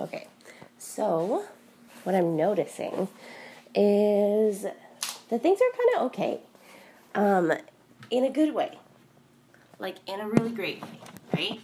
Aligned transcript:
Okay, 0.00 0.26
so 0.78 1.44
what 2.04 2.14
I'm 2.14 2.36
noticing 2.36 3.08
is 3.74 4.62
that 4.62 5.42
things 5.42 5.60
are 5.60 5.76
kind 5.76 5.96
of 5.96 6.02
okay, 6.06 6.40
um, 7.14 7.52
in 8.10 8.24
a 8.24 8.30
good 8.30 8.54
way, 8.54 8.78
like 9.78 9.96
in 10.06 10.20
a 10.20 10.28
really 10.28 10.50
great 10.50 10.82
way, 10.82 10.88
right? 11.34 11.60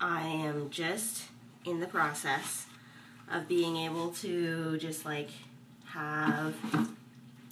I 0.00 0.22
am 0.22 0.70
just 0.70 1.24
in 1.64 1.80
the 1.80 1.86
process 1.86 2.66
of 3.30 3.46
being 3.46 3.76
able 3.76 4.10
to 4.10 4.76
just 4.78 5.04
like 5.04 5.28
have 5.86 6.54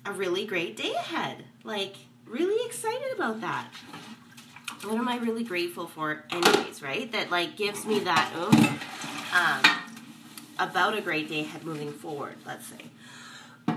a 0.05 0.13
really 0.13 0.47
great 0.47 0.77
day 0.77 0.93
ahead. 0.95 1.45
Like, 1.65 1.97
really 2.27 2.67
excited 2.67 3.13
about 3.15 3.41
that. 3.41 3.69
What 4.83 4.97
am 4.97 5.09
I 5.09 5.17
really 5.17 5.45
grateful 5.45 5.87
for, 5.87 6.25
anyways, 6.31 6.83
right? 6.83 7.11
That 7.13 7.31
like 7.31 7.57
gives 7.57 7.85
me 7.85 7.99
that 8.01 8.33
um, 9.33 9.88
about 10.59 10.97
a 10.97 11.01
great 11.01 11.29
day 11.29 11.47
moving 11.63 11.93
forward, 11.93 12.37
let's 12.47 12.67
say. 12.67 12.77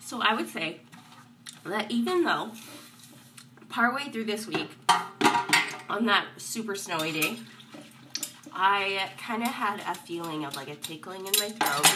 so 0.00 0.20
I 0.20 0.34
would 0.34 0.48
say 0.48 0.80
that 1.64 1.90
even 1.90 2.24
though 2.24 2.52
partway 3.68 4.10
through 4.10 4.24
this 4.24 4.46
week, 4.46 4.70
on 5.88 6.06
that 6.06 6.26
super 6.36 6.74
snowy 6.74 7.12
day, 7.12 7.36
I 8.52 9.10
kind 9.18 9.42
of 9.42 9.48
had 9.48 9.80
a 9.80 9.94
feeling 9.94 10.44
of 10.44 10.56
like 10.56 10.68
a 10.68 10.76
tickling 10.76 11.26
in 11.26 11.32
my 11.38 11.50
throat, 11.50 11.86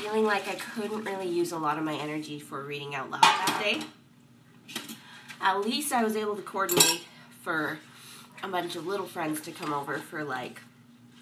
feeling 0.00 0.24
like 0.24 0.48
I 0.48 0.54
couldn't 0.54 1.04
really 1.04 1.28
use 1.28 1.52
a 1.52 1.58
lot 1.58 1.78
of 1.78 1.84
my 1.84 1.94
energy 1.94 2.38
for 2.40 2.64
reading 2.64 2.94
out 2.94 3.10
loud 3.10 3.22
that 3.22 3.60
day. 3.62 3.80
At 5.40 5.60
least 5.60 5.92
I 5.92 6.04
was 6.04 6.16
able 6.16 6.36
to 6.36 6.42
coordinate 6.42 7.02
for 7.42 7.78
a 8.42 8.48
bunch 8.48 8.76
of 8.76 8.86
little 8.86 9.06
friends 9.06 9.40
to 9.42 9.52
come 9.52 9.72
over 9.72 9.98
for 9.98 10.24
like 10.24 10.60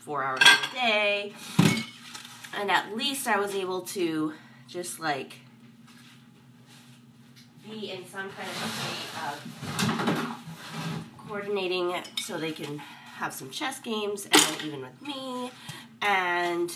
four 0.00 0.22
hours 0.22 0.40
a 0.42 0.74
day. 0.74 1.32
And 2.56 2.70
at 2.70 2.96
least 2.96 3.26
I 3.26 3.38
was 3.38 3.54
able 3.54 3.82
to 3.82 4.32
just 4.66 5.00
like 5.00 5.34
be 7.68 7.90
in 7.90 8.06
some 8.06 8.30
kind 8.30 8.48
of 8.48 8.56
state 8.78 9.92
of 9.94 10.36
coordinating 11.26 11.94
so 12.20 12.38
they 12.38 12.52
can 12.52 12.78
have 12.78 13.34
some 13.34 13.50
chess 13.50 13.80
games 13.80 14.26
and 14.30 14.64
even 14.64 14.80
with 14.80 15.02
me. 15.02 15.50
And 16.00 16.74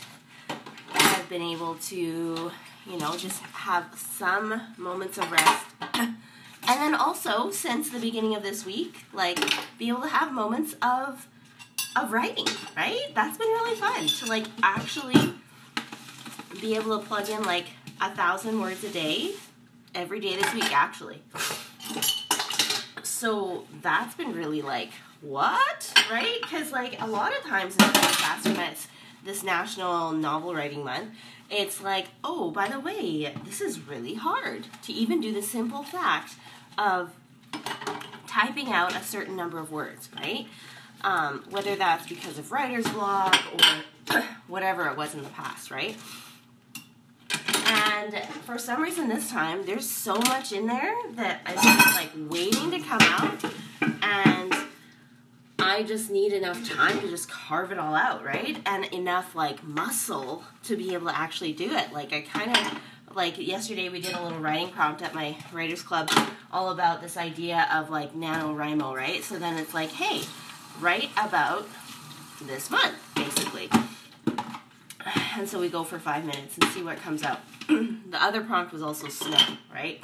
I've 0.93 1.29
been 1.29 1.43
able 1.43 1.77
to, 1.77 1.97
you 1.97 2.99
know, 2.99 3.17
just 3.17 3.41
have 3.41 3.87
some 3.97 4.61
moments 4.77 5.19
of 5.19 5.31
rest. 5.31 5.67
and 6.69 6.81
then 6.81 6.95
also, 6.95 7.51
since 7.51 7.91
the 7.91 7.99
beginning 7.99 8.35
of 8.35 8.43
this 8.43 8.65
week, 8.65 9.05
like, 9.13 9.39
be 9.79 9.89
able 9.89 10.03
to 10.03 10.09
have 10.09 10.33
moments 10.33 10.75
of 10.83 11.27
of 11.95 12.13
writing, 12.13 12.47
right? 12.77 13.13
That's 13.15 13.37
been 13.37 13.49
really 13.49 13.77
fun 13.77 14.07
to 14.07 14.27
like 14.27 14.47
actually 14.63 15.35
be 16.61 16.75
able 16.75 16.99
to 16.99 17.05
plug 17.07 17.29
in 17.29 17.43
like 17.43 17.67
a 18.01 18.15
thousand 18.15 18.59
words 18.61 18.83
a 18.83 18.89
day 18.89 19.33
every 19.95 20.19
day 20.19 20.37
this 20.37 20.55
week 20.55 20.73
actually. 20.73 21.21
So 23.03 23.65
that's 23.83 24.15
been 24.15 24.33
really 24.33 24.63
like 24.63 24.91
what? 25.23 25.93
Right? 26.11 26.39
Because, 26.43 26.73
like, 26.73 27.01
a 27.01 27.07
lot 27.07 27.33
of 27.37 27.45
times 27.45 27.75
in 27.75 27.79
the 27.79 28.59
it's 28.71 28.89
this 29.25 29.43
National 29.45 30.11
Novel 30.11 30.55
Writing 30.55 30.85
Month, 30.85 31.11
it's 31.53 31.83
like, 31.83 32.06
oh, 32.25 32.50
by 32.50 32.69
the 32.69 32.81
way, 32.81 33.33
this 33.45 33.61
is 33.61 33.86
really 33.86 34.14
hard 34.14 34.67
to 34.84 34.92
even 34.92 35.20
do 35.20 35.33
the 35.33 35.42
simple 35.42 35.83
fact 35.83 36.34
of 36.78 37.12
typing 38.27 38.72
out 38.72 38.97
a 38.97 39.03
certain 39.03 39.36
number 39.36 39.59
of 39.59 39.70
words, 39.70 40.09
right? 40.17 40.47
Um, 41.05 41.44
whether 41.50 41.77
that's 41.77 42.09
because 42.09 42.39
of 42.39 42.50
writer's 42.50 42.89
block 42.89 43.36
or 44.09 44.20
whatever 44.48 44.86
it 44.89 44.97
was 44.97 45.14
in 45.14 45.22
the 45.22 45.28
past, 45.28 45.70
right? 45.70 45.97
And 47.66 48.16
for 48.44 48.59
some 48.59 48.82
reason 48.82 49.09
this 49.09 49.31
time, 49.31 49.66
there's 49.66 49.88
so 49.88 50.16
much 50.16 50.53
in 50.53 50.66
there 50.66 50.94
that 51.12 51.41
is 51.48 51.62
just 51.62 51.97
like 51.97 52.10
waiting 52.31 52.71
to 52.71 52.78
come 52.81 53.00
out. 53.03 53.44
And 54.03 54.54
I 55.65 55.84
just 55.84 56.11
need 56.11 56.33
enough 56.33 56.69
time 56.69 57.00
to 57.00 57.09
just 57.09 57.31
carve 57.31 57.71
it 57.71 57.78
all 57.78 57.95
out, 57.95 58.25
right? 58.25 58.61
And 58.67 58.84
enough 58.87 59.37
like 59.37 59.62
muscle 59.62 60.43
to 60.65 60.77
be 60.77 60.93
able 60.93 61.06
to 61.06 61.17
actually 61.17 61.53
do 61.53 61.71
it. 61.71 61.93
Like 61.93 62.12
I 62.12 62.23
kind 62.23 62.56
of 62.56 62.81
like 63.15 63.39
yesterday 63.39 63.89
we 63.89 64.01
did 64.01 64.12
a 64.12 64.22
little 64.22 64.41
writing 64.41 64.71
prompt 64.71 65.03
at 65.03 65.15
my 65.15 65.37
writers 65.53 65.81
club 65.81 66.11
all 66.51 66.72
about 66.72 67.01
this 67.01 67.17
idea 67.17 67.69
of 67.72 67.91
like 67.91 68.12
NaNoWriMo, 68.12 68.93
right? 68.93 69.22
So 69.22 69.39
then 69.39 69.56
it's 69.56 69.72
like, 69.72 69.91
hey, 69.91 70.22
write 70.81 71.11
about 71.17 71.69
this 72.43 72.69
month, 72.71 72.97
basically. 73.15 73.71
And 75.34 75.49
so 75.49 75.59
we 75.59 75.69
go 75.69 75.83
for 75.83 75.99
five 75.99 76.25
minutes 76.27 76.59
and 76.59 76.71
see 76.72 76.83
what 76.83 76.99
comes 76.99 77.22
out. 77.22 77.41
the 77.69 78.19
other 78.21 78.43
prompt 78.43 78.72
was 78.72 78.83
also 78.83 79.09
snow, 79.09 79.39
right? 79.72 80.03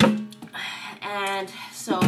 And 1.02 1.50
so 1.72 1.98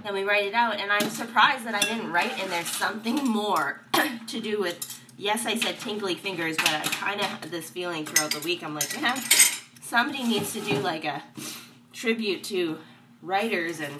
Mm-hmm. 0.00 0.14
then 0.14 0.14
we 0.14 0.28
write 0.28 0.44
it 0.44 0.54
out, 0.54 0.78
and 0.78 0.90
I'm 0.90 1.10
surprised 1.10 1.64
that 1.64 1.74
I 1.74 1.80
didn't 1.80 2.10
write 2.10 2.42
in 2.42 2.48
there 2.50 2.64
something 2.64 3.16
more 3.16 3.82
to 4.28 4.40
do 4.40 4.60
with. 4.60 4.98
Yes, 5.18 5.44
I 5.44 5.56
said 5.56 5.78
tingly 5.78 6.14
fingers, 6.14 6.56
but 6.56 6.70
I 6.70 6.80
kind 6.84 7.20
of 7.20 7.26
had 7.26 7.50
this 7.50 7.68
feeling 7.68 8.06
throughout 8.06 8.30
the 8.30 8.40
week. 8.40 8.64
I'm 8.64 8.74
like, 8.74 9.00
man, 9.02 9.20
somebody 9.82 10.22
needs 10.22 10.54
to 10.54 10.60
do 10.62 10.78
like 10.78 11.04
a 11.04 11.22
tribute 11.92 12.42
to 12.44 12.78
writers 13.20 13.80
and 13.80 13.92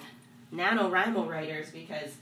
NaNoWriMo 0.54 1.28
writers 1.28 1.70
because 1.70 2.14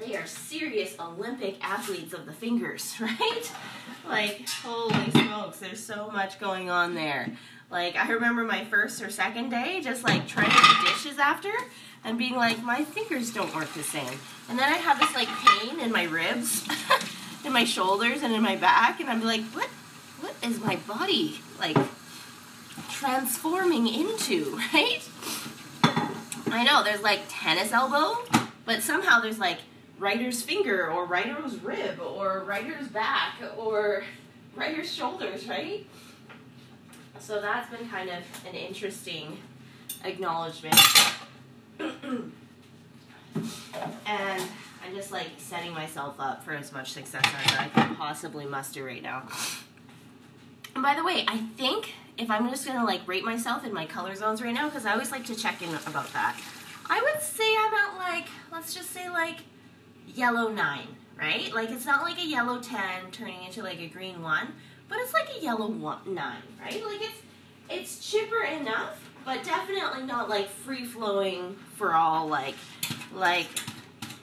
they 0.00 0.16
are 0.16 0.26
serious 0.26 0.96
Olympic 0.98 1.64
athletes 1.64 2.12
of 2.12 2.26
the 2.26 2.32
fingers, 2.32 2.96
right? 3.00 3.52
Like, 4.08 4.48
holy 4.48 5.10
smokes, 5.12 5.60
there's 5.60 5.84
so 5.84 6.10
much 6.10 6.40
going 6.40 6.70
on 6.70 6.94
there. 6.94 7.30
Like, 7.70 7.94
I 7.94 8.10
remember 8.10 8.42
my 8.42 8.64
first 8.64 9.00
or 9.00 9.10
second 9.10 9.50
day 9.50 9.80
just 9.80 10.02
like 10.02 10.26
trying 10.26 10.50
to 10.50 10.56
do 10.56 10.88
dishes 10.88 11.18
after 11.20 11.52
and 12.04 12.18
being 12.18 12.34
like, 12.34 12.62
my 12.62 12.84
fingers 12.84 13.32
don't 13.32 13.54
work 13.54 13.72
the 13.74 13.82
same. 13.82 14.18
And 14.48 14.58
then 14.58 14.72
I 14.72 14.76
have 14.76 14.98
this 14.98 15.14
like 15.14 15.28
pain 15.28 15.80
in 15.80 15.92
my 15.92 16.04
ribs, 16.04 16.66
in 17.44 17.52
my 17.52 17.64
shoulders, 17.64 18.22
and 18.22 18.32
in 18.32 18.42
my 18.42 18.56
back, 18.56 19.00
and 19.00 19.08
I'm 19.08 19.22
like, 19.22 19.42
what? 19.52 19.68
What 20.20 20.34
is 20.42 20.60
my 20.60 20.76
body 20.86 21.40
like 21.58 21.78
transforming 22.90 23.88
into, 23.88 24.60
right? 24.74 25.00
I 26.52 26.64
know 26.64 26.82
there's 26.84 27.02
like 27.02 27.20
tennis 27.28 27.72
elbow, 27.72 28.22
but 28.64 28.82
somehow 28.82 29.20
there's 29.20 29.38
like 29.38 29.58
writer's 29.98 30.42
finger 30.42 30.90
or 30.90 31.06
writer's 31.06 31.62
rib 31.62 32.00
or 32.00 32.44
writer's 32.44 32.88
back 32.88 33.36
or 33.56 34.04
writer's 34.56 34.92
shoulders, 34.92 35.48
right? 35.48 35.86
So 37.18 37.40
that's 37.40 37.70
been 37.70 37.88
kind 37.88 38.10
of 38.10 38.24
an 38.46 38.54
interesting 38.54 39.38
acknowledgement 40.04 40.74
and 44.06 44.42
I'm 44.84 44.94
just 44.94 45.12
like 45.12 45.28
setting 45.38 45.72
myself 45.72 46.16
up 46.18 46.42
for 46.44 46.52
as 46.52 46.72
much 46.72 46.92
success 46.92 47.24
as 47.24 47.56
I 47.56 47.68
can 47.68 47.96
possibly 47.96 48.44
muster 48.46 48.84
right 48.84 49.02
now. 49.02 49.28
And 50.74 50.82
by 50.82 50.94
the 50.94 51.04
way, 51.04 51.24
I 51.26 51.38
think 51.56 51.94
if 52.18 52.30
I'm 52.30 52.48
just 52.50 52.66
gonna 52.66 52.84
like 52.84 53.06
rate 53.06 53.24
myself 53.24 53.64
in 53.64 53.72
my 53.72 53.86
color 53.86 54.14
zones 54.14 54.42
right 54.42 54.54
now, 54.54 54.68
because 54.68 54.86
I 54.86 54.92
always 54.92 55.10
like 55.10 55.24
to 55.26 55.34
check 55.34 55.62
in 55.62 55.68
about 55.86 56.12
that, 56.12 56.36
I 56.88 57.00
would 57.00 57.22
say 57.22 57.44
I'm 57.58 57.74
at 57.74 57.98
like, 57.98 58.28
let's 58.52 58.74
just 58.74 58.90
say 58.90 59.08
like 59.08 59.38
yellow 60.06 60.48
nine, 60.48 60.88
right? 61.18 61.52
Like 61.54 61.70
it's 61.70 61.86
not 61.86 62.02
like 62.02 62.18
a 62.18 62.26
yellow 62.26 62.60
10 62.60 63.10
turning 63.12 63.44
into 63.44 63.62
like 63.62 63.80
a 63.80 63.88
green 63.88 64.22
one, 64.22 64.48
but 64.88 64.98
it's 64.98 65.12
like 65.12 65.28
a 65.38 65.42
yellow 65.42 65.68
one, 65.68 66.14
nine, 66.14 66.42
right? 66.60 66.84
Like 66.84 67.00
it's, 67.00 67.22
it's 67.68 68.10
chipper 68.10 68.42
enough 68.42 69.09
but 69.24 69.44
definitely 69.44 70.02
not 70.04 70.28
like 70.28 70.48
free 70.48 70.84
flowing 70.84 71.56
for 71.76 71.94
all 71.94 72.26
like 72.26 72.54
like 73.14 73.48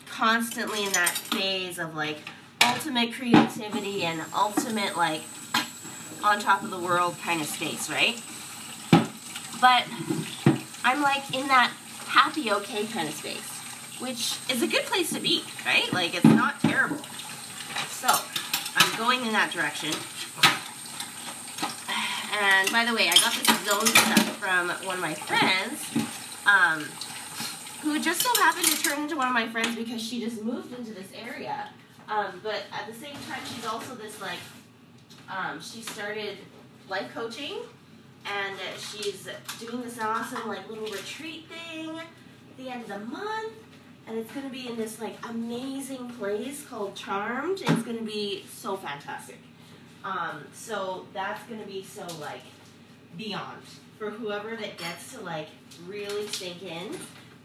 constantly 0.10 0.84
in 0.84 0.92
that 0.94 1.10
phase 1.10 1.80
of 1.80 1.96
like 1.96 2.18
ultimate 2.66 3.14
creativity 3.14 4.04
and 4.04 4.22
ultimate 4.36 4.98
like 4.98 5.22
on 6.24 6.40
top 6.40 6.64
of 6.64 6.72
the 6.72 6.80
world 6.80 7.16
kind 7.24 7.42
of 7.42 7.48
space, 7.48 7.90
right? 7.90 8.22
But 9.62 9.86
I'm 10.84 11.02
like 11.02 11.34
in 11.34 11.48
that 11.48 11.72
happy 12.08 12.52
okay 12.52 12.86
kind 12.88 13.08
of 13.08 13.14
space, 13.14 13.50
which 14.00 14.38
is 14.50 14.62
a 14.62 14.68
good 14.68 14.84
place 14.86 15.12
to 15.14 15.20
be, 15.20 15.44
right? 15.66 15.92
Like 15.94 16.16
it's 16.16 16.26
not 16.26 16.60
terrible. 16.60 16.98
So 17.90 18.08
I'm 18.76 18.98
going 18.98 19.26
in 19.26 19.32
that 19.34 19.52
direction. 19.52 19.94
And 22.40 22.72
by 22.72 22.86
the 22.86 22.94
way, 22.94 23.10
I 23.10 23.16
got 23.16 23.34
this 23.34 23.48
zone 23.66 23.86
stuff 23.88 24.38
from 24.38 24.70
one 24.86 24.96
of 24.96 25.02
my 25.02 25.14
friends, 25.16 26.08
um, 26.46 26.86
who 27.82 28.00
just 28.00 28.22
so 28.22 28.30
happened 28.42 28.66
to 28.68 28.84
turn 28.84 29.04
into 29.04 29.16
one 29.18 29.28
of 29.28 29.34
my 29.34 29.48
friends 29.48 29.76
because 29.76 30.02
she 30.02 30.20
just 30.20 30.44
moved 30.44 30.72
into 30.78 30.94
this 30.94 31.08
area. 31.16 31.70
Um, 32.08 32.40
but 32.44 32.64
at 32.72 32.88
the 32.88 32.94
same 32.94 33.16
time, 33.28 33.40
she's 33.54 33.66
also 33.66 33.96
this 33.96 34.22
like, 34.22 34.40
um, 35.30 35.60
she 35.62 35.82
started 35.82 36.38
life 36.88 37.12
coaching, 37.14 37.58
and 38.26 38.56
she's 38.78 39.28
doing 39.60 39.82
this 39.82 40.00
awesome 40.00 40.48
like 40.48 40.68
little 40.70 40.86
retreat 40.86 41.46
thing 41.48 41.98
at 41.98 42.58
the 42.58 42.70
end 42.70 42.84
of 42.84 42.88
the 42.90 43.00
month. 43.00 43.54
and 44.08 44.18
it's 44.18 44.32
gonna 44.32 44.50
be 44.50 44.68
in 44.70 44.78
this 44.78 45.02
like 45.02 45.18
amazing 45.28 46.10
place 46.12 46.64
called 46.66 46.96
Charmed. 46.96 47.62
It's 47.62 47.84
gonna 47.84 48.02
be 48.02 48.46
so 48.54 48.78
fantastic. 48.78 49.38
Um, 50.08 50.46
so 50.54 51.06
that's 51.14 51.44
gonna 51.50 51.66
be 51.66 51.84
so 51.84 52.06
like 52.22 52.44
beyond 53.18 53.62
for 53.98 54.10
whoever 54.10 54.56
that 54.56 54.78
gets 54.78 55.12
to 55.14 55.22
like 55.22 55.50
really 55.86 56.26
sink 56.28 56.64
in 56.64 56.98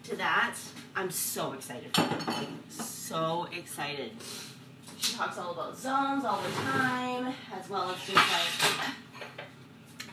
to 0.05 0.15
that. 0.17 0.55
I'm 0.95 1.11
so 1.11 1.55
excited 1.55 1.93
for 1.95 2.03
them. 2.03 2.19
Like, 2.27 2.49
so 2.69 3.49
excited. 3.57 4.13
She 4.99 5.17
talks 5.17 5.39
all 5.39 5.51
about 5.51 5.77
zones 5.77 6.25
all 6.25 6.41
the 6.41 6.53
time, 6.63 7.35
as 7.53 7.69
well 7.69 7.91
as 7.91 7.97
just 8.05 8.15
like 8.15 8.95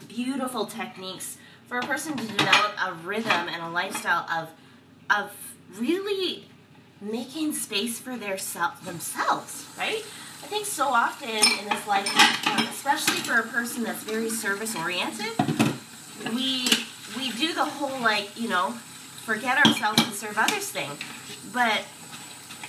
beautiful 0.07 0.65
techniques 0.65 1.37
for 1.67 1.77
a 1.77 1.83
person 1.83 2.17
to 2.17 2.25
develop 2.25 2.73
a 2.83 2.93
rhythm 3.05 3.47
and 3.47 3.61
a 3.61 3.69
lifestyle 3.69 4.27
of 4.27 4.49
of 5.15 5.31
really 5.77 6.47
making 6.99 7.53
space 7.53 7.99
for 7.99 8.17
their 8.17 8.39
self 8.39 8.83
themselves, 8.83 9.67
right? 9.77 10.03
I 10.41 10.47
think 10.47 10.65
so 10.65 10.87
often 10.87 11.29
in 11.29 11.69
this 11.69 11.87
life, 11.87 12.07
um, 12.47 12.65
especially 12.67 13.17
for 13.17 13.39
a 13.39 13.43
person 13.43 13.83
that's 13.83 14.03
very 14.03 14.29
service 14.29 14.75
oriented, 14.75 15.33
we 16.33 16.67
we 17.17 17.31
do 17.31 17.53
the 17.53 17.65
whole 17.65 17.99
like 18.01 18.39
you 18.39 18.49
know 18.49 18.71
forget 19.25 19.63
ourselves 19.65 20.01
and 20.01 20.13
serve 20.13 20.37
others 20.37 20.69
thing, 20.69 20.89
but 21.53 21.83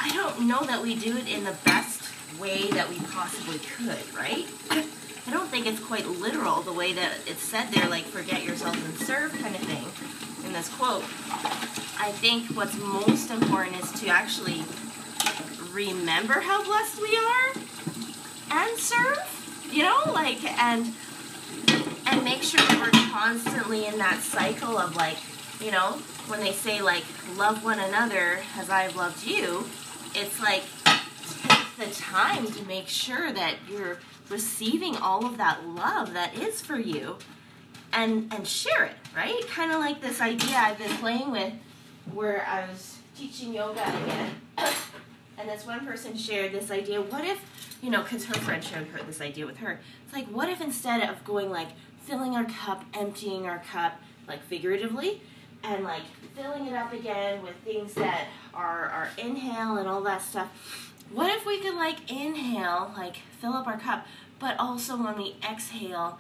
I 0.01 0.11
don't 0.15 0.47
know 0.47 0.63
that 0.65 0.83
we 0.83 0.95
do 0.95 1.17
it 1.17 1.29
in 1.29 1.45
the 1.45 1.55
best 1.65 2.11
way 2.39 2.71
that 2.71 2.89
we 2.89 2.99
possibly 3.13 3.59
could, 3.59 4.15
right? 4.15 4.47
I 4.71 5.31
don't 5.31 5.49
think 5.49 5.67
it's 5.67 5.81
quite 5.81 6.07
literal 6.07 6.63
the 6.63 6.73
way 6.73 6.93
that 6.95 7.13
it's 7.27 7.43
said 7.43 7.69
there, 7.69 7.89
like 7.89 8.05
forget 8.05 8.43
yourself 8.43 8.77
and 8.85 8.99
serve 9.07 9.33
kind 9.39 9.55
of 9.55 9.63
thing 9.63 9.87
in 10.47 10.53
this 10.53 10.69
quote. 10.69 11.05
I 12.01 12.13
think 12.13 12.47
what's 12.57 12.77
most 12.77 13.31
important 13.31 13.77
is 13.83 13.93
to 14.01 14.09
actually 14.09 14.65
remember 15.73 16.41
how 16.41 16.63
blessed 16.65 17.01
we 17.01 17.17
are 17.17 17.63
and 18.51 18.79
serve, 18.79 19.69
you 19.73 19.83
know, 19.83 20.03
like 20.13 20.45
and 20.45 20.93
and 22.07 22.25
make 22.25 22.43
sure 22.43 22.61
that 22.61 22.81
we're 22.81 23.11
constantly 23.13 23.87
in 23.87 23.99
that 23.99 24.21
cycle 24.21 24.79
of 24.79 24.97
like, 24.97 25.17
you 25.61 25.71
know, 25.71 25.99
when 26.27 26.41
they 26.41 26.53
say 26.53 26.83
like 26.83 27.05
love 27.37 27.65
one 27.65 27.79
another 27.79 28.41
as 28.57 28.71
I've 28.71 28.97
loved 28.97 29.25
you, 29.25 29.67
it's 30.15 30.41
like 30.41 30.63
take 31.39 31.77
the 31.89 31.95
time 31.95 32.47
to 32.47 32.65
make 32.65 32.89
sure 32.89 33.33
that 33.33 33.57
you're 33.69 33.99
receiving 34.29 34.97
all 34.97 35.27
of 35.27 35.37
that 35.39 35.67
love 35.67 36.13
that 36.15 36.37
is 36.37 36.61
for 36.61 36.79
you 36.79 37.17
and 37.93 38.33
and 38.33 38.47
share 38.47 38.85
it, 38.85 38.95
right? 39.15 39.47
Kind 39.49 39.73
of 39.73 39.79
like 39.79 40.01
this 40.01 40.21
idea 40.21 40.57
I've 40.57 40.79
been 40.79 40.97
playing 40.99 41.31
with 41.31 41.53
where 42.13 42.47
I 42.47 42.69
was 42.69 42.99
teaching 43.17 43.55
yoga 43.55 43.83
again. 43.83 44.31
And 45.41 45.49
this 45.49 45.65
one 45.65 45.87
person 45.87 46.15
shared 46.19 46.53
this 46.53 46.71
idea. 46.71 47.01
What 47.01 47.25
if, 47.25 47.43
you 47.83 47.89
know, 47.89 48.03
because 48.03 48.27
her 48.27 48.35
friend 48.35 48.63
shared 48.63 48.89
her 48.89 49.03
this 49.03 49.23
idea 49.23 49.47
with 49.47 49.57
her. 49.59 49.81
It's 50.05 50.13
like, 50.13 50.27
what 50.27 50.51
if 50.51 50.61
instead 50.61 51.09
of 51.09 51.25
going 51.25 51.49
like 51.49 51.69
filling 52.05 52.37
our 52.37 52.45
cup, 52.45 52.85
emptying 52.93 53.47
our 53.47 53.61
cup, 53.61 53.99
like 54.29 54.43
figuratively, 54.45 55.23
and 55.65 55.83
like 55.83 56.03
filling 56.37 56.67
it 56.67 56.75
up 56.75 56.93
again 56.93 57.43
with 57.43 57.55
things 57.65 57.95
that 57.95 58.27
are 58.53 58.87
our 58.89 59.09
inhale 59.17 59.79
and 59.79 59.89
all 59.89 60.03
that 60.03 60.21
stuff. 60.21 60.93
What 61.11 61.35
if 61.35 61.47
we 61.47 61.59
could 61.59 61.75
like 61.75 62.11
inhale, 62.11 62.93
like 62.95 63.17
fill 63.41 63.55
up 63.55 63.67
our 63.67 63.79
cup, 63.79 64.07
but 64.39 64.59
also 64.59 65.03
when 65.03 65.17
we 65.17 65.37
exhale, 65.43 66.19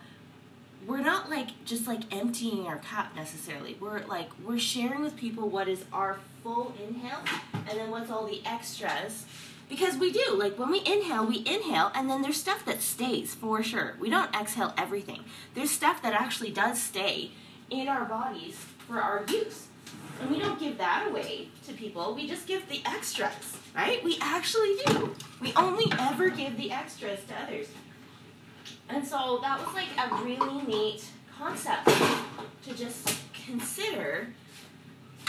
we're 0.86 1.02
not 1.02 1.28
like 1.28 1.62
just 1.66 1.86
like 1.86 2.10
emptying 2.10 2.66
our 2.66 2.78
cup 2.78 3.14
necessarily. 3.14 3.76
We're 3.78 4.06
like 4.06 4.30
we're 4.42 4.58
sharing 4.58 5.02
with 5.02 5.16
people 5.16 5.50
what 5.50 5.68
is 5.68 5.84
our 5.92 6.20
full 6.42 6.74
inhale 6.86 7.20
and 7.54 7.78
then 7.78 7.90
what's 7.90 8.10
all 8.10 8.26
the 8.26 8.42
extras. 8.44 9.26
Because 9.68 9.96
we 9.96 10.10
do, 10.10 10.34
like 10.34 10.58
when 10.58 10.70
we 10.70 10.78
inhale, 10.78 11.24
we 11.24 11.38
inhale 11.38 11.92
and 11.94 12.10
then 12.10 12.22
there's 12.22 12.36
stuff 12.36 12.64
that 12.64 12.82
stays 12.82 13.34
for 13.34 13.62
sure. 13.62 13.96
We 14.00 14.10
don't 14.10 14.34
exhale 14.34 14.74
everything. 14.76 15.24
There's 15.54 15.70
stuff 15.70 16.02
that 16.02 16.12
actually 16.12 16.50
does 16.50 16.80
stay 16.82 17.30
in 17.70 17.88
our 17.88 18.04
bodies 18.04 18.56
for 18.86 19.00
our 19.00 19.24
use. 19.28 19.68
And 20.20 20.30
we 20.30 20.38
don't 20.38 20.58
give 20.60 20.76
that 20.78 21.06
away 21.08 21.48
to 21.66 21.72
people. 21.72 22.14
We 22.14 22.28
just 22.28 22.46
give 22.46 22.68
the 22.68 22.82
extras, 22.84 23.56
right? 23.74 24.02
We 24.04 24.18
actually 24.20 24.76
do. 24.86 25.14
We 25.40 25.52
only 25.56 25.86
ever 25.98 26.28
give 26.28 26.56
the 26.56 26.72
extras 26.72 27.20
to 27.28 27.34
others. 27.42 27.68
And 28.88 29.06
so 29.06 29.38
that 29.40 29.64
was 29.64 29.74
like 29.74 29.88
a 29.96 30.22
really 30.22 30.62
neat 30.66 31.04
concept 31.38 31.86
to 32.64 32.74
just 32.74 33.16
consider, 33.46 34.28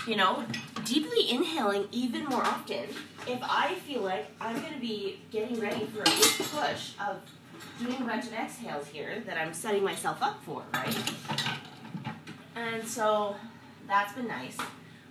you 0.07 0.15
know, 0.15 0.43
deeply 0.85 1.29
inhaling 1.29 1.87
even 1.91 2.25
more 2.25 2.43
often. 2.43 2.85
If 3.27 3.39
I 3.41 3.75
feel 3.85 4.01
like 4.01 4.27
I'm 4.39 4.59
going 4.59 4.73
to 4.73 4.79
be 4.79 5.19
getting 5.31 5.59
ready 5.59 5.85
for 5.85 6.01
a 6.01 6.05
big 6.05 6.47
push 6.49 6.93
of 6.99 7.21
doing 7.79 8.01
a 8.01 8.05
bunch 8.05 8.25
of 8.25 8.33
exhales 8.33 8.87
here 8.87 9.21
that 9.25 9.37
I'm 9.37 9.53
setting 9.53 9.83
myself 9.83 10.21
up 10.21 10.43
for, 10.43 10.63
right? 10.73 11.13
And 12.55 12.87
so 12.87 13.35
that's 13.87 14.13
been 14.13 14.27
nice. 14.27 14.57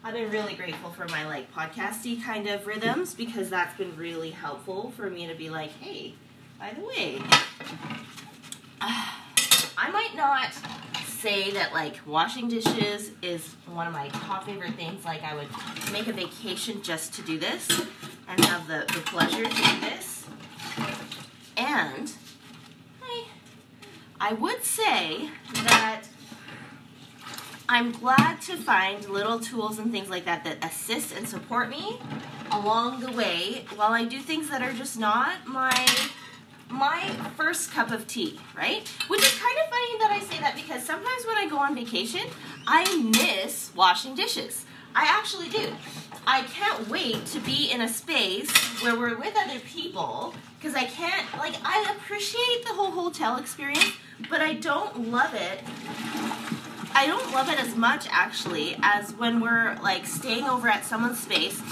I've 0.03 0.15
been 0.15 0.31
really 0.31 0.55
grateful 0.55 0.91
for 0.91 1.07
my 1.09 1.27
like 1.27 1.53
podcasty 1.55 2.23
kind 2.23 2.49
of 2.49 2.67
rhythms 2.67 3.15
because 3.15 3.51
that's 3.51 3.77
been 3.77 3.95
really 3.97 4.31
helpful 4.31 4.93
for 4.97 5.11
me 5.11 5.27
to 5.27 5.35
be 5.35 5.51
like, 5.51 5.71
hey, 5.73 6.15
by 6.59 6.73
the 6.73 6.85
way, 6.85 7.21
I 8.81 9.91
might 9.93 10.15
not 10.17 10.53
say 11.21 11.51
that 11.51 11.75
like 11.75 12.01
washing 12.07 12.49
dishes 12.49 13.11
is 13.21 13.55
one 13.67 13.87
of 13.87 13.93
my 13.93 14.09
top 14.09 14.45
favorite 14.45 14.75
things. 14.75 15.05
Like 15.05 15.23
I 15.23 15.35
would 15.35 15.49
make 15.93 16.07
a 16.07 16.13
vacation 16.13 16.83
just 16.83 17.13
to 17.15 17.23
do 17.23 17.39
this 17.39 17.69
and 18.27 18.45
have 18.47 18.67
the, 18.67 18.85
the 18.93 19.01
pleasure 19.01 19.45
to 19.45 19.51
do 19.51 19.81
this. 19.81 20.27
And 21.59 22.11
I, 23.03 23.25
I 24.19 24.33
would 24.33 24.65
say 24.65 25.29
that 25.53 26.05
I'm 27.69 27.93
glad 27.93 28.41
to 28.43 28.57
find 28.57 29.07
little 29.09 29.39
tools 29.39 29.79
and 29.79 29.93
things 29.93 30.09
like 30.09 30.25
that 30.25 30.43
that 30.45 30.65
assist 30.65 31.15
and 31.15 31.29
support 31.29 31.69
me 31.69 32.01
along 32.51 33.01
the 33.01 33.13
way 33.13 33.67
while 33.77 33.93
I 33.93 34.05
do 34.05 34.21
things 34.21 34.49
that 34.49 34.63
are 34.63 34.73
just 34.73 34.99
not 34.99 35.47
my 35.47 35.87
my 36.71 37.01
first 37.37 37.73
cup 37.73 37.91
of 37.91 38.07
tea, 38.07 38.39
right? 38.57 38.89
Which 39.09 39.21
is 39.21 39.39
kind 39.39 39.59
of 39.59 39.71
funny 39.71 39.99
that 39.99 40.11
I 40.11 40.21
say 40.21 40.41
that 40.41 40.55
because 40.57 40.85
sometimes 40.85 41.27
when 41.27 41.37
I 41.37 41.49
go 41.49 41.59
on 41.59 41.75
vacation, 41.75 42.27
I 42.67 43.03
miss 43.03 43.73
washing 43.75 44.15
dishes. 44.15 44.65
I 44.95 45.05
actually 45.05 45.49
do. 45.49 45.73
I 46.27 46.43
can't 46.43 46.89
wait 46.89 47.27
to 47.27 47.41
be 47.41 47.71
in 47.71 47.81
a 47.81 47.89
space 47.89 48.51
where 48.83 48.99
we're 48.99 49.17
with 49.17 49.35
other 49.37 49.61
people 49.61 50.35
because 50.59 50.75
I 50.75 50.85
can't, 50.85 51.27
like, 51.39 51.55
I 51.65 51.95
appreciate 51.97 52.65
the 52.65 52.75
whole 52.75 52.91
hotel 52.91 53.39
experience, 53.39 53.93
but 54.29 54.41
I 54.41 54.55
don't 54.55 55.11
love 55.11 55.35
it. 55.35 55.61
I 56.93 57.07
don't 57.07 57.33
love 57.33 57.49
it 57.49 57.59
as 57.59 57.77
much 57.77 58.07
actually 58.11 58.77
as 58.83 59.13
when 59.15 59.41
we're 59.41 59.77
like 59.77 60.07
staying 60.07 60.45
over 60.45 60.69
at 60.69 60.85
someone's 60.85 61.21
space, 61.21 61.63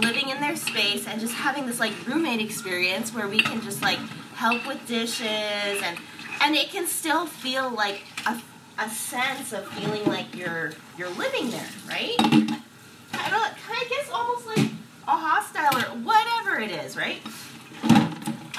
living 0.00 0.28
in 0.28 0.40
their 0.40 0.56
space, 0.56 1.06
and 1.06 1.20
just 1.20 1.34
having 1.34 1.66
this 1.66 1.80
like 1.80 1.92
roommate 2.06 2.40
experience 2.40 3.12
where 3.12 3.26
we 3.26 3.40
can 3.40 3.60
just 3.60 3.82
like 3.82 3.98
help 4.38 4.64
with 4.68 4.86
dishes 4.86 5.26
and 5.26 5.98
and 6.40 6.54
it 6.54 6.70
can 6.70 6.86
still 6.86 7.26
feel 7.26 7.68
like 7.70 8.02
a, 8.24 8.40
a 8.78 8.88
sense 8.88 9.52
of 9.52 9.66
feeling 9.66 10.04
like 10.04 10.32
you're 10.32 10.70
you're 10.96 11.10
living 11.10 11.50
there, 11.50 11.68
right? 11.88 12.14
I 12.20 13.30
don't 13.30 13.52
I 13.68 13.84
guess 13.90 14.08
almost 14.12 14.46
like 14.46 14.70
a 15.08 15.16
hostile 15.16 15.76
or 15.76 15.98
whatever 16.04 16.60
it 16.60 16.70
is, 16.70 16.96
right? 16.96 17.20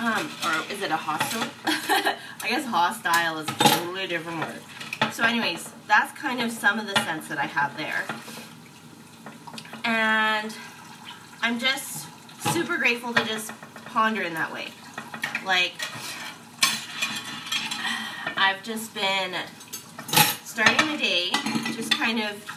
Um, 0.01 0.29
or 0.43 0.73
is 0.73 0.81
it 0.81 0.91
a 0.91 0.97
hostel? 0.97 1.43
I 1.65 2.49
guess 2.49 2.65
hostile 2.65 3.37
is 3.39 3.47
a 3.47 3.53
totally 3.53 4.07
different 4.07 4.39
word. 4.39 5.13
So, 5.13 5.23
anyways, 5.23 5.71
that's 5.87 6.17
kind 6.17 6.41
of 6.41 6.51
some 6.51 6.79
of 6.79 6.87
the 6.87 6.95
sense 7.01 7.27
that 7.27 7.37
I 7.37 7.45
have 7.45 7.75
there. 7.75 8.05
And 9.83 10.55
I'm 11.41 11.59
just 11.59 12.07
super 12.53 12.77
grateful 12.77 13.13
to 13.13 13.25
just 13.25 13.51
ponder 13.85 14.21
in 14.21 14.33
that 14.35 14.53
way. 14.53 14.67
Like, 15.45 15.73
I've 18.37 18.61
just 18.63 18.93
been 18.93 19.35
starting 20.43 20.91
the 20.91 20.97
day, 20.97 21.29
just 21.73 21.91
kind 21.91 22.21
of 22.21 22.47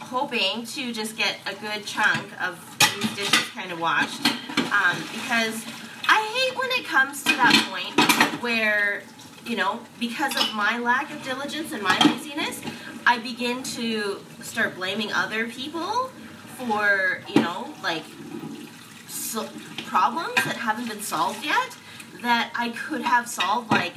hoping 0.00 0.64
to 0.66 0.92
just 0.92 1.16
get 1.16 1.38
a 1.46 1.54
good 1.54 1.86
chunk 1.86 2.28
of 2.42 2.58
these 2.94 3.16
dishes 3.16 3.48
kind 3.50 3.72
of 3.72 3.80
washed. 3.80 4.26
Um, 4.26 4.96
because 5.12 5.64
I 6.08 6.20
hate 6.34 6.58
when 6.58 6.70
it 6.72 6.84
comes 6.84 7.22
to 7.24 7.30
that 7.30 7.54
point 7.70 8.42
where, 8.42 9.02
you 9.46 9.56
know, 9.56 9.80
because 9.98 10.36
of 10.36 10.54
my 10.54 10.78
lack 10.78 11.10
of 11.12 11.22
diligence 11.24 11.72
and 11.72 11.82
my 11.82 11.98
laziness, 12.04 12.60
I 13.06 13.18
begin 13.18 13.62
to 13.62 14.20
start 14.42 14.76
blaming 14.76 15.12
other 15.12 15.48
people 15.48 16.10
for, 16.56 17.22
you 17.28 17.40
know, 17.40 17.72
like 17.82 18.04
so 19.08 19.48
problems 19.86 20.34
that 20.36 20.56
haven't 20.56 20.88
been 20.88 21.02
solved 21.02 21.44
yet 21.44 21.76
that 22.22 22.52
I 22.54 22.70
could 22.70 23.02
have 23.02 23.28
solved, 23.28 23.70
like 23.70 23.94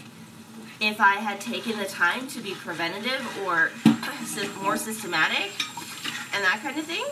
if 0.80 1.00
I 1.00 1.16
had 1.16 1.40
taken 1.40 1.78
the 1.78 1.86
time 1.86 2.28
to 2.28 2.42
be 2.42 2.54
preventative 2.54 3.26
or 3.46 3.72
more 4.62 4.78
systematic 4.78 5.52
and 6.34 6.44
that 6.44 6.60
kind 6.62 6.78
of 6.78 6.86
thing. 6.86 7.06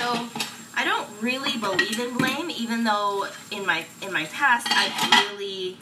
So 0.00 0.28
I 0.74 0.84
don't 0.84 1.08
really 1.22 1.56
believe 1.58 2.00
in 2.00 2.16
blame, 2.18 2.50
even 2.50 2.84
though 2.84 3.26
in 3.50 3.64
my 3.64 3.84
in 4.02 4.12
my 4.12 4.24
past 4.26 4.66
I've 4.70 5.30
really 5.30 5.78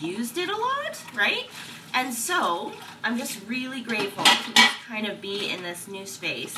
used 0.00 0.38
it 0.38 0.48
a 0.48 0.56
lot, 0.56 1.02
right? 1.14 1.46
And 1.92 2.12
so 2.12 2.72
I'm 3.02 3.18
just 3.18 3.40
really 3.48 3.80
grateful 3.80 4.24
to 4.24 4.52
just 4.54 4.76
kind 4.86 5.06
of 5.06 5.20
be 5.20 5.50
in 5.50 5.62
this 5.62 5.88
new 5.88 6.06
space 6.06 6.56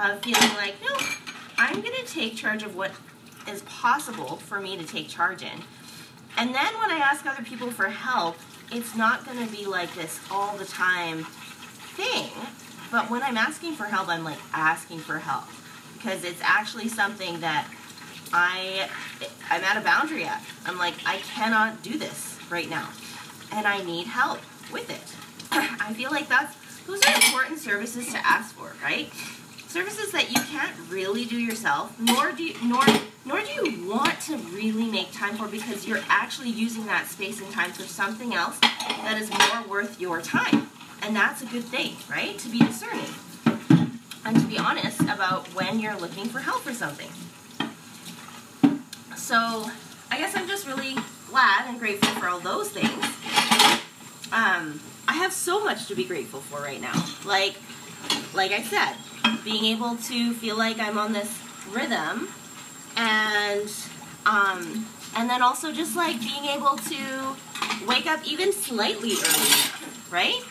of 0.00 0.22
feeling 0.22 0.54
like, 0.56 0.74
no, 0.82 0.96
I'm 1.58 1.76
gonna 1.76 2.04
take 2.06 2.36
charge 2.36 2.62
of 2.62 2.76
what 2.76 2.92
is 3.48 3.62
possible 3.62 4.36
for 4.36 4.60
me 4.60 4.76
to 4.76 4.84
take 4.84 5.08
charge 5.08 5.42
in. 5.42 5.62
And 6.36 6.54
then 6.54 6.78
when 6.78 6.90
I 6.90 6.98
ask 6.98 7.24
other 7.26 7.42
people 7.42 7.70
for 7.70 7.88
help, 7.88 8.36
it's 8.70 8.94
not 8.94 9.24
gonna 9.24 9.46
be 9.46 9.64
like 9.64 9.94
this 9.94 10.20
all 10.30 10.56
the 10.56 10.64
time 10.64 11.24
thing. 11.94 12.30
But 12.90 13.10
when 13.10 13.22
I'm 13.22 13.36
asking 13.36 13.74
for 13.74 13.84
help, 13.84 14.08
I'm 14.08 14.24
like 14.24 14.38
asking 14.52 14.98
for 14.98 15.18
help 15.18 15.44
because 15.94 16.24
it's 16.24 16.40
actually 16.42 16.88
something 16.88 17.40
that 17.40 17.66
I 18.32 18.88
I'm 19.50 19.62
at 19.64 19.76
a 19.76 19.80
boundary 19.80 20.24
at. 20.24 20.42
I'm 20.66 20.78
like 20.78 20.94
I 21.06 21.16
cannot 21.18 21.82
do 21.82 21.98
this 21.98 22.38
right 22.50 22.68
now, 22.68 22.88
and 23.52 23.66
I 23.66 23.82
need 23.82 24.06
help 24.06 24.40
with 24.72 24.90
it. 24.90 25.14
I 25.52 25.94
feel 25.94 26.10
like 26.10 26.28
that's 26.28 26.54
those 26.86 27.02
are 27.04 27.14
important 27.14 27.58
services 27.58 28.12
to 28.12 28.18
ask 28.18 28.54
for, 28.54 28.72
right? 28.82 29.10
Services 29.68 30.12
that 30.12 30.30
you 30.30 30.40
can't 30.42 30.74
really 30.88 31.24
do 31.24 31.38
yourself, 31.38 31.98
nor 31.98 32.32
do 32.32 32.44
you, 32.44 32.54
nor 32.64 32.82
nor 33.24 33.40
do 33.40 33.52
you 33.52 33.88
want 33.88 34.20
to 34.20 34.36
really 34.36 34.86
make 34.86 35.12
time 35.12 35.36
for 35.36 35.48
because 35.48 35.86
you're 35.86 36.02
actually 36.08 36.50
using 36.50 36.86
that 36.86 37.08
space 37.08 37.40
and 37.40 37.50
time 37.50 37.72
for 37.72 37.82
something 37.82 38.34
else 38.34 38.58
that 38.60 39.18
is 39.20 39.28
more 39.30 39.68
worth 39.68 40.00
your 40.00 40.22
time. 40.22 40.70
And 41.02 41.14
that's 41.14 41.42
a 41.42 41.46
good 41.46 41.64
thing, 41.64 41.96
right? 42.08 42.38
To 42.38 42.48
be 42.48 42.60
discerning 42.60 43.10
and 44.24 44.40
to 44.40 44.46
be 44.46 44.58
honest 44.58 45.00
about 45.02 45.46
when 45.54 45.80
you're 45.80 45.96
looking 45.96 46.26
for 46.26 46.38
help 46.38 46.62
for 46.62 46.72
something. 46.72 47.10
So 49.16 49.68
I 50.10 50.18
guess 50.18 50.36
I'm 50.36 50.46
just 50.46 50.66
really 50.66 50.96
glad 51.28 51.66
and 51.68 51.78
grateful 51.78 52.08
for 52.20 52.28
all 52.28 52.40
those 52.40 52.70
things. 52.70 53.04
Um, 54.32 54.80
I 55.08 55.14
have 55.14 55.32
so 55.32 55.62
much 55.62 55.86
to 55.88 55.94
be 55.94 56.04
grateful 56.04 56.40
for 56.40 56.60
right 56.60 56.80
now. 56.80 57.04
Like, 57.24 57.54
like 58.34 58.52
I 58.52 58.62
said, 58.62 58.94
being 59.46 59.64
able 59.66 59.94
to 59.94 60.34
feel 60.34 60.58
like 60.58 60.80
I'm 60.80 60.98
on 60.98 61.12
this 61.12 61.40
rhythm, 61.70 62.28
and 62.96 63.72
um, 64.26 64.86
and 65.16 65.30
then 65.30 65.40
also 65.40 65.70
just 65.70 65.94
like 65.94 66.18
being 66.18 66.46
able 66.46 66.76
to 66.76 67.36
wake 67.86 68.06
up 68.06 68.26
even 68.26 68.52
slightly 68.52 69.12
early, 69.12 69.54
right? 70.10 70.42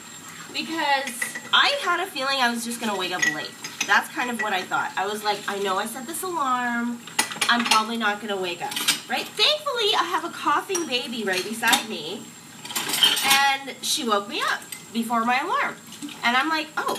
Because 0.53 1.11
I 1.53 1.77
had 1.83 1.99
a 1.99 2.05
feeling 2.05 2.37
I 2.39 2.49
was 2.49 2.63
just 2.63 2.79
gonna 2.79 2.97
wake 2.97 3.11
up 3.11 3.25
late. 3.35 3.51
That's 3.85 4.07
kind 4.09 4.31
of 4.31 4.41
what 4.41 4.53
I 4.53 4.61
thought. 4.61 4.93
I 4.95 5.05
was 5.05 5.25
like, 5.25 5.39
I 5.49 5.59
know 5.59 5.77
I 5.77 5.87
set 5.87 6.07
this 6.07 6.23
alarm. 6.23 7.01
I'm 7.49 7.65
probably 7.65 7.97
not 7.97 8.21
to 8.21 8.37
wake 8.37 8.63
up, 8.63 8.73
right? 9.09 9.27
Thankfully, 9.27 9.93
I 9.93 10.05
have 10.09 10.23
a 10.23 10.29
coughing 10.29 10.87
baby 10.87 11.25
right 11.25 11.43
beside 11.43 11.89
me, 11.89 12.23
and 13.25 13.75
she 13.81 14.07
woke 14.07 14.29
me 14.29 14.39
up 14.39 14.61
before 14.93 15.25
my 15.25 15.39
alarm. 15.39 15.75
And 16.23 16.37
I'm 16.37 16.47
like, 16.47 16.67
oh, 16.77 16.97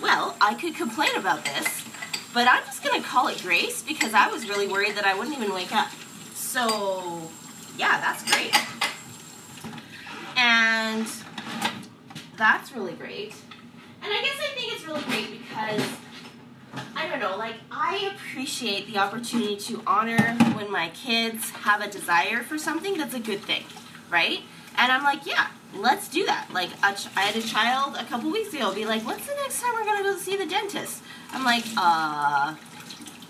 well, 0.00 0.36
I 0.40 0.54
could 0.54 0.74
complain 0.74 1.14
about 1.16 1.44
this, 1.44 1.84
but 2.32 2.48
I'm 2.48 2.64
just 2.64 2.82
going 2.82 3.00
to 3.00 3.06
call 3.06 3.28
it 3.28 3.40
grace 3.42 3.82
because 3.82 4.14
I 4.14 4.28
was 4.28 4.48
really 4.48 4.68
worried 4.68 4.96
that 4.96 5.06
I 5.06 5.14
wouldn't 5.14 5.36
even 5.36 5.52
wake 5.54 5.74
up. 5.74 5.88
So, 6.34 7.30
yeah, 7.76 8.00
that's 8.00 8.24
great. 8.30 8.54
And 10.36 11.06
that's 12.36 12.72
really 12.72 12.94
great. 12.94 13.34
And 14.02 14.12
I 14.12 14.22
guess 14.22 14.36
I 14.38 14.54
think 14.54 14.72
it's 14.72 14.86
really 14.86 15.02
great 15.02 15.40
because 15.40 15.82
I 16.96 17.08
don't 17.08 17.20
know, 17.20 17.36
like 17.36 17.54
I 17.70 18.12
appreciate 18.14 18.86
the 18.86 18.98
opportunity 18.98 19.56
to 19.56 19.82
honor 19.86 20.34
when 20.54 20.70
my 20.70 20.90
kids 20.90 21.50
have 21.50 21.80
a 21.80 21.88
desire 21.88 22.42
for 22.42 22.58
something 22.58 22.98
that's 22.98 23.14
a 23.14 23.20
good 23.20 23.40
thing, 23.40 23.64
right? 24.10 24.40
And 24.76 24.90
I'm 24.90 25.04
like, 25.04 25.24
yeah, 25.24 25.48
let's 25.76 26.08
do 26.08 26.24
that. 26.26 26.48
Like 26.52 26.70
ch- 26.70 27.08
I 27.16 27.22
had 27.22 27.36
a 27.36 27.42
child 27.46 27.96
a 27.98 28.04
couple 28.04 28.30
weeks 28.30 28.52
ago 28.54 28.74
be 28.74 28.84
like, 28.84 29.04
what's 29.04 29.26
the 29.26 29.34
next 29.34 29.60
time 29.60 29.72
we're 29.74 29.84
gonna 29.84 30.02
go 30.02 30.16
see 30.16 30.36
the 30.36 30.46
dentist? 30.46 31.02
I'm 31.32 31.44
like, 31.44 31.64
uh, 31.76 32.54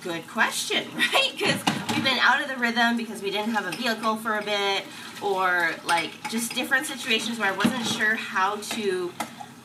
good 0.03 0.27
question, 0.29 0.85
right? 0.97 1.31
Because 1.37 1.61
we've 1.91 2.05
been 2.05 2.19
out 2.21 2.41
of 2.43 2.49
the 2.49 2.57
rhythm 2.57 2.97
because 2.97 3.23
we 3.23 3.31
didn't 3.31 3.53
have 3.55 3.67
a 3.67 3.77
vehicle 3.77 4.17
for 4.17 4.39
a 4.39 4.43
bit, 4.43 4.85
or 5.23 5.71
like 5.87 6.11
just 6.31 6.55
different 6.55 6.87
situations 6.87 7.39
where 7.39 7.53
I 7.53 7.57
wasn't 7.57 7.87
sure 7.87 8.15
how 8.15 8.57
to 8.57 9.13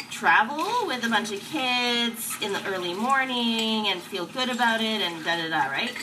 travel 0.10 0.88
with 0.88 1.06
a 1.06 1.10
bunch 1.10 1.32
of 1.32 1.40
kids 1.40 2.36
in 2.42 2.52
the 2.52 2.66
early 2.68 2.94
morning 2.94 3.88
and 3.88 4.02
feel 4.02 4.26
good 4.26 4.50
about 4.50 4.82
it 4.82 5.02
and 5.02 5.24
da 5.24 5.38
da 5.38 5.50
da, 5.50 5.70
right? 5.72 5.94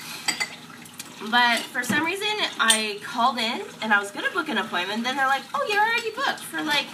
But 1.31 1.61
for 1.61 1.83
some 1.83 2.05
reason, 2.05 2.29
I 2.61 3.01
called 3.03 3.39
in 3.39 3.63
and 3.81 3.93
I 3.93 3.99
was 3.99 4.11
gonna 4.11 4.31
book 4.31 4.49
an 4.49 4.59
appointment. 4.59 5.03
Then 5.03 5.17
they're 5.17 5.27
like, 5.27 5.43
"Oh, 5.55 5.67
you're 5.69 5.83
already 5.83 6.11
booked 6.11 6.41
for 6.41 6.63
like 6.63 6.87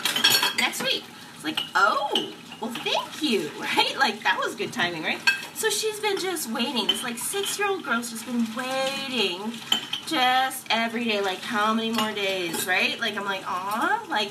next 0.59 0.83
week." 0.83 1.05
It's 1.35 1.45
like, 1.45 1.61
"Oh, 1.75 2.33
well, 2.61 2.71
thank 2.71 3.23
you." 3.23 3.50
Right? 3.61 3.97
Like 3.99 4.23
that 4.23 4.38
was 4.38 4.55
good 4.55 4.73
timing, 4.73 5.02
right? 5.02 5.21
So 5.55 5.71
she's 5.71 5.99
been 6.00 6.19
just 6.19 6.50
waiting. 6.50 6.87
This 6.87 7.02
like 7.02 7.19
six-year-old 7.19 7.85
girl's 7.85 8.11
just 8.11 8.26
been 8.26 8.47
waiting, 8.57 9.52
just 10.07 10.67
every 10.71 11.05
day. 11.05 11.21
Like 11.21 11.41
how 11.41 11.75
many 11.75 11.91
more 11.91 12.12
days, 12.12 12.67
right? 12.67 12.99
Like 13.00 13.17
I'm 13.17 13.25
like, 13.25 13.43
"Aw," 13.47 14.07
like 14.09 14.31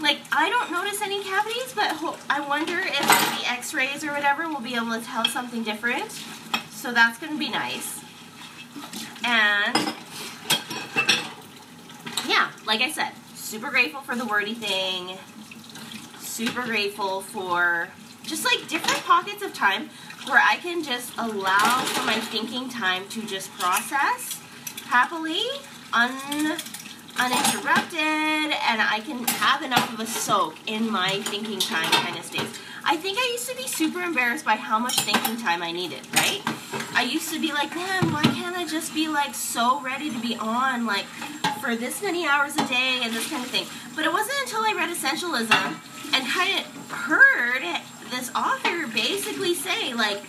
like 0.00 0.18
I 0.32 0.50
don't 0.50 0.70
notice 0.70 1.00
any 1.00 1.22
cavities, 1.22 1.72
but 1.74 1.94
I 2.28 2.40
wonder 2.40 2.78
if 2.78 3.00
the 3.00 3.50
x-rays 3.50 4.02
or 4.04 4.12
whatever 4.12 4.48
will 4.48 4.60
be 4.60 4.74
able 4.74 4.98
to 4.98 5.04
tell 5.04 5.24
something 5.24 5.62
different. 5.62 6.10
So 6.70 6.92
that's 6.92 7.18
to 7.18 7.38
be 7.38 7.50
nice. 7.50 8.00
And 9.24 9.94
yeah, 12.26 12.50
like 12.66 12.80
I 12.80 12.90
said, 12.90 13.12
super 13.34 13.70
grateful 13.70 14.00
for 14.00 14.16
the 14.16 14.24
wordy 14.26 14.54
thing. 14.54 15.18
Super 16.18 16.62
grateful 16.62 17.20
for 17.20 17.88
just 18.22 18.44
like 18.44 18.68
different 18.68 19.02
pockets 19.04 19.42
of 19.42 19.54
time 19.54 19.90
where 20.26 20.40
I 20.42 20.56
can 20.56 20.82
just 20.82 21.12
allow 21.16 21.82
for 21.84 22.04
my 22.04 22.14
thinking 22.14 22.68
time 22.68 23.08
to 23.08 23.22
just 23.26 23.50
process 23.58 24.40
happily, 24.86 25.42
un 25.92 26.58
uninterrupted 27.18 27.98
and 27.98 28.80
I 28.80 29.02
can 29.04 29.26
have 29.26 29.62
enough 29.62 29.92
of 29.92 29.98
a 29.98 30.06
soak 30.06 30.56
in 30.68 30.88
my 30.88 31.20
thinking 31.22 31.58
time 31.58 31.90
kind 31.90 32.16
of 32.16 32.24
state. 32.24 32.60
I 32.84 32.96
think 32.96 33.18
I 33.18 33.28
used 33.32 33.48
to 33.50 33.56
be 33.56 33.66
super 33.66 34.00
embarrassed 34.00 34.44
by 34.44 34.54
how 34.54 34.78
much 34.78 35.00
thinking 35.00 35.36
time 35.36 35.62
I 35.62 35.72
needed, 35.72 36.06
right? 36.14 36.40
I 36.98 37.02
used 37.02 37.32
to 37.32 37.38
be 37.38 37.52
like, 37.52 37.76
man, 37.76 38.12
why 38.12 38.24
can't 38.24 38.56
I 38.56 38.66
just 38.66 38.92
be 38.92 39.06
like 39.06 39.32
so 39.32 39.80
ready 39.82 40.10
to 40.10 40.18
be 40.18 40.34
on 40.34 40.84
like 40.84 41.04
for 41.60 41.76
this 41.76 42.02
many 42.02 42.26
hours 42.26 42.56
a 42.56 42.66
day 42.66 42.98
and 43.04 43.14
this 43.14 43.30
kind 43.30 43.44
of 43.44 43.48
thing. 43.48 43.66
But 43.94 44.04
it 44.04 44.12
wasn't 44.12 44.36
until 44.42 44.62
I 44.62 44.72
read 44.72 44.90
Essentialism 44.90 45.76
and 46.12 46.26
kind 46.26 46.58
of 46.58 46.90
heard 46.90 47.62
this 48.10 48.32
author 48.34 48.88
basically 48.88 49.54
say 49.54 49.94
like 49.94 50.24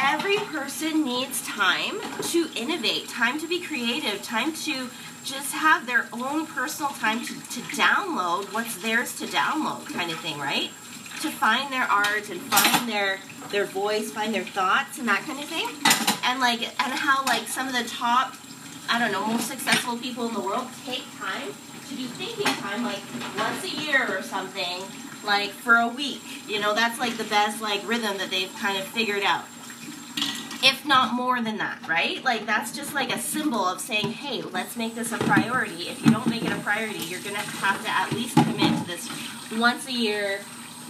every 0.00 0.38
person 0.38 1.04
needs 1.04 1.46
time 1.46 2.00
to 2.22 2.48
innovate, 2.56 3.08
time 3.08 3.38
to 3.38 3.46
be 3.46 3.60
creative, 3.60 4.20
time 4.20 4.52
to 4.54 4.90
just 5.22 5.52
have 5.52 5.86
their 5.86 6.08
own 6.12 6.46
personal 6.46 6.90
time 6.90 7.20
to, 7.20 7.34
to 7.34 7.60
download 7.76 8.52
what's 8.52 8.82
theirs 8.82 9.16
to 9.20 9.26
download 9.26 9.86
kind 9.94 10.10
of 10.10 10.18
thing, 10.18 10.40
right? 10.40 10.70
To 11.22 11.30
find 11.30 11.72
their 11.72 11.82
art 11.82 12.30
and 12.30 12.40
find 12.42 12.88
their 12.88 13.18
their 13.50 13.64
voice, 13.64 14.12
find 14.12 14.32
their 14.32 14.44
thoughts 14.44 14.98
and 14.98 15.08
that 15.08 15.22
kind 15.22 15.40
of 15.40 15.46
thing. 15.46 15.66
And 16.24 16.38
like 16.38 16.62
and 16.62 16.92
how 16.92 17.24
like 17.24 17.48
some 17.48 17.66
of 17.66 17.74
the 17.74 17.82
top 17.88 18.34
I 18.88 19.00
don't 19.00 19.10
know, 19.10 19.26
most 19.26 19.48
successful 19.48 19.98
people 19.98 20.28
in 20.28 20.34
the 20.34 20.40
world 20.40 20.68
take 20.86 21.02
time 21.18 21.48
to 21.88 21.94
do 21.96 22.06
thinking 22.06 22.46
time 22.46 22.84
like 22.84 23.00
once 23.36 23.64
a 23.64 23.68
year 23.68 24.16
or 24.16 24.22
something, 24.22 24.82
like 25.24 25.50
for 25.50 25.74
a 25.74 25.88
week. 25.88 26.22
You 26.48 26.60
know, 26.60 26.74
that's 26.74 27.00
like 27.00 27.16
the 27.16 27.24
best 27.24 27.60
like 27.60 27.86
rhythm 27.88 28.16
that 28.18 28.30
they've 28.30 28.54
kind 28.56 28.78
of 28.78 28.84
figured 28.84 29.24
out 29.24 29.44
if 30.62 30.84
not 30.84 31.14
more 31.14 31.40
than 31.40 31.58
that, 31.58 31.78
right? 31.88 32.24
Like 32.24 32.46
that's 32.46 32.74
just 32.74 32.94
like 32.94 33.14
a 33.14 33.18
symbol 33.18 33.64
of 33.64 33.80
saying, 33.80 34.12
hey, 34.12 34.42
let's 34.42 34.76
make 34.76 34.94
this 34.94 35.12
a 35.12 35.18
priority. 35.18 35.88
If 35.88 36.04
you 36.04 36.10
don't 36.10 36.26
make 36.26 36.44
it 36.44 36.52
a 36.52 36.56
priority, 36.56 36.98
you're 37.04 37.20
gonna 37.20 37.38
have 37.38 37.82
to 37.84 37.90
at 37.90 38.12
least 38.12 38.34
commit 38.34 38.78
to 38.80 38.86
this 38.86 39.08
once 39.56 39.86
a 39.86 39.92
year, 39.92 40.40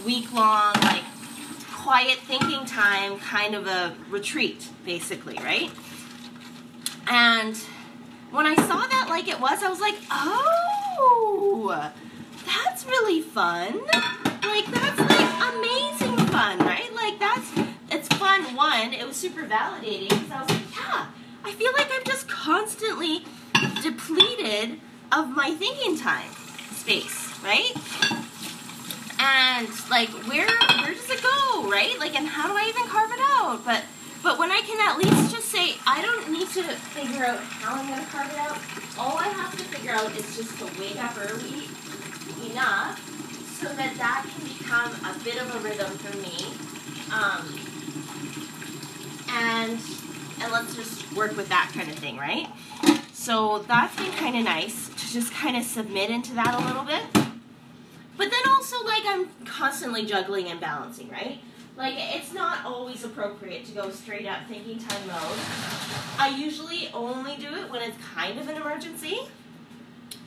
week 0.05 0.31
long, 0.33 0.73
like 0.81 1.03
quiet 1.71 2.19
thinking 2.19 2.65
time, 2.65 3.19
kind 3.19 3.55
of 3.55 3.67
a 3.67 3.95
retreat, 4.09 4.67
basically, 4.85 5.35
right? 5.35 5.71
And 7.07 7.57
when 8.31 8.45
I 8.45 8.55
saw 8.55 8.85
that 8.85 9.07
like 9.09 9.27
it 9.27 9.39
was, 9.39 9.63
I 9.63 9.69
was 9.69 9.79
like, 9.81 9.95
oh, 10.11 11.91
that's 12.45 12.85
really 12.85 13.21
fun. 13.21 13.79
Like 14.43 14.65
that's 14.67 14.99
like 14.99 15.53
amazing 15.53 16.17
fun, 16.27 16.59
right? 16.59 16.89
Like 16.93 17.19
that's 17.19 17.51
it's 17.91 18.07
fun. 18.17 18.43
One, 18.55 18.93
it 18.93 19.05
was 19.07 19.15
super 19.15 19.43
validating 19.43 20.09
because 20.09 20.31
I 20.31 20.41
was 20.41 20.49
like, 20.49 20.75
yeah, 20.75 21.05
I 21.43 21.51
feel 21.53 21.71
like 21.73 21.87
I'm 21.91 22.03
just 22.03 22.27
constantly 22.27 23.23
depleted 23.81 24.79
of 25.11 25.29
my 25.29 25.51
thinking 25.51 25.97
time 25.97 26.29
space, 26.71 27.33
right? 27.43 27.73
And 29.19 29.67
like, 29.89 30.09
where 30.27 30.47
where 30.47 30.93
does 30.93 31.09
it 31.09 31.21
go, 31.21 31.69
right? 31.69 31.97
Like, 31.99 32.15
and 32.15 32.27
how 32.27 32.47
do 32.47 32.53
I 32.53 32.67
even 32.69 32.87
carve 32.87 33.11
it 33.11 33.19
out? 33.19 33.65
But 33.65 33.83
but 34.23 34.39
when 34.39 34.51
I 34.51 34.61
can 34.61 34.79
at 34.79 34.97
least 34.97 35.33
just 35.33 35.49
say 35.49 35.75
I 35.85 36.01
don't 36.01 36.31
need 36.31 36.47
to 36.49 36.63
figure 36.63 37.25
out 37.25 37.39
how 37.39 37.75
I'm 37.75 37.87
going 37.87 37.99
to 37.99 38.07
carve 38.07 38.31
it 38.31 38.39
out. 38.39 38.57
All 38.97 39.17
I 39.17 39.27
have 39.27 39.57
to 39.57 39.63
figure 39.65 39.91
out 39.91 40.11
is 40.15 40.35
just 40.35 40.57
to 40.59 40.65
wake 40.79 41.01
up 41.03 41.17
early 41.17 41.67
enough 42.49 42.99
so 43.59 43.67
that 43.75 43.97
that 43.97 44.25
can 44.29 44.47
become 44.47 44.91
a 45.05 45.19
bit 45.23 45.41
of 45.41 45.53
a 45.55 45.59
rhythm 45.59 45.91
for 45.97 46.15
me. 46.17 46.47
Um, 47.11 47.59
and 49.29 49.79
and 50.41 50.51
let's 50.51 50.75
just 50.75 51.11
work 51.13 51.35
with 51.35 51.49
that 51.49 51.71
kind 51.73 51.89
of 51.89 51.95
thing, 51.95 52.17
right? 52.17 52.47
So 53.13 53.59
that's 53.67 53.95
been 53.97 54.11
kind 54.13 54.37
of 54.37 54.45
nice 54.45 54.89
to 54.89 55.11
just 55.11 55.33
kind 55.33 55.57
of 55.57 55.63
submit 55.63 56.09
into 56.09 56.33
that 56.35 56.55
a 56.55 56.65
little 56.65 56.83
bit. 56.83 57.28
But 58.19 58.31
then 58.31 58.51
also, 58.53 58.83
like, 58.83 59.03
I'm 59.05 59.29
constantly 59.45 60.05
juggling 60.05 60.49
and 60.49 60.59
balancing, 60.59 61.07
right? 61.07 61.39
Like, 61.77 61.93
it's 61.97 62.33
not 62.33 62.65
always 62.65 63.05
appropriate 63.05 63.65
to 63.67 63.71
go 63.71 63.89
straight 63.91 64.27
up 64.27 64.39
thinking 64.49 64.77
time 64.77 65.07
mode. 65.07 65.39
I 66.17 66.35
usually 66.37 66.89
only 66.93 67.37
do 67.37 67.55
it 67.55 67.71
when 67.71 67.81
it's 67.81 67.95
kind 68.13 68.37
of 68.37 68.49
an 68.49 68.57
emergency. 68.57 69.21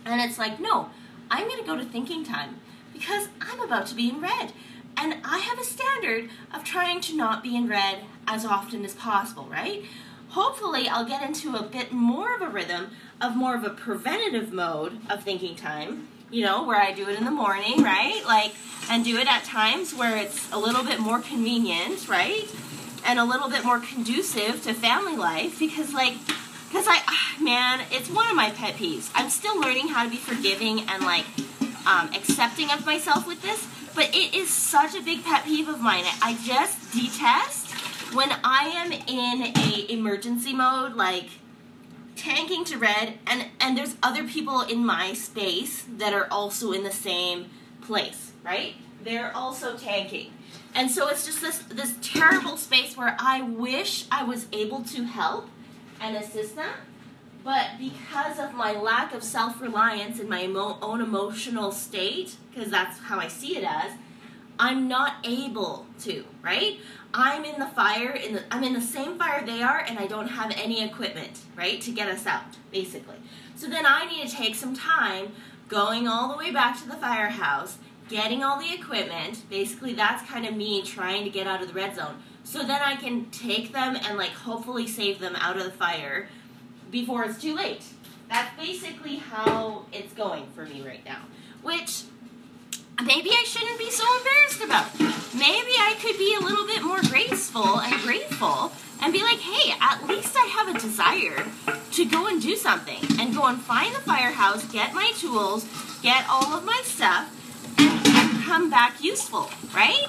And 0.06 0.22
it's 0.22 0.38
like, 0.38 0.58
no, 0.58 0.88
I'm 1.30 1.46
going 1.46 1.60
to 1.60 1.66
go 1.66 1.76
to 1.76 1.84
thinking 1.84 2.24
time 2.24 2.60
because 2.94 3.28
I'm 3.42 3.60
about 3.60 3.88
to 3.88 3.94
be 3.94 4.08
in 4.08 4.22
red. 4.22 4.54
And 4.96 5.16
I 5.22 5.40
have 5.40 5.58
a 5.58 5.64
standard 5.64 6.30
of 6.54 6.64
trying 6.64 7.02
to 7.02 7.14
not 7.14 7.42
be 7.42 7.54
in 7.54 7.68
red 7.68 7.98
as 8.26 8.46
often 8.46 8.86
as 8.86 8.94
possible, 8.94 9.44
right? 9.44 9.84
Hopefully, 10.30 10.88
I'll 10.88 11.04
get 11.04 11.22
into 11.22 11.56
a 11.56 11.62
bit 11.62 11.92
more 11.92 12.34
of 12.34 12.40
a 12.40 12.48
rhythm 12.48 12.92
of 13.20 13.36
more 13.36 13.54
of 13.54 13.64
a 13.64 13.70
preventative 13.70 14.50
mode 14.50 14.98
of 15.10 15.22
thinking 15.22 15.56
time, 15.56 16.08
you 16.32 16.44
know, 16.44 16.64
where 16.64 16.80
I 16.80 16.92
do 16.92 17.08
it 17.08 17.18
in 17.18 17.24
the 17.24 17.30
morning, 17.30 17.82
right? 17.82 18.22
Like, 18.24 18.54
and 18.90 19.04
do 19.04 19.18
it 19.18 19.28
at 19.28 19.44
times 19.44 19.94
where 19.94 20.16
it's 20.16 20.50
a 20.50 20.58
little 20.58 20.82
bit 20.82 20.98
more 20.98 21.20
convenient, 21.20 22.08
right? 22.08 22.48
And 23.04 23.18
a 23.18 23.24
little 23.24 23.50
bit 23.50 23.64
more 23.64 23.78
conducive 23.78 24.62
to 24.64 24.74
family 24.74 25.16
life 25.16 25.58
because, 25.58 25.92
like, 25.92 26.14
because 26.68 26.86
I, 26.88 27.02
ah, 27.06 27.36
man, 27.40 27.80
it's 27.90 28.08
one 28.10 28.28
of 28.30 28.34
my 28.34 28.50
pet 28.50 28.74
peeves. 28.74 29.10
I'm 29.14 29.28
still 29.28 29.60
learning 29.60 29.88
how 29.88 30.04
to 30.04 30.10
be 30.10 30.16
forgiving 30.16 30.80
and, 30.88 31.04
like, 31.04 31.26
um, 31.86 32.08
accepting 32.14 32.70
of 32.70 32.86
myself 32.86 33.26
with 33.26 33.42
this, 33.42 33.66
but 33.94 34.08
it 34.14 34.34
is 34.34 34.48
such 34.48 34.94
a 34.94 35.02
big 35.02 35.24
pet 35.24 35.44
peeve 35.44 35.68
of 35.68 35.80
mine. 35.80 36.04
I 36.22 36.38
just 36.42 36.92
detest 36.92 37.70
when 38.14 38.30
I 38.42 38.72
am 38.74 38.92
in 38.92 39.52
a 39.56 39.92
emergency 39.92 40.54
mode, 40.54 40.94
like 40.94 41.26
tanking 42.22 42.64
to 42.66 42.78
red, 42.78 43.18
and 43.26 43.46
and 43.60 43.76
there's 43.76 43.96
other 44.02 44.24
people 44.24 44.62
in 44.62 44.86
my 44.86 45.12
space 45.12 45.84
that 45.98 46.12
are 46.14 46.28
also 46.30 46.72
in 46.72 46.82
the 46.84 46.92
same 46.92 47.50
place, 47.80 48.32
right? 48.44 48.74
They're 49.02 49.36
also 49.36 49.76
tanking. 49.76 50.32
And 50.74 50.90
so 50.90 51.08
it's 51.08 51.26
just 51.26 51.40
this 51.40 51.58
this 51.80 51.96
terrible 52.00 52.56
space 52.56 52.96
where 52.96 53.16
I 53.18 53.42
wish 53.42 54.06
I 54.10 54.22
was 54.24 54.46
able 54.52 54.82
to 54.94 55.04
help 55.04 55.48
and 56.00 56.16
assist 56.16 56.56
them, 56.56 56.74
but 57.44 57.66
because 57.78 58.38
of 58.38 58.54
my 58.54 58.72
lack 58.72 59.12
of 59.14 59.22
self-reliance 59.22 60.20
in 60.20 60.28
my 60.28 60.44
emo- 60.44 60.78
own 60.80 61.00
emotional 61.00 61.72
state, 61.72 62.36
because 62.50 62.70
that's 62.70 62.98
how 63.00 63.18
I 63.18 63.28
see 63.28 63.56
it 63.56 63.64
as, 63.64 63.92
I'm 64.58 64.88
not 64.88 65.16
able 65.24 65.86
to, 66.00 66.24
right? 66.42 66.78
I'm 67.14 67.44
in 67.44 67.58
the 67.58 67.66
fire, 67.66 68.10
in 68.10 68.34
the, 68.34 68.42
I'm 68.50 68.64
in 68.64 68.72
the 68.72 68.80
same 68.80 69.18
fire 69.18 69.44
they 69.44 69.62
are, 69.62 69.78
and 69.78 69.98
I 69.98 70.06
don't 70.06 70.28
have 70.28 70.50
any 70.56 70.82
equipment, 70.82 71.40
right, 71.56 71.80
to 71.82 71.90
get 71.90 72.08
us 72.08 72.26
out, 72.26 72.56
basically. 72.70 73.16
So 73.54 73.68
then 73.68 73.84
I 73.86 74.06
need 74.06 74.26
to 74.28 74.34
take 74.34 74.54
some 74.54 74.74
time 74.74 75.32
going 75.68 76.08
all 76.08 76.30
the 76.30 76.38
way 76.38 76.50
back 76.50 76.78
to 76.80 76.88
the 76.88 76.96
firehouse, 76.96 77.76
getting 78.08 78.42
all 78.42 78.58
the 78.58 78.72
equipment. 78.72 79.48
Basically, 79.50 79.92
that's 79.92 80.28
kind 80.28 80.46
of 80.46 80.56
me 80.56 80.82
trying 80.82 81.24
to 81.24 81.30
get 81.30 81.46
out 81.46 81.60
of 81.60 81.68
the 81.68 81.74
red 81.74 81.94
zone. 81.96 82.22
So 82.44 82.60
then 82.60 82.80
I 82.82 82.96
can 82.96 83.26
take 83.26 83.72
them 83.72 83.96
and, 83.96 84.16
like, 84.16 84.30
hopefully 84.32 84.86
save 84.86 85.18
them 85.18 85.36
out 85.36 85.58
of 85.58 85.64
the 85.64 85.70
fire 85.70 86.28
before 86.90 87.24
it's 87.24 87.40
too 87.40 87.54
late. 87.54 87.84
That's 88.28 88.56
basically 88.58 89.16
how 89.16 89.84
it's 89.92 90.14
going 90.14 90.46
for 90.54 90.64
me 90.64 90.82
right 90.86 91.04
now. 91.04 91.22
Which 91.62 92.04
maybe 93.00 93.30
I 93.30 93.44
shouldn't 93.46 93.78
be 93.78 93.90
so 93.90 94.04
embarrassed 94.18 94.62
about. 94.62 95.00
Maybe 95.34 95.74
I 95.78 95.96
could 96.00 96.18
be 96.18 96.36
a 96.38 96.44
little 96.44 96.66
bit 96.66 96.82
more 96.82 97.00
graceful 97.02 97.80
and 97.80 98.00
grateful 98.02 98.72
and 99.02 99.12
be 99.12 99.22
like, 99.22 99.38
hey, 99.38 99.74
at 99.80 100.06
least 100.06 100.36
I 100.36 100.46
have 100.46 100.74
a 100.74 100.78
desire 100.78 101.44
to 101.92 102.04
go 102.04 102.26
and 102.26 102.40
do 102.40 102.54
something 102.54 103.00
and 103.18 103.34
go 103.34 103.44
and 103.46 103.60
find 103.60 103.94
the 103.94 104.00
firehouse, 104.00 104.64
get 104.70 104.94
my 104.94 105.12
tools, 105.16 105.66
get 106.02 106.24
all 106.28 106.54
of 106.54 106.64
my 106.64 106.80
stuff, 106.84 107.28
and, 107.78 108.44
come 108.44 108.68
back 108.68 109.02
useful, 109.02 109.48
right? 109.74 110.06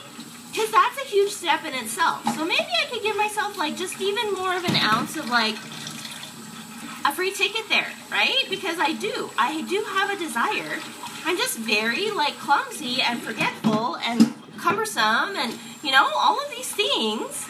Because 0.51 0.69
that's 0.69 0.97
a 0.97 1.05
huge 1.07 1.31
step 1.31 1.63
in 1.65 1.73
itself. 1.73 2.23
So 2.35 2.43
maybe 2.43 2.67
I 2.81 2.85
could 2.91 3.01
give 3.01 3.15
myself 3.15 3.57
like 3.57 3.77
just 3.77 4.01
even 4.01 4.33
more 4.33 4.55
of 4.55 4.65
an 4.65 4.75
ounce 4.75 5.15
of 5.15 5.29
like 5.29 5.55
a 7.05 7.13
free 7.13 7.31
ticket 7.31 7.69
there, 7.69 7.87
right? 8.11 8.43
Because 8.49 8.79
I 8.79 8.93
do. 8.93 9.29
I 9.37 9.61
do 9.61 9.83
have 9.87 10.09
a 10.09 10.17
desire 10.17 10.79
I'm 11.25 11.37
just 11.37 11.57
very 11.57 12.11
like 12.11 12.37
clumsy 12.37 13.01
and 13.01 13.21
forgetful 13.21 13.97
and 13.97 14.33
cumbersome 14.57 15.35
and 15.35 15.57
you 15.81 15.91
know 15.91 16.09
all 16.15 16.39
of 16.39 16.49
these 16.49 16.71
things 16.71 17.47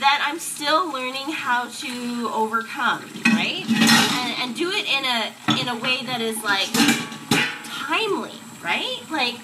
that 0.00 0.22
I'm 0.26 0.38
still 0.38 0.92
learning 0.92 1.32
how 1.32 1.68
to 1.68 2.30
overcome, 2.34 3.08
right? 3.26 3.64
And, 3.66 4.34
and 4.42 4.56
do 4.56 4.70
it 4.70 4.86
in 4.86 5.04
a 5.04 5.60
in 5.60 5.68
a 5.68 5.76
way 5.76 6.04
that 6.04 6.20
is 6.20 6.42
like 6.44 6.68
timely, 7.64 8.38
right? 8.62 9.00
Like 9.10 9.36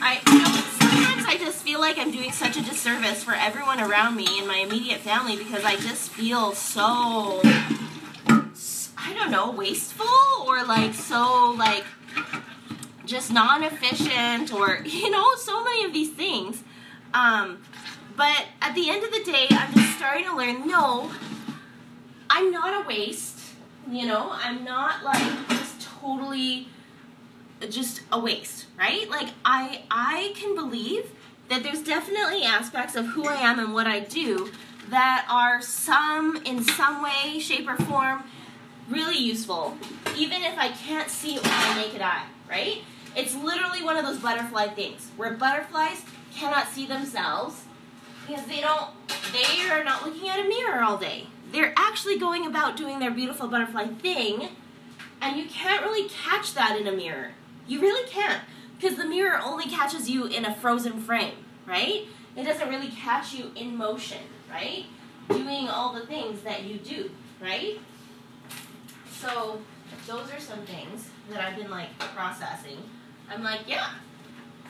I 0.00 0.20
you 0.26 0.38
know 0.38 0.54
sometimes 0.78 1.24
I 1.26 1.36
just 1.38 1.62
feel 1.62 1.80
like 1.80 1.98
I'm 1.98 2.10
doing 2.10 2.32
such 2.32 2.56
a 2.56 2.62
disservice 2.62 3.22
for 3.24 3.34
everyone 3.34 3.80
around 3.80 4.16
me 4.16 4.26
and 4.38 4.48
my 4.48 4.58
immediate 4.58 5.00
family 5.00 5.36
because 5.36 5.64
I 5.64 5.76
just 5.76 6.10
feel 6.10 6.52
so 6.52 7.40
I 9.06 9.12
don't 9.12 9.30
know, 9.30 9.50
wasteful 9.50 10.06
or 10.46 10.64
like 10.64 10.94
so 10.94 11.54
like 11.58 11.84
just 13.14 13.32
non-efficient 13.32 14.52
or 14.52 14.80
you 14.84 15.10
know 15.10 15.34
so 15.36 15.62
many 15.62 15.84
of 15.84 15.92
these 15.92 16.10
things. 16.10 16.62
Um, 17.12 17.62
but 18.16 18.46
at 18.60 18.74
the 18.74 18.90
end 18.90 19.04
of 19.04 19.12
the 19.12 19.22
day 19.24 19.46
i'm 19.50 19.72
just 19.74 19.96
starting 19.96 20.24
to 20.24 20.36
learn 20.36 20.66
no 20.66 21.10
i'm 22.30 22.50
not 22.50 22.84
a 22.84 22.86
waste 22.86 23.40
you 23.90 24.06
know? 24.06 24.30
I'm 24.32 24.64
not 24.64 25.04
like 25.04 25.48
just 25.48 25.82
totally 25.82 26.68
just 27.68 28.00
a 28.12 28.18
waste 28.18 28.66
right? 28.78 29.08
Like 29.08 29.28
i 29.44 29.82
i 29.90 30.32
can 30.34 30.54
believe 30.54 31.10
that 31.48 31.62
there's 31.62 31.82
definitely 31.82 32.42
aspects 32.42 32.94
of 32.96 33.06
who 33.08 33.26
i 33.26 33.34
am 33.34 33.58
and 33.58 33.74
what 33.74 33.86
i 33.86 34.00
do 34.00 34.50
that 34.88 35.26
are 35.30 35.60
some 35.62 36.36
in 36.44 36.62
some 36.62 37.02
way 37.02 37.38
shape 37.38 37.68
or 37.68 37.76
form 37.76 38.24
really 38.88 39.18
useful 39.18 39.76
even 40.16 40.42
if 40.42 40.58
i 40.58 40.68
can't 40.68 41.10
see 41.10 41.36
it 41.36 41.42
with 41.42 41.50
my 41.50 41.74
naked 41.76 42.02
eye 42.02 42.24
right 42.48 42.82
it's 43.16 43.34
literally 43.34 43.82
one 43.82 43.96
of 43.96 44.04
those 44.04 44.18
butterfly 44.18 44.68
things 44.68 45.10
where 45.16 45.32
butterflies 45.32 46.02
cannot 46.34 46.68
see 46.68 46.86
themselves 46.86 47.62
because 48.26 48.44
they 48.46 48.60
don't 48.60 48.90
they 49.32 49.68
are 49.70 49.84
not 49.84 50.04
looking 50.04 50.28
at 50.28 50.40
a 50.40 50.48
mirror 50.48 50.82
all 50.82 50.96
day. 50.96 51.26
They're 51.52 51.74
actually 51.76 52.18
going 52.18 52.46
about 52.46 52.76
doing 52.76 52.98
their 52.98 53.10
beautiful 53.10 53.48
butterfly 53.48 53.86
thing 53.86 54.48
and 55.20 55.36
you 55.36 55.46
can't 55.46 55.84
really 55.84 56.08
catch 56.08 56.54
that 56.54 56.78
in 56.78 56.86
a 56.86 56.92
mirror. 56.92 57.32
You 57.66 57.80
really 57.80 58.08
can't 58.08 58.42
because 58.78 58.96
the 58.98 59.04
mirror 59.04 59.40
only 59.42 59.64
catches 59.64 60.10
you 60.10 60.26
in 60.26 60.44
a 60.44 60.54
frozen 60.54 61.00
frame, 61.00 61.34
right? 61.66 62.06
It 62.36 62.44
doesn't 62.44 62.68
really 62.68 62.88
catch 62.88 63.32
you 63.32 63.52
in 63.54 63.76
motion, 63.76 64.18
right? 64.50 64.84
Doing 65.28 65.68
all 65.68 65.92
the 65.92 66.06
things 66.06 66.42
that 66.42 66.64
you 66.64 66.78
do, 66.78 67.10
right? 67.40 67.78
So 69.20 69.60
those 70.06 70.30
are 70.32 70.40
some 70.40 70.60
things 70.66 71.08
that 71.30 71.40
I've 71.40 71.56
been 71.56 71.70
like 71.70 71.98
processing. 71.98 72.78
I'm 73.30 73.42
like, 73.42 73.60
yeah, 73.66 73.90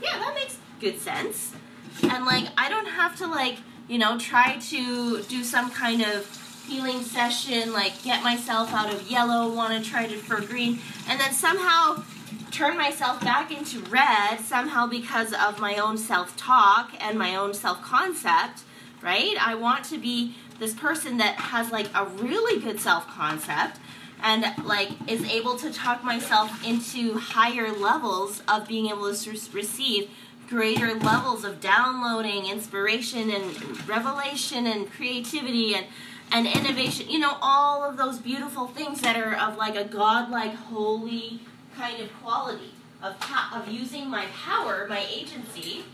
yeah, 0.03 0.19
that 0.19 0.35
makes 0.35 0.59
good 0.81 0.99
sense. 1.01 1.55
And 2.03 2.25
like, 2.25 2.49
I 2.57 2.69
don't 2.69 2.87
have 2.87 3.17
to 3.19 3.27
like, 3.27 3.59
you 3.89 3.99
know, 3.99 4.19
try 4.19 4.57
to 4.57 5.23
do 5.23 5.45
some 5.45 5.71
kind 5.71 6.03
of 6.03 6.27
healing 6.67 7.03
session, 7.03 7.73
like 7.73 8.03
get 8.03 8.23
myself 8.23 8.73
out 8.73 8.93
of 8.93 9.11
yellow, 9.11 9.53
want 9.55 9.83
to 9.83 9.91
try 9.91 10.07
to 10.07 10.17
for 10.17 10.41
green, 10.41 10.79
and 11.09 11.21
then 11.21 11.33
somehow 11.33 12.03
turn 12.51 12.77
myself 12.79 13.21
back 13.21 13.51
into 13.51 13.81
red 13.91 14.39
somehow 14.41 14.87
because 14.87 15.33
of 15.33 15.59
my 15.61 15.77
own 15.77 15.99
self-talk 15.99 16.93
and 17.01 17.19
my 17.19 17.35
own 17.35 17.53
self-concept, 17.53 18.63
right? 19.03 19.37
I 19.41 19.55
want 19.57 19.85
to 19.87 19.99
be 19.99 20.37
this 20.59 20.73
person 20.73 21.17
that 21.19 21.35
has 21.35 21.71
like 21.73 21.89
a 21.95 22.07
really 22.07 22.61
good 22.61 22.81
self-concept 22.81 23.79
and 24.23 24.45
like 24.65 24.91
is 25.09 25.23
able 25.31 25.57
to 25.57 25.73
talk 25.73 26.03
myself 26.05 26.65
into 26.67 27.15
higher 27.19 27.71
levels 27.73 28.43
of 28.49 28.67
being 28.67 28.87
able 28.87 29.15
to 29.15 29.31
receive 29.53 30.11
greater 30.49 30.95
levels 30.95 31.45
of 31.45 31.61
downloading 31.61 32.47
inspiration 32.47 33.31
and 33.31 33.89
revelation 33.89 34.67
and 34.67 34.91
creativity 34.91 35.75
and 35.75 35.87
and 36.33 36.47
innovation 36.47 37.09
you 37.09 37.19
know 37.19 37.37
all 37.41 37.83
of 37.83 37.97
those 37.97 38.19
beautiful 38.19 38.67
things 38.67 39.01
that 39.01 39.17
are 39.17 39.35
of 39.35 39.57
like 39.57 39.77
a 39.77 39.85
godlike 39.85 40.55
holy 40.55 41.41
kind 41.77 42.01
of 42.01 42.13
quality 42.23 42.73
of 43.03 43.15
of 43.55 43.69
using 43.69 44.09
my 44.09 44.27
power 44.27 44.87
my 44.89 45.05
agency 45.11 45.85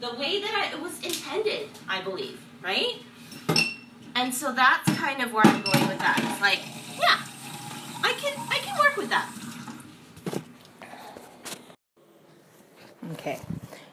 the 0.00 0.12
way 0.14 0.40
that 0.40 0.52
I, 0.54 0.76
it 0.76 0.82
was 0.82 1.00
intended 1.02 1.68
i 1.88 2.00
believe 2.00 2.40
right 2.62 3.02
And 4.14 4.34
so 4.34 4.52
that's 4.52 4.90
kind 4.98 5.22
of 5.22 5.32
where 5.32 5.46
I'm 5.46 5.62
going 5.62 5.88
with 5.88 5.98
that. 5.98 6.18
It's 6.22 6.40
like, 6.40 6.60
yeah, 7.00 7.24
I 8.02 8.12
can 8.14 8.34
I 8.50 8.58
can 8.58 8.78
work 8.78 8.96
with 8.96 9.10
that. 9.10 9.30
Okay. 13.12 13.40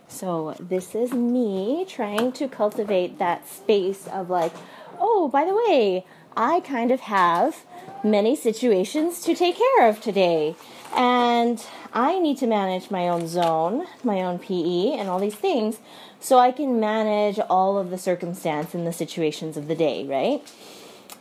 So 0.07 0.55
this 0.59 0.95
is 0.95 1.13
me 1.13 1.85
trying 1.87 2.31
to 2.33 2.47
cultivate 2.47 3.19
that 3.19 3.47
space 3.47 4.07
of 4.07 4.29
like, 4.29 4.53
oh, 4.99 5.29
by 5.29 5.45
the 5.45 5.55
way, 5.55 6.05
I 6.35 6.59
kind 6.61 6.91
of 6.91 7.01
have 7.01 7.65
many 8.03 8.35
situations 8.35 9.21
to 9.21 9.35
take 9.35 9.57
care 9.57 9.87
of 9.87 10.01
today. 10.01 10.55
And 10.95 11.63
I 11.93 12.19
need 12.19 12.37
to 12.39 12.47
manage 12.47 12.91
my 12.91 13.07
own 13.07 13.27
zone, 13.27 13.85
my 14.03 14.21
own 14.21 14.39
PE, 14.39 14.97
and 14.97 15.09
all 15.09 15.19
these 15.19 15.35
things 15.35 15.79
so 16.19 16.37
I 16.37 16.51
can 16.51 16.79
manage 16.79 17.39
all 17.49 17.77
of 17.77 17.89
the 17.89 17.97
circumstance 17.97 18.73
and 18.73 18.85
the 18.85 18.93
situations 18.93 19.57
of 19.57 19.67
the 19.67 19.75
day, 19.75 20.05
right? 20.05 20.41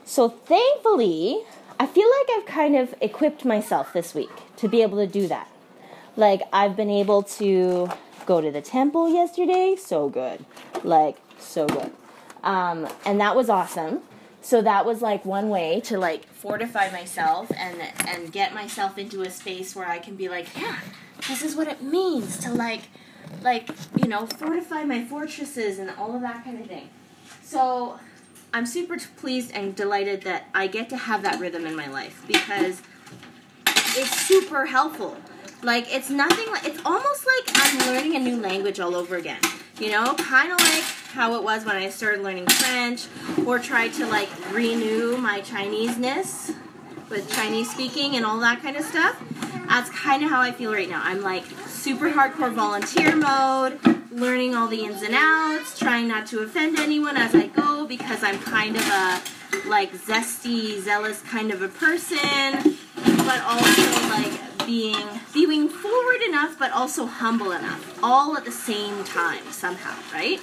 So 0.04 0.28
thankfully, 0.28 1.44
I 1.80 1.86
feel 1.86 2.08
like 2.08 2.38
I've 2.38 2.46
kind 2.46 2.76
of 2.76 2.94
equipped 3.00 3.44
myself 3.44 3.92
this 3.92 4.14
week 4.14 4.30
to 4.56 4.68
be 4.68 4.82
able 4.82 4.98
to 4.98 5.06
do 5.06 5.28
that. 5.28 5.48
Like, 6.16 6.42
I've 6.52 6.76
been 6.76 6.90
able 6.90 7.22
to 7.22 7.88
go 8.26 8.40
to 8.40 8.50
the 8.50 8.60
temple 8.60 9.08
yesterday, 9.08 9.76
so 9.76 10.08
good. 10.08 10.44
Like, 10.82 11.16
so 11.38 11.66
good. 11.66 11.92
Um, 12.42 12.88
and 13.04 13.20
that 13.20 13.36
was 13.36 13.48
awesome. 13.48 14.00
So 14.40 14.62
that 14.62 14.86
was 14.86 15.02
like 15.02 15.24
one 15.24 15.48
way 15.50 15.80
to 15.82 15.98
like 15.98 16.26
fortify 16.28 16.90
myself 16.90 17.50
and 17.56 17.82
and 18.06 18.32
get 18.32 18.54
myself 18.54 18.96
into 18.96 19.22
a 19.22 19.30
space 19.30 19.74
where 19.74 19.86
I 19.86 19.98
can 19.98 20.16
be 20.16 20.28
like, 20.28 20.46
yeah, 20.56 20.78
this 21.26 21.42
is 21.42 21.56
what 21.56 21.68
it 21.68 21.82
means 21.82 22.38
to 22.38 22.54
like 22.54 22.82
like, 23.42 23.68
you 24.00 24.08
know, 24.08 24.26
fortify 24.26 24.84
my 24.84 25.04
fortresses 25.04 25.78
and 25.78 25.90
all 25.98 26.14
of 26.14 26.22
that 26.22 26.44
kind 26.44 26.60
of 26.60 26.66
thing. 26.66 26.88
So 27.42 27.98
I'm 28.52 28.66
super 28.66 28.96
pleased 29.16 29.52
and 29.52 29.74
delighted 29.74 30.22
that 30.22 30.48
I 30.54 30.66
get 30.66 30.88
to 30.90 30.96
have 30.96 31.22
that 31.22 31.38
rhythm 31.38 31.66
in 31.66 31.76
my 31.76 31.88
life 31.88 32.24
because 32.26 32.82
it's 33.66 34.20
super 34.20 34.66
helpful. 34.66 35.16
Like 35.62 35.92
it's 35.94 36.08
nothing 36.08 36.50
like 36.52 36.64
it's 36.64 36.80
almost 36.84 37.26
like 37.26 37.50
I'm 37.54 37.78
learning 37.92 38.16
a 38.16 38.20
new 38.20 38.40
language 38.40 38.80
all 38.80 38.94
over 38.94 39.16
again. 39.16 39.40
You 39.78 39.90
know, 39.90 40.14
kind 40.14 40.50
of 40.50 40.58
like 40.58 40.84
how 41.12 41.34
it 41.34 41.42
was 41.42 41.64
when 41.64 41.76
I 41.76 41.88
started 41.90 42.22
learning 42.22 42.46
French 42.46 43.06
or 43.46 43.58
tried 43.58 43.92
to 43.94 44.06
like 44.06 44.28
renew 44.52 45.16
my 45.18 45.40
Chinese-ness 45.40 46.52
with 47.10 47.30
Chinese 47.32 47.70
speaking 47.70 48.16
and 48.16 48.24
all 48.24 48.38
that 48.40 48.62
kind 48.62 48.76
of 48.76 48.84
stuff. 48.84 49.22
That's 49.68 49.90
kind 49.90 50.24
of 50.24 50.30
how 50.30 50.40
I 50.40 50.52
feel 50.52 50.72
right 50.72 50.88
now. 50.88 51.02
I'm 51.04 51.22
like 51.22 51.44
super 51.66 52.10
hardcore 52.10 52.52
volunteer 52.52 53.14
mode, 53.14 53.78
learning 54.10 54.54
all 54.54 54.68
the 54.68 54.84
ins 54.84 55.02
and 55.02 55.14
outs, 55.14 55.78
trying 55.78 56.08
not 56.08 56.26
to 56.28 56.40
offend 56.40 56.78
anyone 56.78 57.16
as 57.16 57.34
I 57.34 57.46
go 57.48 57.86
because 57.86 58.22
I'm 58.22 58.38
kind 58.38 58.76
of 58.76 58.86
a 58.86 59.20
like 59.68 59.92
zesty, 59.92 60.80
zealous 60.80 61.22
kind 61.22 61.50
of 61.50 61.62
a 61.62 61.68
person, 61.68 62.76
but 62.94 63.40
also 63.42 64.08
like 64.10 64.66
being 64.66 65.06
being 65.32 65.68
forward 65.68 66.22
enough 66.26 66.58
but 66.58 66.72
also 66.72 67.06
humble 67.06 67.52
enough, 67.52 67.98
all 68.02 68.36
at 68.36 68.44
the 68.44 68.52
same 68.52 69.04
time 69.04 69.42
somehow, 69.50 69.96
right? 70.12 70.40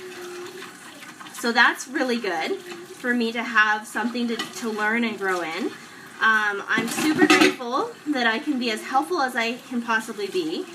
So 1.34 1.52
that's 1.52 1.88
really 1.88 2.20
good 2.20 2.58
for 2.58 3.14
me 3.14 3.32
to 3.32 3.44
have 3.44 3.86
something 3.86 4.28
to, 4.30 4.36
to 4.36 4.70
learn 4.70 5.04
and 5.04 5.18
grow 5.18 5.42
in. 5.42 5.66
Um, 6.22 6.64
I'm 6.68 6.88
super 6.88 7.28
grateful 7.28 7.92
that 8.08 8.26
I 8.26 8.40
can 8.40 8.58
be 8.58 8.72
as 8.72 8.82
helpful 8.82 9.22
as 9.22 9.36
I 9.36 9.58
can 9.70 9.82
possibly 9.82 10.28
be. 10.28 10.66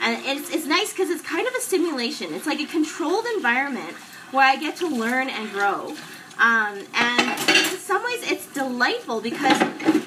And 0.00 0.20
it's, 0.24 0.50
it's 0.50 0.66
nice 0.66 0.92
because 0.92 1.10
it's 1.10 1.22
kind 1.22 1.46
of 1.46 1.54
a 1.54 1.60
stimulation. 1.60 2.32
It's 2.32 2.46
like 2.46 2.60
a 2.60 2.66
controlled 2.66 3.26
environment 3.36 3.94
where 4.30 4.46
I 4.46 4.56
get 4.56 4.76
to 4.76 4.86
learn 4.86 5.28
and 5.28 5.50
grow. 5.50 5.94
Um, 6.38 6.78
and 6.94 7.20
in 7.50 7.78
some 7.78 8.02
ways, 8.02 8.30
it's 8.30 8.46
delightful 8.54 9.20
because 9.20 9.60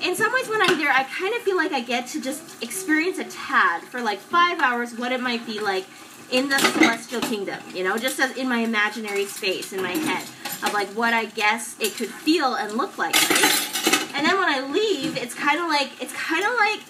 in 0.04 0.16
some 0.16 0.34
ways, 0.34 0.50
when 0.50 0.62
I'm 0.62 0.80
there, 0.80 0.92
I 0.92 1.04
kind 1.04 1.36
of 1.36 1.42
feel 1.44 1.56
like 1.56 1.72
I 1.72 1.82
get 1.82 2.08
to 2.08 2.22
just 2.22 2.64
experience 2.64 3.20
a 3.20 3.26
tad 3.26 3.84
for 3.84 4.02
like 4.02 4.18
five 4.18 4.60
hours 4.60 4.98
what 4.98 5.12
it 5.12 5.22
might 5.22 5.46
be 5.46 5.60
like 5.60 5.86
in 6.32 6.50
the 6.50 6.58
celestial 6.58 7.22
kingdom, 7.22 7.60
you 7.76 7.84
know, 7.84 7.98
just 7.98 8.20
as 8.20 8.36
in 8.36 8.50
my 8.50 8.60
imaginary 8.60 9.26
space 9.26 9.74
in 9.74 9.84
my 9.84 9.92
head 9.92 10.24
of 10.64 10.74
like 10.74 10.88
what 10.90 11.14
I 11.14 11.26
guess 11.26 11.76
it 11.80 11.96
could 11.96 12.10
feel 12.10 12.56
and 12.56 12.74
look 12.74 12.98
like? 12.98 13.16
And 14.16 14.26
then 14.26 14.40
when 14.40 14.50
I 14.50 14.68
leave, 14.72 15.18
it's 15.18 15.36
kind 15.36 15.60
of 15.60 15.68
like 15.68 15.92
it's 16.02 16.14
kind 16.14 16.44
of 16.44 16.54
like 16.56 16.82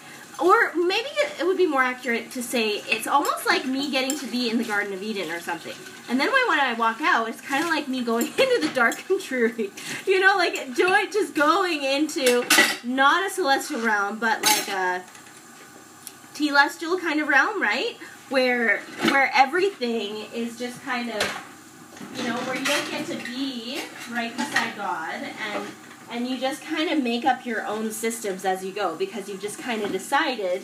or 0.43 0.73
maybe 0.75 1.07
it 1.39 1.45
would 1.45 1.55
be 1.55 1.65
more 1.65 1.81
accurate 1.81 2.29
to 2.31 2.43
say 2.43 2.81
it's 2.89 3.07
almost 3.07 3.45
like 3.45 3.65
me 3.65 3.89
getting 3.89 4.19
to 4.19 4.27
be 4.27 4.49
in 4.49 4.57
the 4.57 4.65
Garden 4.65 4.91
of 4.91 5.01
Eden 5.01 5.31
or 5.31 5.39
something. 5.39 5.73
And 6.09 6.19
then 6.19 6.29
when, 6.29 6.59
I 6.59 6.73
walk 6.73 6.99
out, 7.01 7.29
it's 7.29 7.39
kind 7.39 7.63
of 7.63 7.69
like 7.69 7.87
me 7.87 8.03
going 8.03 8.27
into 8.37 8.59
the 8.61 8.71
dark 8.73 9.09
and 9.09 9.21
dreary. 9.21 9.71
You 10.05 10.19
know, 10.19 10.35
like 10.35 10.75
joy 10.75 11.05
just 11.11 11.33
going 11.33 11.83
into 11.83 12.45
not 12.83 13.25
a 13.25 13.29
celestial 13.29 13.81
realm, 13.81 14.19
but 14.19 14.43
like 14.43 14.67
a 14.67 15.03
telestial 16.33 16.99
kind 16.99 17.21
of 17.21 17.29
realm, 17.29 17.61
right? 17.61 17.95
Where 18.27 18.79
where 19.11 19.31
everything 19.33 20.25
is 20.33 20.59
just 20.59 20.83
kind 20.83 21.09
of, 21.09 21.23
you 22.17 22.27
know, 22.27 22.35
where 22.35 22.57
you 22.57 22.65
don't 22.65 22.91
get 22.91 23.05
to 23.07 23.15
be 23.25 23.79
right 24.11 24.35
beside 24.35 24.75
God 24.75 25.23
and 25.53 25.63
and 26.09 26.27
you 26.27 26.37
just 26.37 26.61
kind 26.61 26.89
of 26.89 27.03
make 27.03 27.25
up 27.25 27.45
your 27.45 27.65
own 27.65 27.91
systems 27.91 28.45
as 28.45 28.63
you 28.63 28.71
go 28.71 28.95
because 28.95 29.27
you've 29.29 29.41
just 29.41 29.59
kind 29.59 29.81
of 29.81 29.91
decided 29.91 30.63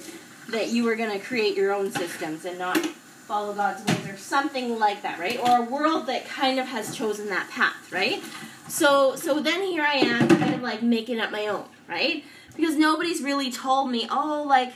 that 0.50 0.70
you 0.70 0.84
were 0.84 0.96
going 0.96 1.12
to 1.12 1.20
create 1.20 1.56
your 1.56 1.74
own 1.74 1.92
systems 1.92 2.46
and 2.46 2.58
not 2.58 2.78
follow 2.78 3.54
God's 3.54 3.86
ways 3.86 4.10
or 4.10 4.18
something 4.18 4.80
like 4.80 5.04
that, 5.04 5.20
right? 5.20 5.40
Or 5.40 5.58
a 5.58 5.62
world 5.62 6.08
that 6.08 6.28
kind 6.28 6.60
of 6.60 6.66
has 6.68 6.96
chosen 6.96 7.28
that 7.30 7.50
path, 7.50 7.92
right? 7.92 8.24
So 8.68 9.16
so 9.16 9.40
then 9.40 9.62
here 9.64 9.84
I 9.84 9.94
am 9.96 10.28
kind 10.28 10.56
of 10.56 10.62
like 10.62 10.82
making 10.82 11.20
up 11.20 11.32
my 11.32 11.48
own, 11.48 11.66
right? 11.88 12.24
Because 12.56 12.76
nobody's 12.76 13.22
really 13.22 13.52
told 13.52 13.92
me, 13.92 14.08
"Oh, 14.10 14.44
like 14.48 14.74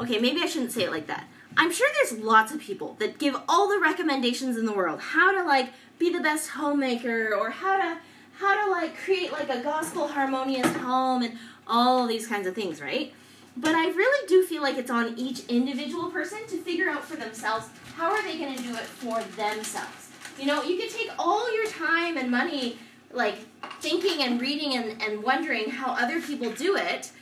okay, 0.00 0.18
maybe 0.18 0.40
I 0.40 0.46
shouldn't 0.46 0.72
say 0.72 0.82
it 0.84 0.90
like 0.90 1.06
that." 1.06 1.28
I'm 1.56 1.72
sure 1.72 1.88
there's 1.94 2.20
lots 2.20 2.52
of 2.52 2.60
people 2.60 2.96
that 2.98 3.18
give 3.18 3.36
all 3.48 3.68
the 3.68 3.78
recommendations 3.78 4.56
in 4.56 4.66
the 4.66 4.72
world 4.72 5.00
how 5.00 5.30
to 5.30 5.44
like 5.44 5.70
be 5.98 6.12
the 6.12 6.20
best 6.20 6.50
homemaker 6.50 7.34
or 7.34 7.50
how 7.50 7.76
to 7.76 7.98
how 8.38 8.64
to 8.64 8.70
like 8.70 8.96
create 8.96 9.32
like 9.32 9.48
a 9.48 9.62
gospel 9.62 10.08
harmonious 10.08 10.72
home 10.76 11.22
and 11.22 11.38
all 11.66 12.06
these 12.06 12.26
kinds 12.26 12.46
of 12.46 12.54
things, 12.54 12.80
right? 12.80 13.12
But 13.56 13.74
I 13.74 13.86
really 13.88 14.26
do 14.26 14.42
feel 14.44 14.62
like 14.62 14.76
it's 14.76 14.90
on 14.90 15.16
each 15.16 15.46
individual 15.46 16.10
person 16.10 16.38
to 16.48 16.56
figure 16.58 16.88
out 16.88 17.04
for 17.04 17.16
themselves 17.16 17.68
how 17.96 18.10
are 18.10 18.22
they 18.22 18.38
going 18.38 18.56
to 18.56 18.62
do 18.62 18.74
it 18.74 18.82
for 18.82 19.22
themselves. 19.36 20.10
You 20.38 20.46
know, 20.46 20.62
you 20.64 20.76
could 20.76 20.90
take 20.90 21.10
all 21.18 21.54
your 21.54 21.66
time 21.66 22.16
and 22.16 22.30
money 22.30 22.78
like 23.12 23.36
thinking 23.80 24.22
and 24.22 24.40
reading 24.40 24.74
and, 24.74 25.00
and 25.00 25.22
wondering 25.22 25.70
how 25.70 25.92
other 25.92 26.20
people 26.20 26.50
do 26.50 26.76
it. 26.76 27.12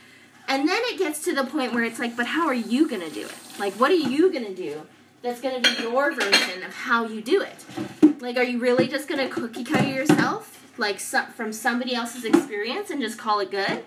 And 0.47 0.67
then 0.67 0.81
it 0.85 0.97
gets 0.97 1.23
to 1.25 1.35
the 1.35 1.43
point 1.43 1.73
where 1.73 1.83
it's 1.83 1.99
like, 1.99 2.17
but 2.17 2.25
how 2.25 2.47
are 2.47 2.53
you 2.53 2.89
going 2.89 3.01
to 3.01 3.11
do 3.11 3.25
it? 3.25 3.35
Like, 3.59 3.73
what 3.73 3.91
are 3.91 3.95
you 3.95 4.31
going 4.31 4.45
to 4.45 4.55
do 4.55 4.81
that's 5.21 5.39
going 5.39 5.61
to 5.61 5.75
be 5.75 5.83
your 5.83 6.11
version 6.11 6.63
of 6.63 6.73
how 6.73 7.05
you 7.05 7.21
do 7.21 7.41
it? 7.41 8.21
Like, 8.21 8.37
are 8.37 8.43
you 8.43 8.59
really 8.59 8.87
just 8.87 9.07
going 9.07 9.19
to 9.19 9.33
cookie 9.33 9.63
cutter 9.63 9.87
yourself? 9.87 10.62
Like 10.77 10.99
from 10.99 11.53
somebody 11.53 11.95
else's 11.95 12.25
experience 12.25 12.89
and 12.89 13.01
just 13.01 13.17
call 13.17 13.39
it 13.39 13.51
good? 13.51 13.83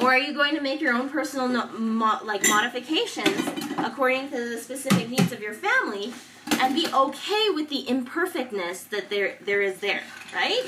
Or 0.00 0.14
are 0.14 0.18
you 0.18 0.32
going 0.32 0.54
to 0.54 0.60
make 0.60 0.80
your 0.80 0.94
own 0.94 1.10
personal 1.10 1.48
no, 1.48 1.66
mo, 1.72 2.18
like 2.24 2.46
modifications 2.48 3.46
according 3.78 4.30
to 4.30 4.50
the 4.50 4.58
specific 4.58 5.08
needs 5.08 5.32
of 5.32 5.40
your 5.40 5.52
family 5.52 6.12
and 6.52 6.74
be 6.74 6.86
okay 6.92 7.50
with 7.50 7.68
the 7.68 7.88
imperfectness 7.88 8.84
that 8.84 9.10
there 9.10 9.36
there 9.42 9.62
is 9.62 9.78
there, 9.80 10.02
right? 10.34 10.62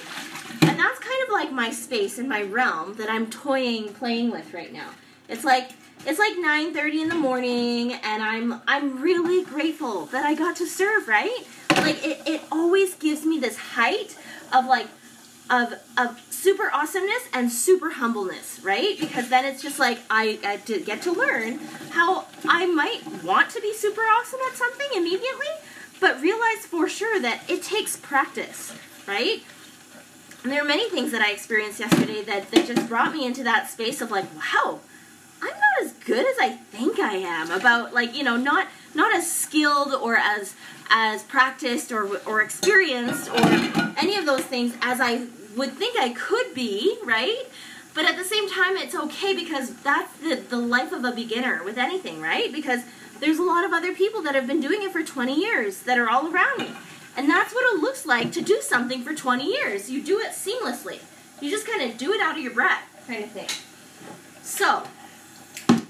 And 0.63 0.79
that's 0.79 0.99
kind 0.99 1.23
of 1.25 1.31
like 1.31 1.53
my 1.53 1.71
space 1.71 2.19
and 2.19 2.29
my 2.29 2.43
realm 2.43 2.95
that 2.95 3.11
I'm 3.11 3.29
toying, 3.31 3.93
playing 3.95 4.31
with 4.31 4.53
right 4.53 4.73
now. 4.73 4.91
It's 5.29 5.45
like 5.45 5.71
it's 6.05 6.19
like 6.19 6.35
9:30 6.35 7.03
in 7.03 7.09
the 7.09 7.15
morning 7.15 7.93
and 7.93 8.23
I'm 8.23 8.61
I'm 8.67 9.01
really 9.01 9.45
grateful 9.45 10.07
that 10.07 10.25
I 10.27 10.35
got 10.35 10.57
to 10.57 10.67
serve, 10.67 11.09
right? 11.09 11.47
Like 11.71 12.05
it, 12.05 12.23
it 12.27 12.43
always 12.51 12.95
gives 12.95 13.25
me 13.25 13.39
this 13.39 13.57
height 13.57 14.17
of 14.53 14.67
like 14.67 14.89
of 15.51 15.75
of 15.99 16.21
super 16.31 16.71
awesomeness 16.73 17.29
and 17.33 17.51
super 17.51 17.91
humbleness, 17.91 18.61
right? 18.63 18.99
Because 18.99 19.29
then 19.29 19.45
it's 19.45 19.63
just 19.63 19.79
like 19.79 20.01
I, 20.11 20.39
I 20.45 20.57
get 20.79 21.03
to 21.03 21.13
learn 21.13 21.59
how 21.91 22.27
I 22.49 22.67
might 22.67 23.23
want 23.23 23.51
to 23.51 23.61
be 23.61 23.73
super 23.75 24.01
awesome 24.01 24.41
at 24.51 24.57
something 24.57 24.89
immediately, 24.95 25.49
but 26.01 26.21
realize 26.21 26.67
for 26.67 26.89
sure 26.89 27.21
that 27.21 27.43
it 27.49 27.63
takes 27.63 27.97
practice, 27.97 28.73
right? 29.07 29.43
And 30.43 30.51
there 30.51 30.61
are 30.61 30.67
many 30.67 30.89
things 30.91 31.13
that 31.13 31.23
I 31.23 31.31
experienced 31.31 31.79
yesterday 31.79 32.23
that, 32.23 32.51
that 32.51 32.67
just 32.67 32.89
brought 32.89 33.13
me 33.13 33.25
into 33.25 33.45
that 33.45 33.71
space 33.71 34.01
of 34.01 34.11
like, 34.11 34.27
wow, 34.35 34.81
I'm 35.43 35.49
not 35.49 35.83
as 35.83 35.93
good 36.05 36.25
as 36.25 36.37
I 36.41 36.51
think 36.51 36.99
I 36.99 37.15
am 37.15 37.51
about 37.51 37.93
like, 37.93 38.17
you 38.17 38.23
know, 38.23 38.37
not 38.37 38.69
not 38.95 39.15
as 39.15 39.31
skilled 39.31 39.93
or 39.95 40.17
as 40.17 40.55
as 40.89 41.23
practiced 41.25 41.91
or 41.91 42.19
or 42.27 42.43
experienced 42.43 43.29
or 43.29 43.41
any 43.99 44.17
of 44.17 44.25
those 44.25 44.45
things 44.45 44.75
as 44.81 45.01
I 45.01 45.27
would 45.57 45.73
think 45.73 45.99
I 45.99 46.11
could 46.11 46.55
be, 46.55 46.97
right? 47.05 47.47
But 47.95 48.07
at 48.07 48.17
the 48.17 48.25
same 48.25 48.49
time, 48.49 48.77
it's 48.77 48.95
okay 48.95 49.35
because 49.35 49.75
that's 49.83 50.17
the, 50.19 50.37
the 50.37 50.57
life 50.57 50.93
of 50.93 51.05
a 51.05 51.13
beginner 51.13 51.63
with 51.63 51.77
anything, 51.77 52.23
right? 52.23 52.51
Because 52.51 52.81
there's 53.21 53.39
a 53.39 53.43
lot 53.43 53.65
of 53.65 53.73
other 53.73 53.95
people 53.95 54.23
that 54.23 54.35
have 54.35 54.47
been 54.47 54.61
doing 54.61 54.83
it 54.83 54.93
for 54.93 55.03
20 55.03 55.39
years 55.39 55.81
that 55.83 55.99
are 55.99 56.09
all 56.09 56.33
around 56.33 56.59
me. 56.59 56.71
And 57.17 57.29
that's 57.29 57.53
what 57.53 57.75
it 57.75 57.83
looks 57.83 58.07
like 58.07 58.33
to 58.33 58.41
do 58.41 58.63
something 58.63 59.03
for 59.03 59.15
20 59.15 59.45
years. 59.45 59.91
You 59.91 60.03
do 60.03 60.19
it 60.19 60.31
seamlessly. 60.31 61.01
You 61.41 61.51
just 61.51 61.67
kind 61.67 61.83
of 61.83 61.99
do 61.99 62.13
it 62.13 62.21
out 62.23 62.37
of 62.37 62.43
your 62.43 62.55
breath, 62.55 62.83
kind 63.07 63.23
of 63.23 63.31
thing. 63.31 63.49
So, 64.43 64.85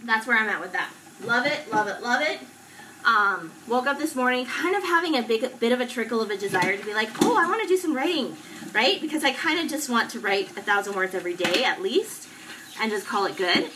that's 0.04 0.26
where 0.26 0.38
I'm 0.38 0.48
at 0.48 0.60
with 0.60 0.72
that. 0.72 0.90
Love 1.24 1.46
it, 1.46 1.72
love 1.72 1.88
it, 1.88 2.02
love 2.02 2.22
it. 2.22 2.40
Um, 3.04 3.52
woke 3.66 3.86
up 3.86 3.98
this 3.98 4.14
morning 4.14 4.46
kind 4.46 4.76
of 4.76 4.84
having 4.84 5.16
a 5.16 5.22
big 5.22 5.58
bit 5.58 5.72
of 5.72 5.80
a 5.80 5.86
trickle 5.86 6.20
of 6.20 6.30
a 6.30 6.36
desire 6.36 6.76
to 6.76 6.84
be 6.84 6.94
like, 6.94 7.10
oh, 7.22 7.36
I 7.36 7.48
want 7.48 7.62
to 7.62 7.68
do 7.68 7.76
some 7.76 7.94
writing, 7.94 8.36
right? 8.72 9.00
Because 9.00 9.24
I 9.24 9.32
kind 9.32 9.58
of 9.58 9.68
just 9.68 9.88
want 9.88 10.10
to 10.10 10.20
write 10.20 10.50
a 10.56 10.62
thousand 10.62 10.94
words 10.94 11.14
every 11.14 11.34
day 11.34 11.64
at 11.64 11.82
least 11.82 12.28
and 12.80 12.90
just 12.90 13.06
call 13.06 13.26
it 13.26 13.36
good. 13.36 13.70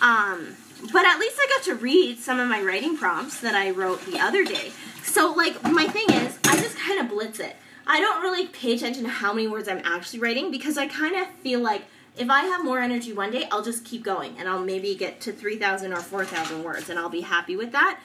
Um, 0.00 0.56
but 0.92 1.04
at 1.04 1.18
least 1.18 1.38
I 1.38 1.46
got 1.48 1.62
to 1.64 1.74
read 1.74 2.18
some 2.18 2.40
of 2.40 2.48
my 2.48 2.60
writing 2.62 2.96
prompts 2.96 3.40
that 3.40 3.54
I 3.54 3.70
wrote 3.70 4.04
the 4.06 4.18
other 4.18 4.44
day. 4.44 4.72
So, 5.04 5.32
like, 5.32 5.62
my 5.62 5.86
thing 5.86 6.10
is, 6.10 6.38
I 6.44 6.56
just 6.56 6.76
kind 6.76 7.00
of 7.00 7.08
blitz 7.08 7.38
it. 7.40 7.56
I 7.86 8.00
don't 8.00 8.22
really 8.22 8.46
pay 8.46 8.74
attention 8.74 9.04
to 9.04 9.10
how 9.10 9.32
many 9.32 9.48
words 9.48 9.68
I'm 9.68 9.82
actually 9.84 10.20
writing 10.20 10.50
because 10.50 10.78
I 10.78 10.86
kind 10.86 11.16
of 11.16 11.28
feel 11.42 11.60
like 11.60 11.82
if 12.16 12.28
I 12.28 12.42
have 12.42 12.64
more 12.64 12.78
energy 12.78 13.12
one 13.12 13.30
day, 13.30 13.48
I'll 13.50 13.62
just 13.62 13.84
keep 13.84 14.04
going 14.04 14.36
and 14.38 14.48
I'll 14.48 14.64
maybe 14.64 14.94
get 14.94 15.20
to 15.22 15.32
3,000 15.32 15.92
or 15.92 16.00
4,000 16.00 16.62
words 16.62 16.90
and 16.90 16.98
I'll 16.98 17.08
be 17.08 17.22
happy 17.22 17.56
with 17.56 17.72
that. 17.72 18.00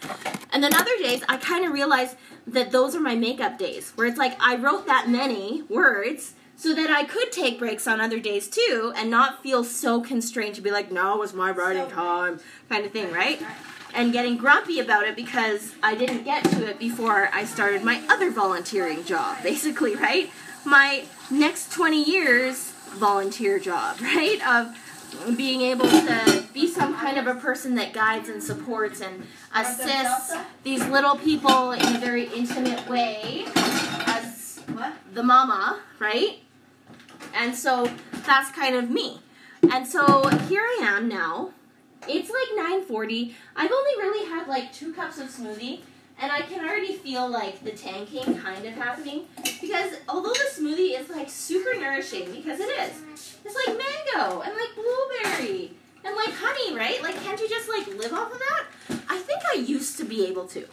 And 0.52 0.64
then 0.64 0.74
other 0.74 0.96
days, 0.98 1.24
I 1.28 1.38
kind 1.38 1.66
of 1.66 1.74
realize 1.74 2.16
that 2.46 2.72
those 2.72 2.96
are 2.96 3.02
my 3.02 3.16
makeup 3.16 3.58
days 3.60 3.92
where 3.96 4.08
it's 4.08 4.18
like 4.18 4.42
I 4.42 4.56
wrote 4.56 4.86
that 4.88 5.10
many 5.10 5.64
words 5.64 6.36
so 6.56 6.74
that 6.74 6.90
I 6.90 7.04
could 7.04 7.32
take 7.32 7.60
breaks 7.60 7.86
on 7.86 8.00
other 8.00 8.20
days 8.20 8.48
too 8.48 8.94
and 8.96 9.12
not 9.12 9.44
feel 9.44 9.64
so 9.64 10.02
constrained 10.02 10.56
to 10.56 10.62
be 10.62 10.72
like, 10.72 10.90
now 10.90 11.22
is 11.22 11.34
my 11.34 11.52
writing 11.52 11.90
time, 11.90 12.40
kind 12.70 12.86
of 12.86 12.92
thing, 12.92 13.12
right? 13.12 13.42
And 13.94 14.14
getting 14.14 14.38
grumpy 14.38 14.80
about 14.80 15.06
it 15.06 15.16
because 15.16 15.76
I 15.84 15.96
didn't 15.96 16.24
get 16.24 16.44
to 16.46 16.66
it 16.66 16.80
before 16.80 17.30
I 17.34 17.44
started 17.44 17.84
my 17.84 18.02
other 18.10 18.32
volunteering 18.32 19.04
job, 19.04 19.44
basically, 19.44 19.96
right? 19.96 20.30
My 20.66 21.04
next 21.30 21.72
20 21.72 22.04
years 22.04 22.74
volunteer 22.96 23.60
job, 23.60 24.00
right? 24.02 24.40
Of 24.48 25.38
being 25.38 25.62
able 25.62 25.88
to 25.88 26.44
be 26.54 26.68
some 26.68 26.96
kind 26.96 27.18
of 27.18 27.28
a 27.28 27.36
person 27.40 27.76
that 27.76 27.94
guides 27.94 28.30
and 28.30 28.44
supports 28.44 29.02
and 29.02 29.26
assists 29.56 30.36
these 30.64 30.86
little 30.88 31.16
people 31.16 31.72
in 31.72 31.96
a 31.96 32.00
very 32.00 32.26
intimate 32.36 32.88
way 32.88 33.46
as 34.06 34.60
the 35.14 35.24
mama, 35.24 35.80
right? 36.00 36.40
And 37.34 37.56
so 37.56 37.90
that's 38.26 38.52
kind 38.52 38.76
of 38.76 38.90
me. 38.90 39.20
And 39.72 39.88
so 39.88 40.28
here 40.48 40.62
I 40.62 40.80
am 40.84 41.08
now. 41.08 41.52
It's 42.08 42.30
like 42.30 42.88
9:40. 42.88 43.34
I've 43.56 43.72
only 43.72 43.92
really 43.98 44.30
had 44.30 44.48
like 44.48 44.72
two 44.72 44.94
cups 44.94 45.20
of 45.20 45.28
smoothie 45.28 45.82
and 46.20 46.32
I 46.32 46.42
can 46.42 46.62
already 46.62 46.94
feel 46.94 47.28
like 47.28 47.64
the 47.64 47.72
tanking 47.72 48.40
kind 48.40 48.66
of 48.66 48.74
happening 48.74 49.26
because 49.62 49.94
although 50.10 50.34
the 50.34 50.50
smoothie 50.52 51.00
is 51.00 51.10
like 51.10 51.30
super 51.30 51.80
nourishing 51.80 52.32
because 52.32 52.60
it 52.60 52.70
is, 52.70 53.36
it's 53.46 53.56
like 53.56 53.78
mango 53.78 54.42
and 54.42 54.54
like 54.56 54.76
blueberry 54.76 55.72
and 56.04 56.16
like 56.16 56.34
honey, 56.34 56.76
right? 56.76 57.02
Like 57.04 57.22
can't 57.24 57.40
you 57.40 57.48
just 57.48 57.70
like 57.70 57.88
live 57.88 58.14
off 58.14 58.32
of 58.32 58.40
that? 58.40 58.66
I 59.10 59.20
think 59.20 59.42
I 59.54 59.58
used 59.58 59.98
to 59.98 60.06
be 60.06 60.26
able 60.26 60.48
to. 60.48 60.66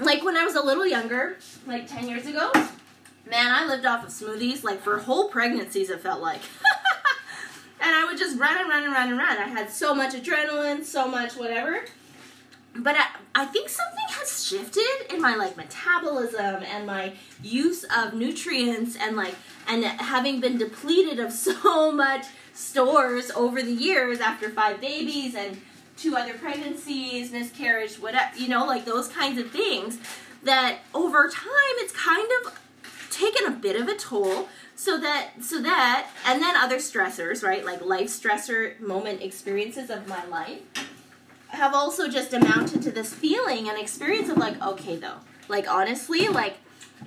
Like 0.00 0.24
when 0.24 0.36
I 0.36 0.44
was 0.44 0.54
a 0.54 0.62
little 0.62 0.86
younger, 0.86 1.36
like 1.66 1.86
10 1.86 2.08
years 2.08 2.26
ago, 2.26 2.50
man, 3.28 3.52
I 3.52 3.66
lived 3.66 3.84
off 3.84 4.04
of 4.04 4.10
smoothies 4.10 4.62
like 4.62 4.80
for 4.80 4.98
whole 4.98 5.28
pregnancies 5.28 5.90
it 5.90 6.00
felt 6.00 6.22
like. 6.22 6.40
and 7.80 7.94
I 7.94 8.04
would 8.04 8.18
just 8.18 8.38
run 8.38 8.56
and 8.56 8.68
run 8.68 8.84
and 8.84 8.92
run 8.92 9.08
and 9.10 9.18
run. 9.18 9.36
I 9.36 9.48
had 9.48 9.70
so 9.70 9.94
much 9.94 10.14
adrenaline, 10.14 10.84
so 10.84 11.08
much 11.08 11.36
whatever 11.36 11.84
but 12.74 12.96
I, 12.96 13.06
I 13.34 13.46
think 13.46 13.68
something 13.68 14.04
has 14.10 14.46
shifted 14.46 15.12
in 15.12 15.20
my 15.20 15.36
like 15.36 15.56
metabolism 15.56 16.62
and 16.62 16.86
my 16.86 17.14
use 17.42 17.84
of 17.96 18.14
nutrients 18.14 18.96
and 18.96 19.16
like 19.16 19.34
and 19.66 19.84
having 19.84 20.40
been 20.40 20.58
depleted 20.58 21.18
of 21.18 21.32
so 21.32 21.90
much 21.92 22.26
stores 22.54 23.30
over 23.30 23.62
the 23.62 23.72
years 23.72 24.20
after 24.20 24.50
five 24.50 24.80
babies 24.80 25.34
and 25.34 25.60
two 25.96 26.16
other 26.16 26.34
pregnancies 26.34 27.32
miscarriage 27.32 27.94
whatever 27.94 28.36
you 28.36 28.48
know 28.48 28.66
like 28.66 28.84
those 28.84 29.08
kinds 29.08 29.38
of 29.38 29.50
things 29.50 29.98
that 30.42 30.78
over 30.94 31.28
time 31.28 31.74
it's 31.76 31.92
kind 31.92 32.28
of 32.44 32.58
taken 33.10 33.46
a 33.46 33.50
bit 33.50 33.80
of 33.80 33.88
a 33.88 33.94
toll 33.96 34.48
so 34.74 34.98
that 34.98 35.30
so 35.40 35.60
that 35.62 36.08
and 36.26 36.42
then 36.42 36.56
other 36.56 36.76
stressors 36.76 37.42
right? 37.44 37.64
Like 37.64 37.84
life 37.84 38.08
stressor 38.08 38.80
moment 38.80 39.22
experiences 39.22 39.90
of 39.90 40.08
my 40.08 40.24
life 40.26 40.60
have 41.52 41.74
also 41.74 42.08
just 42.08 42.32
amounted 42.32 42.82
to 42.82 42.90
this 42.90 43.12
feeling 43.12 43.68
and 43.68 43.78
experience 43.78 44.28
of 44.28 44.38
like, 44.38 44.60
okay, 44.62 44.96
though, 44.96 45.16
like 45.48 45.70
honestly, 45.70 46.28
like 46.28 46.56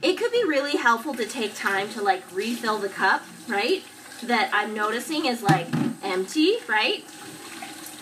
it 0.01 0.17
could 0.17 0.31
be 0.31 0.43
really 0.43 0.77
helpful 0.77 1.13
to 1.15 1.25
take 1.25 1.55
time 1.55 1.89
to 1.89 2.01
like 2.01 2.23
refill 2.33 2.77
the 2.77 2.89
cup, 2.89 3.23
right? 3.47 3.83
That 4.23 4.49
I'm 4.53 4.73
noticing 4.73 5.25
is 5.25 5.41
like 5.41 5.67
empty, 6.03 6.57
right? 6.67 7.03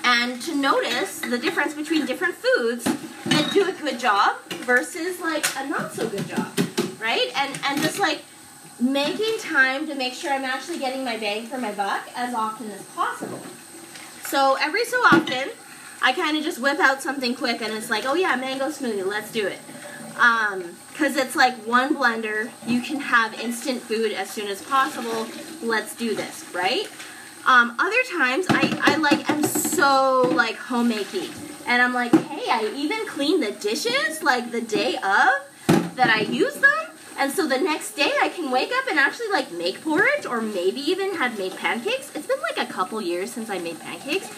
And 0.03 0.41
to 0.41 0.53
notice 0.55 1.21
the 1.21 1.37
difference 1.37 1.73
between 1.73 2.05
different 2.05 2.35
foods 2.35 2.83
that 2.83 3.51
do 3.53 3.67
a 3.69 3.71
good 3.71 3.99
job 3.99 4.37
versus 4.65 5.21
like 5.21 5.45
a 5.57 5.67
not 5.67 5.93
so 5.93 6.07
good 6.09 6.27
job, 6.27 6.51
right? 6.99 7.31
And 7.37 7.57
and 7.65 7.81
just 7.81 7.99
like 7.99 8.21
making 8.81 9.39
time 9.39 9.87
to 9.87 9.95
make 9.95 10.13
sure 10.13 10.31
I'm 10.31 10.43
actually 10.43 10.79
getting 10.79 11.05
my 11.05 11.15
bang 11.17 11.45
for 11.45 11.57
my 11.57 11.71
buck 11.71 12.01
as 12.15 12.33
often 12.33 12.69
as 12.71 12.83
possible. 12.87 13.39
So 14.25 14.57
every 14.59 14.83
so 14.83 14.97
often, 14.97 15.49
I 16.03 16.11
kind 16.11 16.37
of 16.37 16.43
just 16.43 16.59
whip 16.59 16.79
out 16.79 17.01
something 17.01 17.33
quick 17.33 17.61
and 17.61 17.73
it's 17.73 17.89
like, 17.89 18.05
oh 18.05 18.13
yeah, 18.13 18.35
mango 18.35 18.67
smoothie, 18.67 19.05
let's 19.05 19.31
do 19.31 19.47
it. 19.47 19.59
Because 20.09 21.15
um, 21.15 21.21
it's 21.23 21.35
like 21.35 21.55
one 21.65 21.95
blender, 21.95 22.51
you 22.67 22.81
can 22.81 22.99
have 22.99 23.33
instant 23.39 23.81
food 23.81 24.11
as 24.11 24.29
soon 24.29 24.47
as 24.47 24.61
possible. 24.61 25.27
Let's 25.61 25.95
do 25.95 26.13
this, 26.13 26.45
right? 26.53 26.87
Um, 27.45 27.75
other 27.79 28.03
times, 28.17 28.45
I, 28.49 28.79
I 28.81 28.95
like 28.97 29.29
am 29.29 29.43
so 29.43 30.31
like 30.33 30.55
homemakey, 30.55 31.29
and 31.67 31.81
I'm 31.81 31.93
like, 31.93 32.13
hey, 32.13 32.49
I 32.49 32.71
even 32.73 33.05
clean 33.05 33.41
the 33.41 33.51
dishes 33.51 34.23
like 34.23 34.51
the 34.51 34.61
day 34.61 34.95
of 34.95 35.95
that 35.95 36.09
I 36.09 36.21
use 36.21 36.55
them, 36.55 36.85
and 37.17 37.33
so 37.33 37.45
the 37.45 37.59
next 37.59 37.93
day 37.93 38.13
I 38.21 38.29
can 38.29 38.49
wake 38.49 38.71
up 38.73 38.87
and 38.89 38.97
actually 38.97 39.27
like 39.29 39.51
make 39.51 39.81
porridge 39.81 40.25
or 40.25 40.39
maybe 40.39 40.79
even 40.79 41.15
had 41.15 41.37
made 41.37 41.57
pancakes. 41.57 42.15
It's 42.15 42.27
been 42.27 42.39
like 42.41 42.65
a 42.65 42.71
couple 42.71 43.01
years 43.01 43.31
since 43.31 43.49
I 43.49 43.59
made 43.59 43.77
pancakes, 43.81 44.29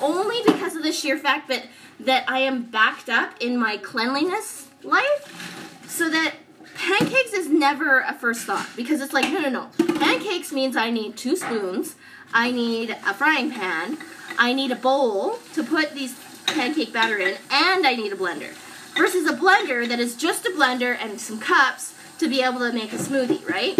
only 0.00 0.36
because 0.46 0.74
of 0.76 0.82
the 0.82 0.92
sheer 0.92 1.18
fact 1.18 1.48
that 1.48 1.66
that 2.00 2.28
I 2.28 2.40
am 2.40 2.62
backed 2.62 3.08
up 3.08 3.34
in 3.40 3.56
my 3.56 3.76
cleanliness 3.76 4.68
life, 4.82 5.82
so 5.88 6.10
that 6.10 6.34
pancakes 6.74 7.32
is 7.32 7.48
never 7.48 8.00
a 8.00 8.12
first 8.14 8.44
thought 8.46 8.68
because 8.76 9.00
it's 9.00 9.12
like 9.12 9.30
no 9.32 9.40
no 9.40 9.48
no 9.48 9.70
pancakes 9.98 10.52
means 10.52 10.76
I 10.76 10.90
need 10.90 11.16
two 11.16 11.36
spoons, 11.36 11.94
I 12.32 12.50
need 12.50 12.90
a 12.90 13.14
frying 13.14 13.50
pan, 13.50 13.98
I 14.38 14.52
need 14.52 14.72
a 14.72 14.76
bowl 14.76 15.38
to 15.52 15.62
put 15.62 15.94
these 15.94 16.18
pancake 16.46 16.92
batter 16.92 17.18
in, 17.18 17.36
and 17.50 17.86
I 17.86 17.94
need 17.94 18.12
a 18.12 18.16
blender. 18.16 18.52
Versus 18.96 19.28
a 19.28 19.34
blender 19.34 19.88
that 19.88 19.98
is 19.98 20.14
just 20.14 20.46
a 20.46 20.50
blender 20.50 20.96
and 21.00 21.20
some 21.20 21.40
cups 21.40 21.94
to 22.18 22.28
be 22.28 22.42
able 22.42 22.60
to 22.60 22.72
make 22.72 22.92
a 22.92 22.96
smoothie, 22.96 23.48
right? 23.48 23.76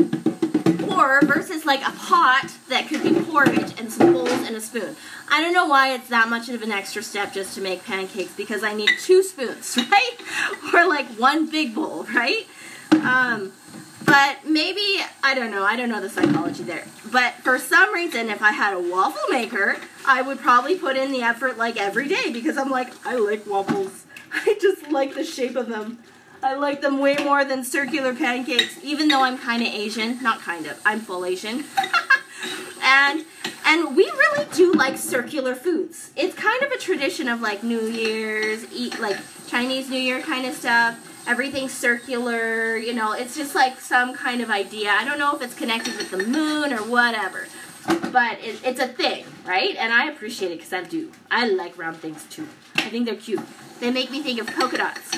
Or 0.96 1.20
versus 1.22 1.64
like 1.64 1.80
a 1.86 1.90
pot 1.92 2.52
that 2.68 2.88
could 2.88 3.02
be 3.02 3.14
porridge 3.20 3.78
and 3.78 3.92
some 3.92 4.12
bowls 4.12 4.30
and 4.30 4.56
a 4.56 4.60
spoon. 4.60 4.96
I 5.30 5.40
don't 5.40 5.52
know 5.52 5.66
why 5.66 5.92
it's 5.94 6.08
that 6.08 6.28
much 6.28 6.48
of 6.48 6.62
an 6.62 6.70
extra 6.70 7.02
step 7.02 7.32
just 7.32 7.54
to 7.56 7.60
make 7.60 7.84
pancakes 7.84 8.32
because 8.34 8.62
I 8.62 8.74
need 8.74 8.90
two 9.00 9.22
spoons, 9.22 9.76
right? 9.90 10.16
or 10.72 10.86
like 10.86 11.06
one 11.18 11.50
big 11.50 11.74
bowl, 11.74 12.04
right? 12.14 12.46
Um, 12.92 13.52
but 14.04 14.44
maybe, 14.46 15.00
I 15.22 15.34
don't 15.34 15.50
know, 15.50 15.64
I 15.64 15.76
don't 15.76 15.88
know 15.88 16.00
the 16.00 16.10
psychology 16.10 16.62
there. 16.62 16.84
But 17.10 17.34
for 17.34 17.58
some 17.58 17.92
reason, 17.92 18.28
if 18.28 18.42
I 18.42 18.52
had 18.52 18.74
a 18.74 18.80
waffle 18.80 19.22
maker, 19.30 19.76
I 20.06 20.22
would 20.22 20.38
probably 20.38 20.76
put 20.76 20.96
in 20.96 21.10
the 21.10 21.22
effort 21.22 21.56
like 21.56 21.76
every 21.76 22.08
day 22.08 22.30
because 22.30 22.56
I'm 22.56 22.70
like, 22.70 22.92
I 23.06 23.16
like 23.16 23.46
waffles. 23.46 24.04
I 24.32 24.58
just 24.60 24.90
like 24.90 25.14
the 25.14 25.24
shape 25.24 25.56
of 25.56 25.68
them. 25.68 25.98
I 26.44 26.52
like 26.56 26.82
them 26.82 26.98
way 26.98 27.16
more 27.16 27.42
than 27.42 27.64
circular 27.64 28.14
pancakes, 28.14 28.78
even 28.82 29.08
though 29.08 29.22
I'm 29.22 29.38
kind 29.38 29.62
of 29.62 29.68
Asian. 29.68 30.22
Not 30.22 30.40
kind 30.40 30.66
of, 30.66 30.78
I'm 30.84 31.00
full 31.00 31.24
Asian. 31.24 31.64
and 32.82 33.24
and 33.64 33.96
we 33.96 34.04
really 34.04 34.46
do 34.52 34.74
like 34.74 34.98
circular 34.98 35.54
foods. 35.54 36.10
It's 36.16 36.34
kind 36.34 36.62
of 36.62 36.70
a 36.70 36.76
tradition 36.76 37.28
of 37.28 37.40
like 37.40 37.62
New 37.62 37.86
Year's, 37.86 38.70
eat 38.70 39.00
like 39.00 39.16
Chinese 39.46 39.88
New 39.88 39.98
Year 39.98 40.20
kind 40.20 40.44
of 40.46 40.54
stuff. 40.54 41.26
Everything's 41.26 41.72
circular, 41.72 42.76
you 42.76 42.92
know, 42.92 43.12
it's 43.12 43.34
just 43.34 43.54
like 43.54 43.80
some 43.80 44.12
kind 44.12 44.42
of 44.42 44.50
idea. 44.50 44.90
I 44.90 45.06
don't 45.06 45.18
know 45.18 45.34
if 45.34 45.40
it's 45.40 45.54
connected 45.54 45.96
with 45.96 46.10
the 46.10 46.18
moon 46.18 46.74
or 46.74 46.80
whatever, 46.80 47.46
but 48.12 48.38
it, 48.40 48.60
it's 48.62 48.80
a 48.80 48.88
thing, 48.88 49.24
right? 49.46 49.74
And 49.76 49.94
I 49.94 50.10
appreciate 50.10 50.52
it 50.52 50.58
because 50.58 50.74
I 50.74 50.82
do. 50.82 51.10
I 51.30 51.48
like 51.48 51.78
round 51.78 51.96
things 51.96 52.26
too. 52.28 52.46
I 52.76 52.90
think 52.90 53.06
they're 53.06 53.14
cute. 53.14 53.40
They 53.80 53.90
make 53.90 54.10
me 54.10 54.20
think 54.20 54.38
of 54.38 54.48
polka 54.48 54.76
dots. 54.76 55.10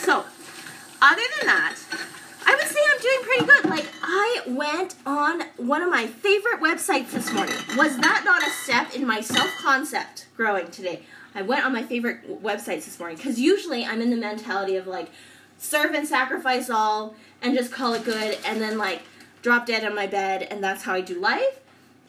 So, 0.00 0.24
other 1.02 1.22
than 1.38 1.46
that, 1.46 1.76
I 2.46 2.54
would 2.54 2.66
say 2.66 2.80
I'm 2.90 3.00
doing 3.02 3.18
pretty 3.22 3.44
good. 3.44 3.70
Like, 3.70 3.86
I 4.02 4.40
went 4.46 4.94
on 5.04 5.42
one 5.58 5.82
of 5.82 5.90
my 5.90 6.06
favorite 6.06 6.60
websites 6.60 7.10
this 7.10 7.30
morning. 7.32 7.54
Was 7.76 7.98
that 7.98 8.22
not 8.24 8.42
a 8.42 8.50
step 8.50 8.94
in 8.94 9.06
my 9.06 9.20
self 9.20 9.54
concept 9.58 10.26
growing 10.38 10.70
today? 10.70 11.02
I 11.34 11.42
went 11.42 11.66
on 11.66 11.74
my 11.74 11.82
favorite 11.82 12.42
websites 12.42 12.86
this 12.86 12.98
morning 12.98 13.18
because 13.18 13.38
usually 13.38 13.84
I'm 13.84 14.00
in 14.00 14.08
the 14.08 14.16
mentality 14.16 14.76
of 14.76 14.86
like 14.86 15.10
serve 15.58 15.94
and 15.94 16.08
sacrifice 16.08 16.70
all 16.70 17.14
and 17.42 17.54
just 17.54 17.70
call 17.70 17.92
it 17.92 18.02
good 18.02 18.38
and 18.46 18.60
then 18.60 18.78
like 18.78 19.02
drop 19.42 19.66
dead 19.66 19.84
on 19.84 19.94
my 19.94 20.06
bed, 20.06 20.48
and 20.50 20.64
that's 20.64 20.84
how 20.84 20.94
I 20.94 21.02
do 21.02 21.20
life. 21.20 21.60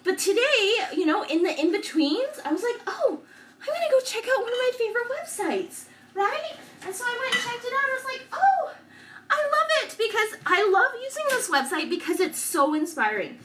But 0.06 0.18
today, 0.18 0.76
you 0.96 1.06
know, 1.06 1.24
in 1.24 1.44
the 1.44 1.60
in 1.60 1.74
betweens, 1.74 2.40
I 2.46 2.54
was 2.54 2.64
like, 2.64 2.82
oh, 2.88 3.20
I'm 3.62 3.68
gonna 3.68 3.92
go 3.92 4.00
check 4.00 4.24
out 4.24 4.42
one 4.42 4.54
of 4.54 4.60
my 4.60 4.72
favorite 4.78 5.08
websites, 5.12 5.86
right? 6.16 6.54
And 6.86 6.96
so 6.96 7.04
I 7.06 7.18
went 7.20 7.36
and 7.36 7.44
checked 7.44 7.66
it 7.66 7.74
out. 7.74 7.84
And 7.84 7.92
I 7.92 7.96
was 7.96 8.06
like, 8.06 8.22
oh, 8.34 8.72
I 9.30 9.38
love 9.38 9.70
it 9.84 9.96
because 9.98 10.41
I 10.52 10.70
love 10.70 10.92
using 11.02 11.24
this 11.30 11.50
website 11.50 11.90
because 11.90 12.20
it's 12.20 12.38
so 12.38 12.74
inspiring. 12.74 13.40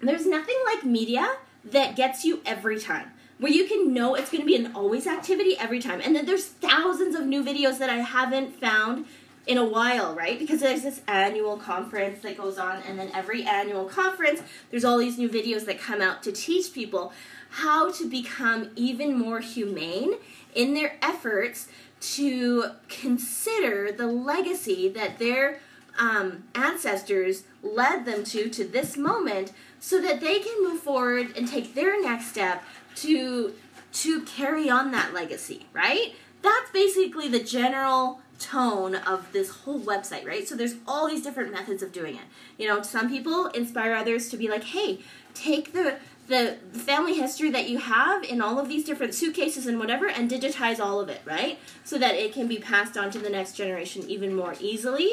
There's 0.00 0.26
nothing 0.26 0.56
like 0.64 0.84
media 0.84 1.36
that 1.64 1.96
gets 1.96 2.24
you 2.24 2.40
every 2.46 2.78
time 2.78 3.10
where 3.38 3.50
you 3.50 3.66
can 3.66 3.92
know 3.92 4.14
it's 4.14 4.30
going 4.30 4.42
to 4.42 4.46
be 4.46 4.54
an 4.54 4.72
always 4.72 5.06
activity 5.06 5.56
every 5.58 5.80
time. 5.80 6.00
And 6.00 6.14
then 6.14 6.26
there's 6.26 6.46
thousands 6.46 7.16
of 7.16 7.26
new 7.26 7.42
videos 7.42 7.78
that 7.78 7.90
I 7.90 7.96
haven't 7.96 8.54
found 8.60 9.04
in 9.48 9.58
a 9.58 9.64
while, 9.64 10.14
right? 10.14 10.38
Because 10.38 10.60
there's 10.60 10.82
this 10.82 11.00
annual 11.08 11.56
conference 11.56 12.22
that 12.22 12.36
goes 12.36 12.56
on, 12.56 12.80
and 12.86 12.96
then 12.96 13.10
every 13.12 13.42
annual 13.42 13.86
conference, 13.86 14.40
there's 14.70 14.84
all 14.84 14.98
these 14.98 15.18
new 15.18 15.28
videos 15.28 15.64
that 15.64 15.80
come 15.80 16.00
out 16.00 16.22
to 16.22 16.30
teach 16.30 16.72
people 16.72 17.12
how 17.50 17.90
to 17.90 18.08
become 18.08 18.70
even 18.76 19.18
more 19.18 19.40
humane 19.40 20.14
in 20.54 20.74
their 20.74 20.96
efforts 21.02 21.66
to 22.00 22.66
consider 22.88 23.90
the 23.90 24.06
legacy 24.06 24.88
that 24.88 25.18
their 25.18 25.58
um, 25.98 26.44
ancestors 26.54 27.44
led 27.62 28.04
them 28.04 28.24
to 28.24 28.48
to 28.48 28.64
this 28.64 28.96
moment 28.96 29.52
so 29.80 30.00
that 30.00 30.20
they 30.20 30.38
can 30.38 30.62
move 30.62 30.80
forward 30.80 31.36
and 31.36 31.48
take 31.48 31.74
their 31.74 32.00
next 32.02 32.26
step 32.26 32.62
to 32.96 33.54
to 33.92 34.22
carry 34.22 34.70
on 34.70 34.90
that 34.92 35.12
legacy, 35.12 35.66
right? 35.72 36.14
That's 36.40 36.70
basically 36.70 37.28
the 37.28 37.42
general 37.42 38.20
tone 38.38 38.94
of 38.96 39.30
this 39.32 39.50
whole 39.50 39.78
website, 39.80 40.26
right? 40.26 40.48
So 40.48 40.56
there's 40.56 40.74
all 40.88 41.08
these 41.08 41.22
different 41.22 41.52
methods 41.52 41.82
of 41.82 41.92
doing 41.92 42.16
it. 42.16 42.22
You 42.58 42.66
know, 42.66 42.82
some 42.82 43.08
people 43.08 43.46
inspire 43.48 43.94
others 43.94 44.28
to 44.30 44.36
be 44.36 44.48
like, 44.48 44.64
"Hey, 44.64 45.00
take 45.34 45.72
the 45.72 45.96
the 46.28 46.56
family 46.72 47.14
history 47.14 47.50
that 47.50 47.68
you 47.68 47.78
have 47.78 48.22
in 48.24 48.40
all 48.40 48.58
of 48.58 48.68
these 48.68 48.84
different 48.84 49.14
suitcases 49.14 49.66
and 49.66 49.78
whatever 49.78 50.08
and 50.08 50.30
digitize 50.30 50.78
all 50.78 51.00
of 51.00 51.08
it, 51.08 51.20
right? 51.24 51.58
So 51.84 51.98
that 51.98 52.14
it 52.14 52.32
can 52.32 52.46
be 52.46 52.58
passed 52.58 52.96
on 52.96 53.10
to 53.10 53.18
the 53.18 53.28
next 53.28 53.52
generation 53.52 54.08
even 54.08 54.34
more 54.34 54.54
easily 54.60 55.12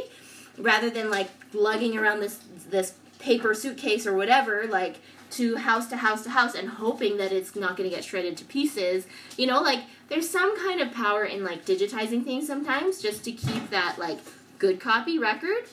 rather 0.60 0.90
than 0.90 1.10
like 1.10 1.30
lugging 1.54 1.98
around 1.98 2.20
this 2.20 2.40
this 2.70 2.94
paper 3.18 3.54
suitcase 3.54 4.08
or 4.08 4.16
whatever 4.16 4.66
like 4.68 4.98
to 5.32 5.58
house 5.58 5.88
to 5.88 5.98
house 5.98 6.24
to 6.24 6.30
house 6.30 6.56
and 6.56 6.70
hoping 6.70 7.18
that 7.18 7.32
it's 7.32 7.56
not 7.56 7.78
going 7.78 7.90
to 7.90 7.96
get 7.96 8.04
shredded 8.04 8.38
to 8.38 8.46
pieces. 8.46 9.06
You 9.38 9.48
know, 9.48 9.62
like 9.62 9.82
there's 10.10 10.30
some 10.30 10.58
kind 10.58 10.82
of 10.82 10.92
power 10.92 11.24
in 11.24 11.44
like 11.44 11.66
digitizing 11.66 12.24
things 12.24 12.48
sometimes 12.48 13.02
just 13.02 13.24
to 13.26 13.32
keep 13.32 13.70
that 13.70 13.98
like 14.00 14.20
good 14.58 14.80
copy 14.80 15.20
record. 15.20 15.66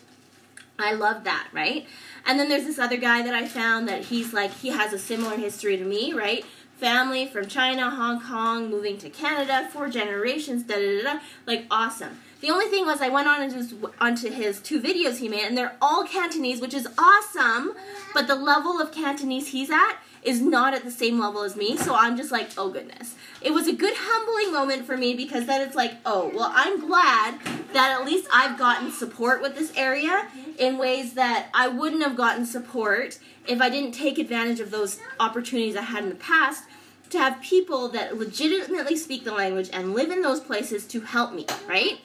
I 0.78 0.92
love 0.92 1.24
that, 1.24 1.48
right? 1.52 1.86
And 2.26 2.38
then 2.38 2.50
there's 2.50 2.64
this 2.64 2.78
other 2.78 2.98
guy 2.98 3.22
that 3.22 3.34
I 3.34 3.46
found 3.46 3.88
that 3.88 4.06
he's 4.06 4.32
like 4.34 4.52
he 4.52 4.68
has 4.68 4.92
a 4.92 4.98
similar 4.98 5.36
history 5.36 5.76
to 5.76 5.84
me, 5.84 6.12
right? 6.12 6.44
Family 6.78 7.26
from 7.26 7.46
China, 7.46 7.88
Hong 7.88 8.20
Kong, 8.20 8.70
moving 8.70 8.98
to 8.98 9.08
Canada, 9.08 9.68
four 9.72 9.88
generations, 9.88 10.64
da 10.64 10.74
da 10.74 11.02
da 11.02 11.14
da. 11.14 11.20
Like 11.46 11.64
awesome. 11.70 12.20
The 12.40 12.50
only 12.50 12.66
thing 12.66 12.84
was 12.84 13.00
I 13.00 13.08
went 13.08 13.28
on 13.28 13.48
his, 13.50 13.74
onto 14.00 14.30
his 14.30 14.60
two 14.60 14.80
videos 14.80 15.18
he 15.18 15.28
made, 15.28 15.46
and 15.46 15.56
they're 15.56 15.76
all 15.80 16.04
Cantonese, 16.04 16.60
which 16.60 16.74
is 16.74 16.86
awesome. 16.98 17.72
But 18.12 18.26
the 18.26 18.34
level 18.34 18.80
of 18.80 18.92
Cantonese 18.92 19.48
he's 19.48 19.70
at 19.70 19.96
is 20.22 20.42
not 20.42 20.74
at 20.74 20.84
the 20.84 20.90
same 20.90 21.18
level 21.18 21.42
as 21.42 21.56
me. 21.56 21.76
So 21.76 21.94
I'm 21.94 22.16
just 22.16 22.30
like, 22.30 22.50
oh 22.58 22.68
goodness. 22.68 23.14
It 23.40 23.52
was 23.52 23.68
a 23.68 23.72
good 23.72 23.94
humbling 23.96 24.52
moment 24.52 24.84
for 24.84 24.96
me 24.96 25.14
because 25.14 25.46
then 25.46 25.60
it's 25.60 25.76
like, 25.76 25.94
oh, 26.04 26.30
well, 26.34 26.52
I'm 26.54 26.80
glad 26.80 27.38
that 27.72 27.98
at 27.98 28.04
least 28.04 28.26
I've 28.32 28.58
gotten 28.58 28.90
support 28.90 29.40
with 29.40 29.54
this 29.54 29.72
area 29.76 30.28
in 30.58 30.78
ways 30.78 31.14
that 31.14 31.48
I 31.54 31.68
wouldn't 31.68 32.02
have 32.02 32.16
gotten 32.16 32.44
support 32.44 33.18
if 33.46 33.60
I 33.60 33.70
didn't 33.70 33.92
take 33.92 34.18
advantage 34.18 34.60
of 34.60 34.70
those 34.70 34.98
opportunities 35.20 35.76
I 35.76 35.82
had 35.82 36.02
in 36.02 36.08
the 36.10 36.16
past 36.16 36.64
to 37.10 37.18
have 37.18 37.40
people 37.40 37.88
that 37.90 38.18
legitimately 38.18 38.96
speak 38.96 39.24
the 39.24 39.32
language 39.32 39.70
and 39.72 39.94
live 39.94 40.10
in 40.10 40.22
those 40.22 40.40
places 40.40 40.86
to 40.88 41.00
help 41.02 41.32
me, 41.32 41.46
right? 41.68 42.00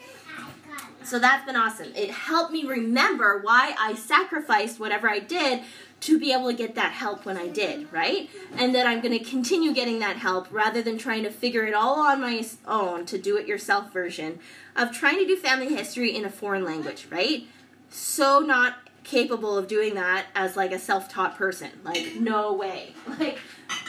So 1.03 1.19
that's 1.19 1.45
been 1.45 1.55
awesome. 1.55 1.91
It 1.95 2.11
helped 2.11 2.51
me 2.51 2.63
remember 2.63 3.41
why 3.41 3.75
I 3.79 3.95
sacrificed 3.95 4.79
whatever 4.79 5.09
I 5.09 5.19
did 5.19 5.61
to 6.01 6.19
be 6.19 6.31
able 6.31 6.47
to 6.47 6.53
get 6.55 6.75
that 6.75 6.91
help 6.91 7.25
when 7.25 7.37
I 7.37 7.47
did, 7.47 7.91
right? 7.93 8.29
And 8.57 8.73
that 8.73 8.87
I'm 8.87 9.01
going 9.01 9.17
to 9.17 9.23
continue 9.23 9.71
getting 9.71 9.99
that 9.99 10.17
help 10.17 10.47
rather 10.51 10.81
than 10.81 10.97
trying 10.97 11.23
to 11.23 11.29
figure 11.29 11.65
it 11.65 11.73
all 11.73 11.99
on 11.99 12.21
my 12.21 12.43
own 12.67 13.05
to 13.05 13.17
do 13.17 13.37
it 13.37 13.47
yourself 13.47 13.93
version 13.93 14.39
of 14.75 14.91
trying 14.91 15.17
to 15.17 15.25
do 15.25 15.35
family 15.35 15.75
history 15.75 16.15
in 16.15 16.25
a 16.25 16.29
foreign 16.29 16.63
language, 16.63 17.07
right? 17.11 17.45
So 17.89 18.39
not 18.39 18.77
capable 19.03 19.57
of 19.57 19.67
doing 19.67 19.95
that 19.95 20.27
as 20.35 20.55
like 20.55 20.71
a 20.71 20.79
self-taught 20.79 21.35
person. 21.35 21.71
Like 21.83 22.15
no 22.15 22.53
way. 22.53 22.93
Like 23.19 23.39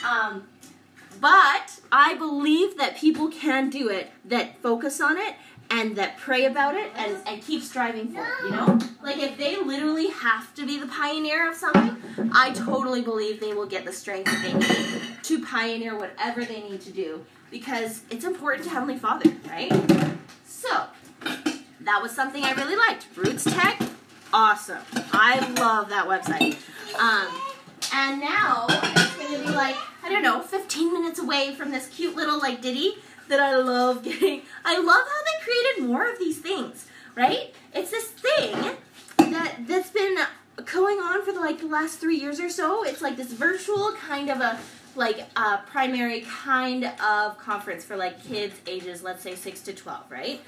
um 0.07 0.47
but 1.21 1.79
I 1.91 2.15
believe 2.15 2.77
that 2.77 2.97
people 2.97 3.29
can 3.29 3.69
do 3.69 3.89
it 3.89 4.11
that 4.25 4.61
focus 4.61 4.99
on 4.99 5.17
it 5.17 5.35
and 5.73 5.95
that 5.95 6.17
pray 6.17 6.45
about 6.45 6.75
it 6.75 6.91
and, 6.95 7.17
and 7.25 7.41
keep 7.41 7.63
striving 7.63 8.07
for 8.09 8.21
it, 8.21 8.43
you 8.43 8.51
know? 8.51 8.79
Like 9.01 9.17
if 9.17 9.37
they 9.37 9.57
literally 9.57 10.07
have 10.09 10.53
to 10.53 10.67
be 10.67 10.77
the 10.77 10.85
pioneer 10.85 11.49
of 11.49 11.55
something, 11.55 11.97
I 12.31 12.51
totally 12.51 13.01
believe 13.01 13.39
they 13.39 13.53
will 13.53 13.65
get 13.65 13.83
the 13.83 13.91
strength 13.91 14.31
they 14.43 14.53
need 14.53 15.01
to 15.23 15.43
pioneer 15.43 15.97
whatever 15.97 16.45
they 16.45 16.61
need 16.61 16.81
to 16.81 16.91
do 16.91 17.25
because 17.49 18.03
it's 18.11 18.23
important 18.23 18.65
to 18.65 18.69
Heavenly 18.69 18.97
Father, 18.97 19.33
right? 19.49 19.71
So, 20.45 20.85
that 21.81 22.01
was 22.01 22.11
something 22.11 22.43
I 22.43 22.53
really 22.53 22.75
liked. 22.75 23.13
RootsTech, 23.15 23.89
awesome. 24.31 24.83
I 25.11 25.39
love 25.59 25.89
that 25.89 26.07
website. 26.07 26.55
Um, 26.99 27.27
and 27.91 28.21
now 28.21 28.67
it's 28.69 29.15
going 29.17 29.33
to 29.33 29.47
be 29.47 29.55
like, 29.55 29.75
I 30.03 30.09
don't 30.09 30.21
know, 30.21 30.41
15 30.41 30.93
minutes 30.93 31.19
away 31.19 31.55
from 31.55 31.71
this 31.71 31.87
cute 31.87 32.15
little 32.15 32.39
like 32.39 32.61
ditty 32.61 32.95
that 33.29 33.39
I 33.39 33.55
love 33.57 34.03
getting. 34.03 34.41
I 34.65 34.77
love 34.77 34.85
how 34.85 35.23
they 35.23 35.43
created 35.43 35.89
more 35.89 36.09
of 36.09 36.19
these 36.19 36.39
things, 36.39 36.87
right? 37.15 37.53
It's 37.73 37.91
this 37.91 38.07
thing 38.07 38.77
that 39.17 39.67
that's 39.67 39.89
been 39.89 40.17
going 40.65 40.99
on 40.99 41.25
for 41.25 41.31
the, 41.31 41.39
like 41.39 41.59
the 41.59 41.67
last 41.67 41.99
three 41.99 42.17
years 42.17 42.39
or 42.39 42.49
so. 42.49 42.83
It's 42.83 43.01
like 43.01 43.17
this 43.17 43.31
virtual 43.31 43.93
kind 43.93 44.29
of 44.29 44.39
a 44.39 44.59
like 44.95 45.25
a 45.35 45.57
primary 45.65 46.21
kind 46.21 46.85
of 47.01 47.37
conference 47.37 47.83
for 47.83 47.97
like 47.97 48.23
kids 48.27 48.55
ages, 48.67 49.01
let's 49.01 49.23
say 49.23 49.35
six 49.35 49.61
to 49.61 49.73
twelve, 49.73 50.03
right? 50.09 50.41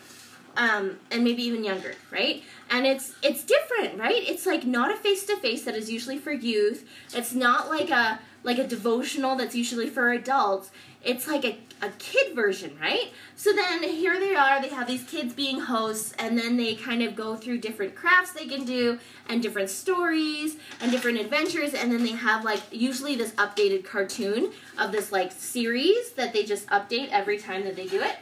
Um, 0.57 0.99
and 1.11 1.23
maybe 1.23 1.43
even 1.43 1.63
younger, 1.65 1.95
right? 2.11 2.43
And 2.69 2.85
it's 2.85 3.13
it's 3.21 3.43
different, 3.43 3.99
right? 3.99 4.23
It's 4.27 4.45
like 4.45 4.65
not 4.65 4.91
a 4.91 4.95
face 4.95 5.25
to 5.25 5.37
face 5.37 5.65
that 5.65 5.75
is 5.75 5.89
usually 5.89 6.17
for 6.17 6.31
youth. 6.31 6.87
It's 7.13 7.33
not 7.33 7.69
like 7.69 7.89
a 7.89 8.19
like 8.45 8.59
a 8.59 8.67
devotional 8.67 9.35
that's 9.35 9.55
usually 9.55 9.89
for 9.89 10.11
adults. 10.11 10.69
It's 11.03 11.27
like 11.27 11.43
a, 11.43 11.57
a 11.81 11.89
kid 11.97 12.35
version, 12.35 12.77
right? 12.79 13.11
So 13.35 13.51
then 13.53 13.83
here 13.83 14.19
they 14.19 14.35
are, 14.35 14.61
they 14.61 14.69
have 14.69 14.87
these 14.87 15.03
kids 15.03 15.33
being 15.33 15.59
hosts, 15.59 16.13
and 16.17 16.37
then 16.37 16.55
they 16.55 16.75
kind 16.75 17.01
of 17.01 17.15
go 17.15 17.35
through 17.35 17.57
different 17.57 17.95
crafts 17.95 18.31
they 18.33 18.45
can 18.45 18.63
do, 18.63 18.99
and 19.27 19.41
different 19.41 19.69
stories, 19.71 20.57
and 20.79 20.91
different 20.91 21.19
adventures, 21.19 21.73
and 21.73 21.91
then 21.91 22.03
they 22.03 22.11
have 22.11 22.45
like 22.45 22.61
usually 22.71 23.15
this 23.15 23.31
updated 23.31 23.83
cartoon 23.83 24.51
of 24.77 24.91
this 24.91 25.11
like 25.11 25.31
series 25.31 26.11
that 26.11 26.31
they 26.31 26.43
just 26.43 26.67
update 26.67 27.09
every 27.09 27.39
time 27.39 27.63
that 27.65 27.75
they 27.75 27.87
do 27.87 27.99
it. 27.99 28.15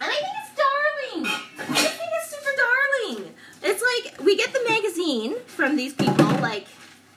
And 0.00 0.10
I 0.10 0.14
think 0.14 0.34
it's 0.42 0.56
darling! 0.56 1.26
I 1.58 1.84
think 1.84 2.10
it's 2.18 2.30
super 2.30 2.56
darling! 2.56 3.34
It's 3.62 3.82
like 3.82 4.24
we 4.24 4.34
get 4.36 4.52
the 4.54 4.64
magazine 4.66 5.38
from 5.46 5.76
these 5.76 5.92
people 5.92 6.24
like 6.40 6.66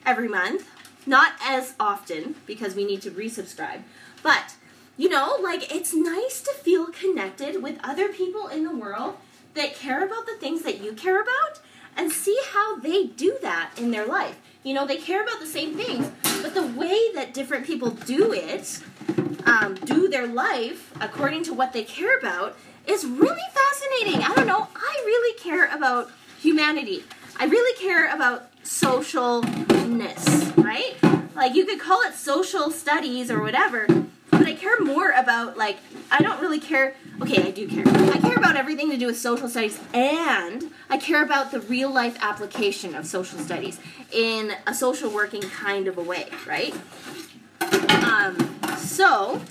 every 0.05 0.27
month 0.27 0.67
not 1.05 1.33
as 1.43 1.73
often 1.79 2.35
because 2.45 2.75
we 2.75 2.85
need 2.85 3.01
to 3.01 3.11
resubscribe. 3.11 3.81
But, 4.21 4.55
you 4.97 5.09
know, 5.09 5.37
like 5.41 5.73
it's 5.73 5.93
nice 5.93 6.41
to 6.41 6.53
feel 6.53 6.87
connected 6.87 7.61
with 7.61 7.79
other 7.83 8.09
people 8.09 8.47
in 8.47 8.63
the 8.63 8.75
world 8.75 9.17
that 9.53 9.75
care 9.75 10.03
about 10.05 10.25
the 10.25 10.37
things 10.39 10.63
that 10.63 10.81
you 10.81 10.93
care 10.93 11.21
about 11.21 11.59
and 11.95 12.11
see 12.11 12.39
how 12.51 12.77
they 12.77 13.05
do 13.05 13.37
that 13.41 13.71
in 13.77 13.91
their 13.91 14.05
life. 14.05 14.39
You 14.63 14.73
know, 14.73 14.87
they 14.87 14.97
care 14.97 15.21
about 15.21 15.39
the 15.39 15.45
same 15.45 15.75
things, 15.75 16.09
but 16.41 16.53
the 16.53 16.65
way 16.65 17.11
that 17.13 17.33
different 17.33 17.65
people 17.65 17.91
do 17.91 18.31
it, 18.31 18.79
um, 19.45 19.75
do 19.75 20.07
their 20.07 20.25
life 20.25 20.91
according 21.01 21.43
to 21.43 21.53
what 21.53 21.73
they 21.73 21.83
care 21.83 22.17
about, 22.17 22.57
is 22.87 23.05
really 23.05 23.41
fascinating. 23.53 24.23
I 24.23 24.33
don't 24.35 24.47
know, 24.47 24.67
I 24.75 25.01
really 25.05 25.39
care 25.39 25.73
about 25.75 26.11
humanity. 26.39 27.03
I 27.37 27.45
really 27.45 27.77
care 27.79 28.13
about 28.13 28.49
socialness, 28.63 30.63
right? 30.63 30.95
Like 31.35 31.55
you 31.55 31.65
could 31.65 31.79
call 31.79 32.01
it 32.01 32.13
social 32.13 32.71
studies 32.71 33.31
or 33.31 33.41
whatever, 33.41 33.87
but 34.31 34.47
I 34.47 34.53
care 34.53 34.79
more 34.79 35.11
about 35.11 35.57
like 35.57 35.77
I 36.11 36.21
don't 36.21 36.41
really 36.41 36.59
care. 36.59 36.95
Okay, 37.21 37.47
I 37.47 37.51
do 37.51 37.67
care. 37.67 37.83
I 37.87 38.19
care 38.19 38.35
about 38.35 38.55
everything 38.55 38.89
to 38.91 38.97
do 38.97 39.07
with 39.07 39.17
social 39.17 39.49
studies, 39.49 39.79
and 39.93 40.71
I 40.89 40.97
care 40.97 41.23
about 41.23 41.51
the 41.51 41.59
real 41.61 41.91
life 41.91 42.17
application 42.21 42.95
of 42.95 43.05
social 43.05 43.39
studies 43.39 43.79
in 44.11 44.53
a 44.67 44.73
social 44.73 45.09
working 45.09 45.41
kind 45.41 45.87
of 45.87 45.97
a 45.97 46.03
way, 46.03 46.27
right? 46.47 46.73
Um, 48.03 48.59
so, 48.77 49.41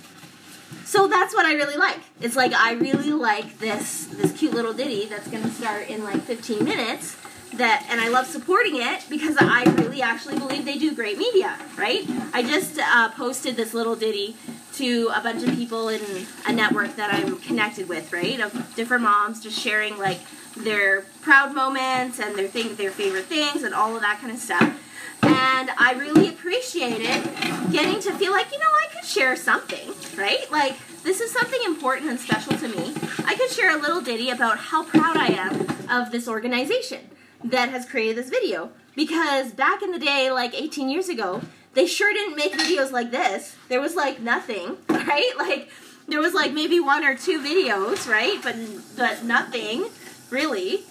so 0.84 1.08
that's 1.08 1.34
what 1.34 1.46
I 1.46 1.54
really 1.54 1.76
like. 1.76 1.98
It's 2.20 2.36
like 2.36 2.52
I 2.52 2.72
really 2.72 3.12
like 3.12 3.58
this 3.58 4.06
this 4.06 4.32
cute 4.32 4.54
little 4.54 4.72
ditty 4.72 5.06
that's 5.06 5.28
gonna 5.28 5.50
start 5.50 5.88
in 5.88 6.04
like 6.04 6.22
15 6.22 6.64
minutes 6.64 7.16
that 7.54 7.86
and 7.90 8.00
I 8.00 8.08
love 8.08 8.26
supporting 8.26 8.76
it 8.76 9.04
because 9.08 9.36
I 9.38 9.64
really 9.78 10.02
actually 10.02 10.38
believe 10.38 10.64
they 10.64 10.78
do 10.78 10.94
great 10.94 11.18
media, 11.18 11.58
right? 11.76 12.04
I 12.32 12.42
just 12.42 12.78
uh, 12.78 13.10
posted 13.10 13.56
this 13.56 13.74
little 13.74 13.96
ditty 13.96 14.36
to 14.74 15.10
a 15.14 15.20
bunch 15.20 15.42
of 15.42 15.54
people 15.54 15.88
in 15.88 16.00
a 16.46 16.52
network 16.52 16.96
that 16.96 17.12
I'm 17.12 17.38
connected 17.40 17.88
with, 17.88 18.12
right? 18.12 18.40
Of 18.40 18.74
different 18.74 19.02
moms 19.02 19.42
just 19.42 19.58
sharing 19.58 19.98
like 19.98 20.20
their 20.56 21.02
proud 21.20 21.54
moments 21.54 22.18
and 22.18 22.36
their 22.36 22.48
thing, 22.48 22.74
their 22.76 22.90
favorite 22.90 23.26
things 23.26 23.62
and 23.62 23.74
all 23.74 23.94
of 23.94 24.02
that 24.02 24.18
kind 24.20 24.32
of 24.32 24.38
stuff. 24.38 24.88
And 25.24 25.70
I 25.78 25.94
really 25.98 26.28
appreciated 26.28 27.22
getting 27.70 28.00
to 28.00 28.12
feel 28.14 28.32
like, 28.32 28.50
you 28.50 28.58
know, 28.58 28.64
I 28.64 28.86
could 28.94 29.04
share 29.04 29.36
something, 29.36 29.92
right? 30.16 30.50
Like 30.50 30.76
this 31.02 31.20
is 31.20 31.30
something 31.30 31.60
important 31.66 32.10
and 32.10 32.18
special 32.18 32.56
to 32.56 32.68
me. 32.68 32.94
I 33.24 33.34
could 33.34 33.50
share 33.50 33.76
a 33.76 33.80
little 33.80 34.00
ditty 34.00 34.30
about 34.30 34.58
how 34.58 34.84
proud 34.84 35.16
I 35.16 35.28
am 35.28 35.66
of 35.90 36.10
this 36.10 36.26
organization 36.26 37.00
that 37.44 37.70
has 37.70 37.88
created 37.88 38.16
this 38.16 38.30
video. 38.30 38.70
Because 38.94 39.52
back 39.52 39.82
in 39.82 39.90
the 39.90 39.98
day, 39.98 40.30
like 40.30 40.54
18 40.54 40.88
years 40.88 41.08
ago, 41.08 41.40
they 41.74 41.86
sure 41.86 42.12
didn't 42.12 42.36
make 42.36 42.52
videos 42.52 42.92
like 42.92 43.10
this. 43.10 43.56
There 43.68 43.80
was 43.80 43.94
like 43.94 44.20
nothing, 44.20 44.76
right? 44.88 45.32
Like 45.38 45.70
there 46.08 46.20
was 46.20 46.34
like 46.34 46.52
maybe 46.52 46.80
one 46.80 47.04
or 47.04 47.16
two 47.16 47.40
videos, 47.40 48.08
right? 48.08 48.38
But 48.42 48.56
but 48.96 49.24
nothing 49.24 49.86
really. 50.30 50.84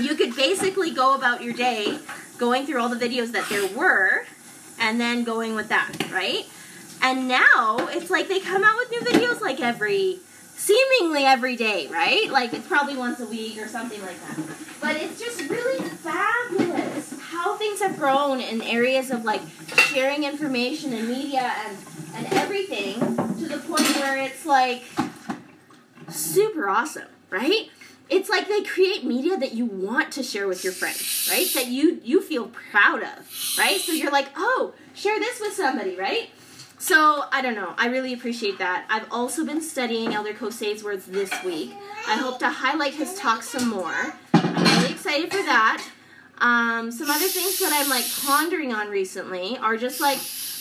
You 0.00 0.14
could 0.14 0.34
basically 0.34 0.90
go 0.90 1.14
about 1.14 1.42
your 1.42 1.52
day 1.52 1.98
going 2.38 2.66
through 2.66 2.80
all 2.80 2.88
the 2.88 2.96
videos 2.96 3.32
that 3.32 3.48
there 3.48 3.66
were 3.76 4.24
and 4.78 5.00
then 5.00 5.24
going 5.24 5.54
with 5.54 5.68
that, 5.68 5.92
right? 6.10 6.46
And 7.02 7.28
now 7.28 7.76
it's 7.90 8.10
like 8.10 8.28
they 8.28 8.40
come 8.40 8.64
out 8.64 8.76
with 8.76 8.90
new 8.90 9.00
videos 9.00 9.40
like 9.40 9.60
every 9.60 10.18
seemingly 10.60 11.24
every 11.24 11.56
day, 11.56 11.86
right? 11.88 12.30
Like 12.30 12.52
it's 12.52 12.66
probably 12.66 12.96
once 12.96 13.18
a 13.20 13.26
week 13.26 13.58
or 13.58 13.66
something 13.66 14.00
like 14.02 14.20
that. 14.20 14.38
But 14.80 14.96
it's 14.96 15.18
just 15.18 15.48
really 15.48 15.80
fabulous 15.80 17.14
how 17.20 17.56
things 17.56 17.80
have 17.80 17.96
grown 17.98 18.40
in 18.40 18.60
areas 18.62 19.10
of 19.10 19.24
like 19.24 19.40
sharing 19.88 20.24
information 20.24 20.92
and 20.92 21.08
media 21.08 21.52
and, 21.66 21.76
and 22.14 22.32
everything 22.34 23.00
to 23.00 23.48
the 23.48 23.58
point 23.66 23.88
where 23.96 24.18
it's 24.18 24.44
like 24.44 24.84
super 26.10 26.68
awesome, 26.68 27.08
right? 27.30 27.70
It's 28.10 28.28
like 28.28 28.48
they 28.48 28.62
create 28.62 29.04
media 29.04 29.38
that 29.38 29.54
you 29.54 29.64
want 29.64 30.12
to 30.12 30.22
share 30.22 30.46
with 30.46 30.62
your 30.62 30.72
friends, 30.72 31.28
right? 31.30 31.46
That 31.54 31.68
you 31.68 32.00
you 32.04 32.20
feel 32.20 32.48
proud 32.48 33.02
of, 33.02 33.56
right? 33.56 33.80
So 33.80 33.92
you're 33.92 34.10
like, 34.10 34.28
"Oh, 34.36 34.74
share 34.94 35.18
this 35.20 35.40
with 35.40 35.54
somebody," 35.54 35.96
right? 35.96 36.28
So, 36.80 37.24
I 37.30 37.42
don't 37.42 37.54
know. 37.54 37.74
I 37.76 37.88
really 37.88 38.14
appreciate 38.14 38.56
that. 38.56 38.86
I've 38.88 39.06
also 39.12 39.44
been 39.44 39.60
studying 39.60 40.14
Elder 40.14 40.32
Kose's 40.32 40.82
words 40.82 41.04
this 41.04 41.30
week. 41.44 41.74
I 42.08 42.16
hope 42.16 42.38
to 42.38 42.48
highlight 42.48 42.94
his 42.94 43.14
talk 43.16 43.42
some 43.42 43.68
more. 43.68 44.14
I'm 44.32 44.64
really 44.64 44.92
excited 44.92 45.30
for 45.30 45.42
that. 45.42 45.86
Um, 46.38 46.90
some 46.90 47.10
other 47.10 47.28
things 47.28 47.58
that 47.58 47.70
I'm 47.70 47.90
like 47.90 48.06
pondering 48.24 48.72
on 48.72 48.88
recently 48.88 49.58
are 49.58 49.76
just 49.76 50.00
like 50.00 50.20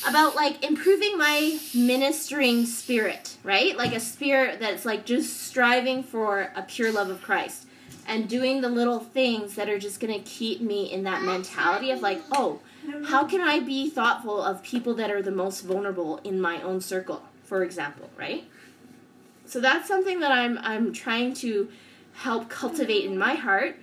about 0.09 0.35
like 0.35 0.61
improving 0.61 1.17
my 1.17 1.57
ministering 1.73 2.65
spirit, 2.65 3.37
right? 3.45 3.77
Like 3.77 3.95
a 3.95 4.01
spirit 4.01 4.59
that's 4.59 4.83
like 4.83 5.05
just 5.05 5.43
striving 5.43 6.03
for 6.03 6.51
a 6.53 6.63
pure 6.63 6.91
love 6.91 7.09
of 7.09 7.21
Christ 7.21 7.65
and 8.05 8.27
doing 8.27 8.59
the 8.59 8.69
little 8.69 8.99
things 8.99 9.55
that 9.55 9.69
are 9.69 9.79
just 9.79 10.01
to 10.11 10.19
keep 10.29 10.59
me 10.59 10.91
in 10.91 11.03
that 11.03 11.21
mentality 11.21 11.91
of 11.91 12.01
like, 12.01 12.21
oh, 12.33 12.59
how 13.07 13.25
can 13.25 13.41
I 13.41 13.59
be 13.59 13.89
thoughtful 13.89 14.41
of 14.41 14.63
people 14.63 14.93
that 14.95 15.11
are 15.11 15.21
the 15.21 15.31
most 15.31 15.61
vulnerable 15.61 16.17
in 16.23 16.39
my 16.39 16.61
own 16.61 16.81
circle, 16.81 17.23
for 17.43 17.63
example, 17.63 18.09
right? 18.17 18.45
So 19.45 19.59
that's 19.59 19.87
something 19.87 20.19
that 20.19 20.31
I'm 20.31 20.57
I'm 20.59 20.93
trying 20.93 21.33
to 21.35 21.69
help 22.13 22.49
cultivate 22.49 23.05
in 23.05 23.17
my 23.17 23.35
heart 23.35 23.77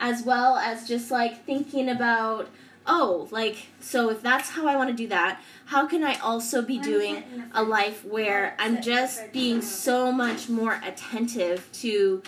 as 0.00 0.22
well 0.22 0.56
as 0.56 0.86
just 0.86 1.10
like 1.10 1.44
thinking 1.44 1.88
about 1.88 2.48
oh, 2.88 3.28
like, 3.30 3.66
so 3.80 4.08
if 4.08 4.22
that's 4.22 4.48
how 4.48 4.66
I 4.66 4.74
want 4.74 4.88
to 4.88 4.96
do 4.96 5.06
that, 5.08 5.40
how 5.66 5.86
can 5.86 6.02
I 6.02 6.14
also 6.20 6.62
be 6.62 6.78
doing 6.78 7.22
a 7.52 7.62
life 7.62 8.04
where 8.04 8.56
I'm 8.58 8.80
just 8.80 9.30
being 9.30 9.60
so 9.60 10.10
much 10.10 10.48
more 10.48 10.80
attentive 10.82 11.68
to 11.74 12.22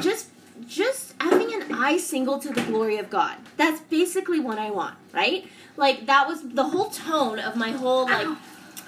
just 0.00 0.30
just 0.66 1.14
having 1.20 1.52
an 1.54 1.72
eye 1.74 1.96
single 1.96 2.38
to 2.38 2.50
the 2.50 2.62
glory 2.62 2.98
of 2.98 3.10
God. 3.10 3.36
That's 3.56 3.80
basically 3.82 4.40
what 4.40 4.58
I 4.58 4.70
want, 4.70 4.96
right? 5.12 5.46
Like 5.76 6.06
that 6.06 6.28
was 6.28 6.42
the 6.42 6.64
whole 6.64 6.90
tone 6.90 7.38
of 7.38 7.56
my 7.56 7.72
whole 7.72 8.04
like 8.04 8.28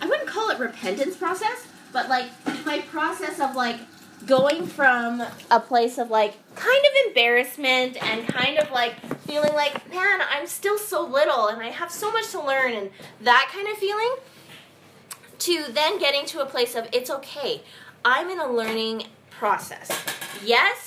I 0.00 0.06
wouldn't 0.06 0.28
call 0.28 0.50
it 0.50 0.58
repentance 0.58 1.16
process, 1.16 1.66
but 1.92 2.08
like 2.08 2.26
my 2.64 2.80
process 2.80 3.40
of 3.40 3.56
like 3.56 3.78
going 4.26 4.66
from 4.66 5.22
a 5.50 5.60
place 5.60 5.98
of 5.98 6.10
like 6.10 6.34
kind 6.54 6.84
of 6.84 7.08
embarrassment 7.08 8.02
and 8.02 8.26
kind 8.28 8.58
of 8.58 8.70
like 8.70 8.94
feeling 9.20 9.52
like, 9.54 9.90
man, 9.90 10.20
I'm 10.30 10.46
still 10.46 10.78
so 10.78 11.04
little 11.04 11.48
and 11.48 11.60
I 11.62 11.68
have 11.68 11.90
so 11.90 12.10
much 12.10 12.30
to 12.30 12.40
learn 12.42 12.72
and 12.72 12.90
that 13.20 13.50
kind 13.52 13.68
of 13.68 13.76
feeling 13.76 14.16
to 15.38 15.72
then 15.72 15.98
getting 15.98 16.24
to 16.26 16.40
a 16.40 16.46
place 16.46 16.74
of 16.74 16.88
it's 16.92 17.10
okay. 17.10 17.62
I'm 18.04 18.30
in 18.30 18.40
a 18.40 18.50
learning 18.50 19.04
process. 19.30 19.90
Yes, 20.44 20.85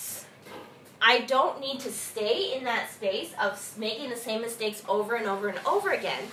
I 1.02 1.22
don't 1.22 1.60
need 1.60 1.80
to 1.82 1.92
stay 1.92 2.54
in 2.56 2.64
that 2.66 2.92
space 2.92 3.34
of 3.42 3.78
making 3.78 4.10
the 4.10 4.16
same 4.16 4.42
mistakes 4.42 4.84
over 4.88 5.16
and 5.16 5.28
over 5.28 5.48
and 5.48 5.60
over 5.66 5.92
again. 5.92 6.24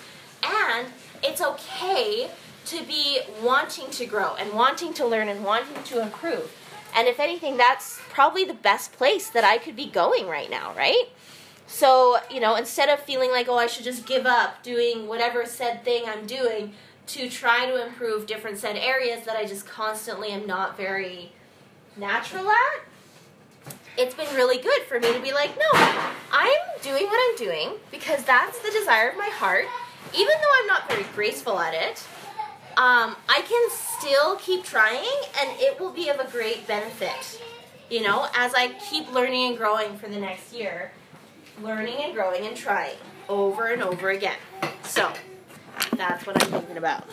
And 0.43 0.89
it's 1.23 1.41
okay 1.41 2.31
to 2.67 2.83
be 2.85 3.21
wanting 3.43 3.91
to 3.91 4.07
grow 4.07 4.35
and 4.35 4.53
wanting 4.53 4.93
to 4.95 5.07
learn 5.07 5.29
and 5.29 5.45
wanting 5.45 5.83
to 5.85 6.03
improve. 6.03 6.53
And 6.95 7.07
if 7.07 7.21
anything, 7.21 7.57
that's 7.57 8.01
probably 8.11 8.45
the 8.45 8.55
best 8.55 8.93
place 8.93 9.29
that 9.31 9.45
I 9.45 9.59
could 9.59 9.77
be 9.77 9.87
going 9.87 10.27
right 10.27 10.51
now, 10.51 10.75
right? 10.75 11.05
So, 11.67 12.17
you 12.31 12.41
know, 12.41 12.57
instead 12.57 12.89
of 12.89 13.01
feeling 13.01 13.31
like, 13.31 13.49
oh, 13.49 13.57
I 13.57 13.67
should 13.67 13.85
just 13.85 14.07
give 14.07 14.27
up 14.27 14.63
doing 14.63 15.07
whatever 15.07 15.45
said 15.47 15.85
thing 15.85 16.05
I'm 16.07 16.27
doing 16.27 16.73
to 17.09 17.29
try 17.29 17.67
to 17.67 17.87
improve 17.87 18.27
different 18.27 18.59
said 18.59 18.77
areas 18.77 19.25
that 19.27 19.37
I 19.37 19.45
just 19.45 19.67
constantly 19.67 20.31
am 20.31 20.47
not 20.47 20.77
very 20.77 21.33
natural 21.97 22.49
at, 22.49 22.81
it's 23.99 24.15
been 24.15 24.35
really 24.35 24.59
good 24.59 24.83
for 24.83 25.01
me 25.01 25.13
to 25.13 25.21
be 25.21 25.33
like, 25.33 25.57
no, 25.57 25.79
I'm 26.33 26.61
doing 26.83 27.05
what 27.07 27.31
I'm 27.31 27.37
doing 27.37 27.71
because 27.91 28.25
that's 28.25 28.59
the 28.61 28.71
desire 28.71 29.11
of 29.11 29.17
my 29.17 29.29
heart, 29.29 29.67
even 30.15 30.35
though 30.41 30.61
I'm 30.61 30.67
not 30.67 30.89
very 30.89 31.05
graceful 31.15 31.59
at 31.59 31.75
it 31.75 32.05
um, 32.77 33.17
I 33.27 33.41
can 33.41 33.71
still 33.71 34.37
keep 34.37 34.63
trying 34.63 35.09
and 35.41 35.51
it 35.59 35.81
will 35.81 35.93
be 35.93 36.11
of 36.11 36.21
a 36.21 36.31
great 36.31 36.67
benefit. 36.67 37.41
You 37.89 38.03
know, 38.03 38.29
as 38.35 38.53
I 38.55 38.73
keep 38.91 39.11
learning 39.13 39.49
and 39.49 39.57
growing 39.57 39.97
for 39.97 40.09
the 40.09 40.19
next 40.19 40.53
year, 40.53 40.93
learning 41.63 41.97
and 42.03 42.13
growing 42.13 42.47
and 42.47 42.57
trying 42.57 42.97
over 43.31 43.69
and 43.69 43.83
over 43.83 44.11
again. 44.11 44.37
So, 44.83 45.11
that's 45.97 46.27
what 46.27 46.43
I'm 46.43 46.51
thinking 46.51 46.77
about. 46.77 47.09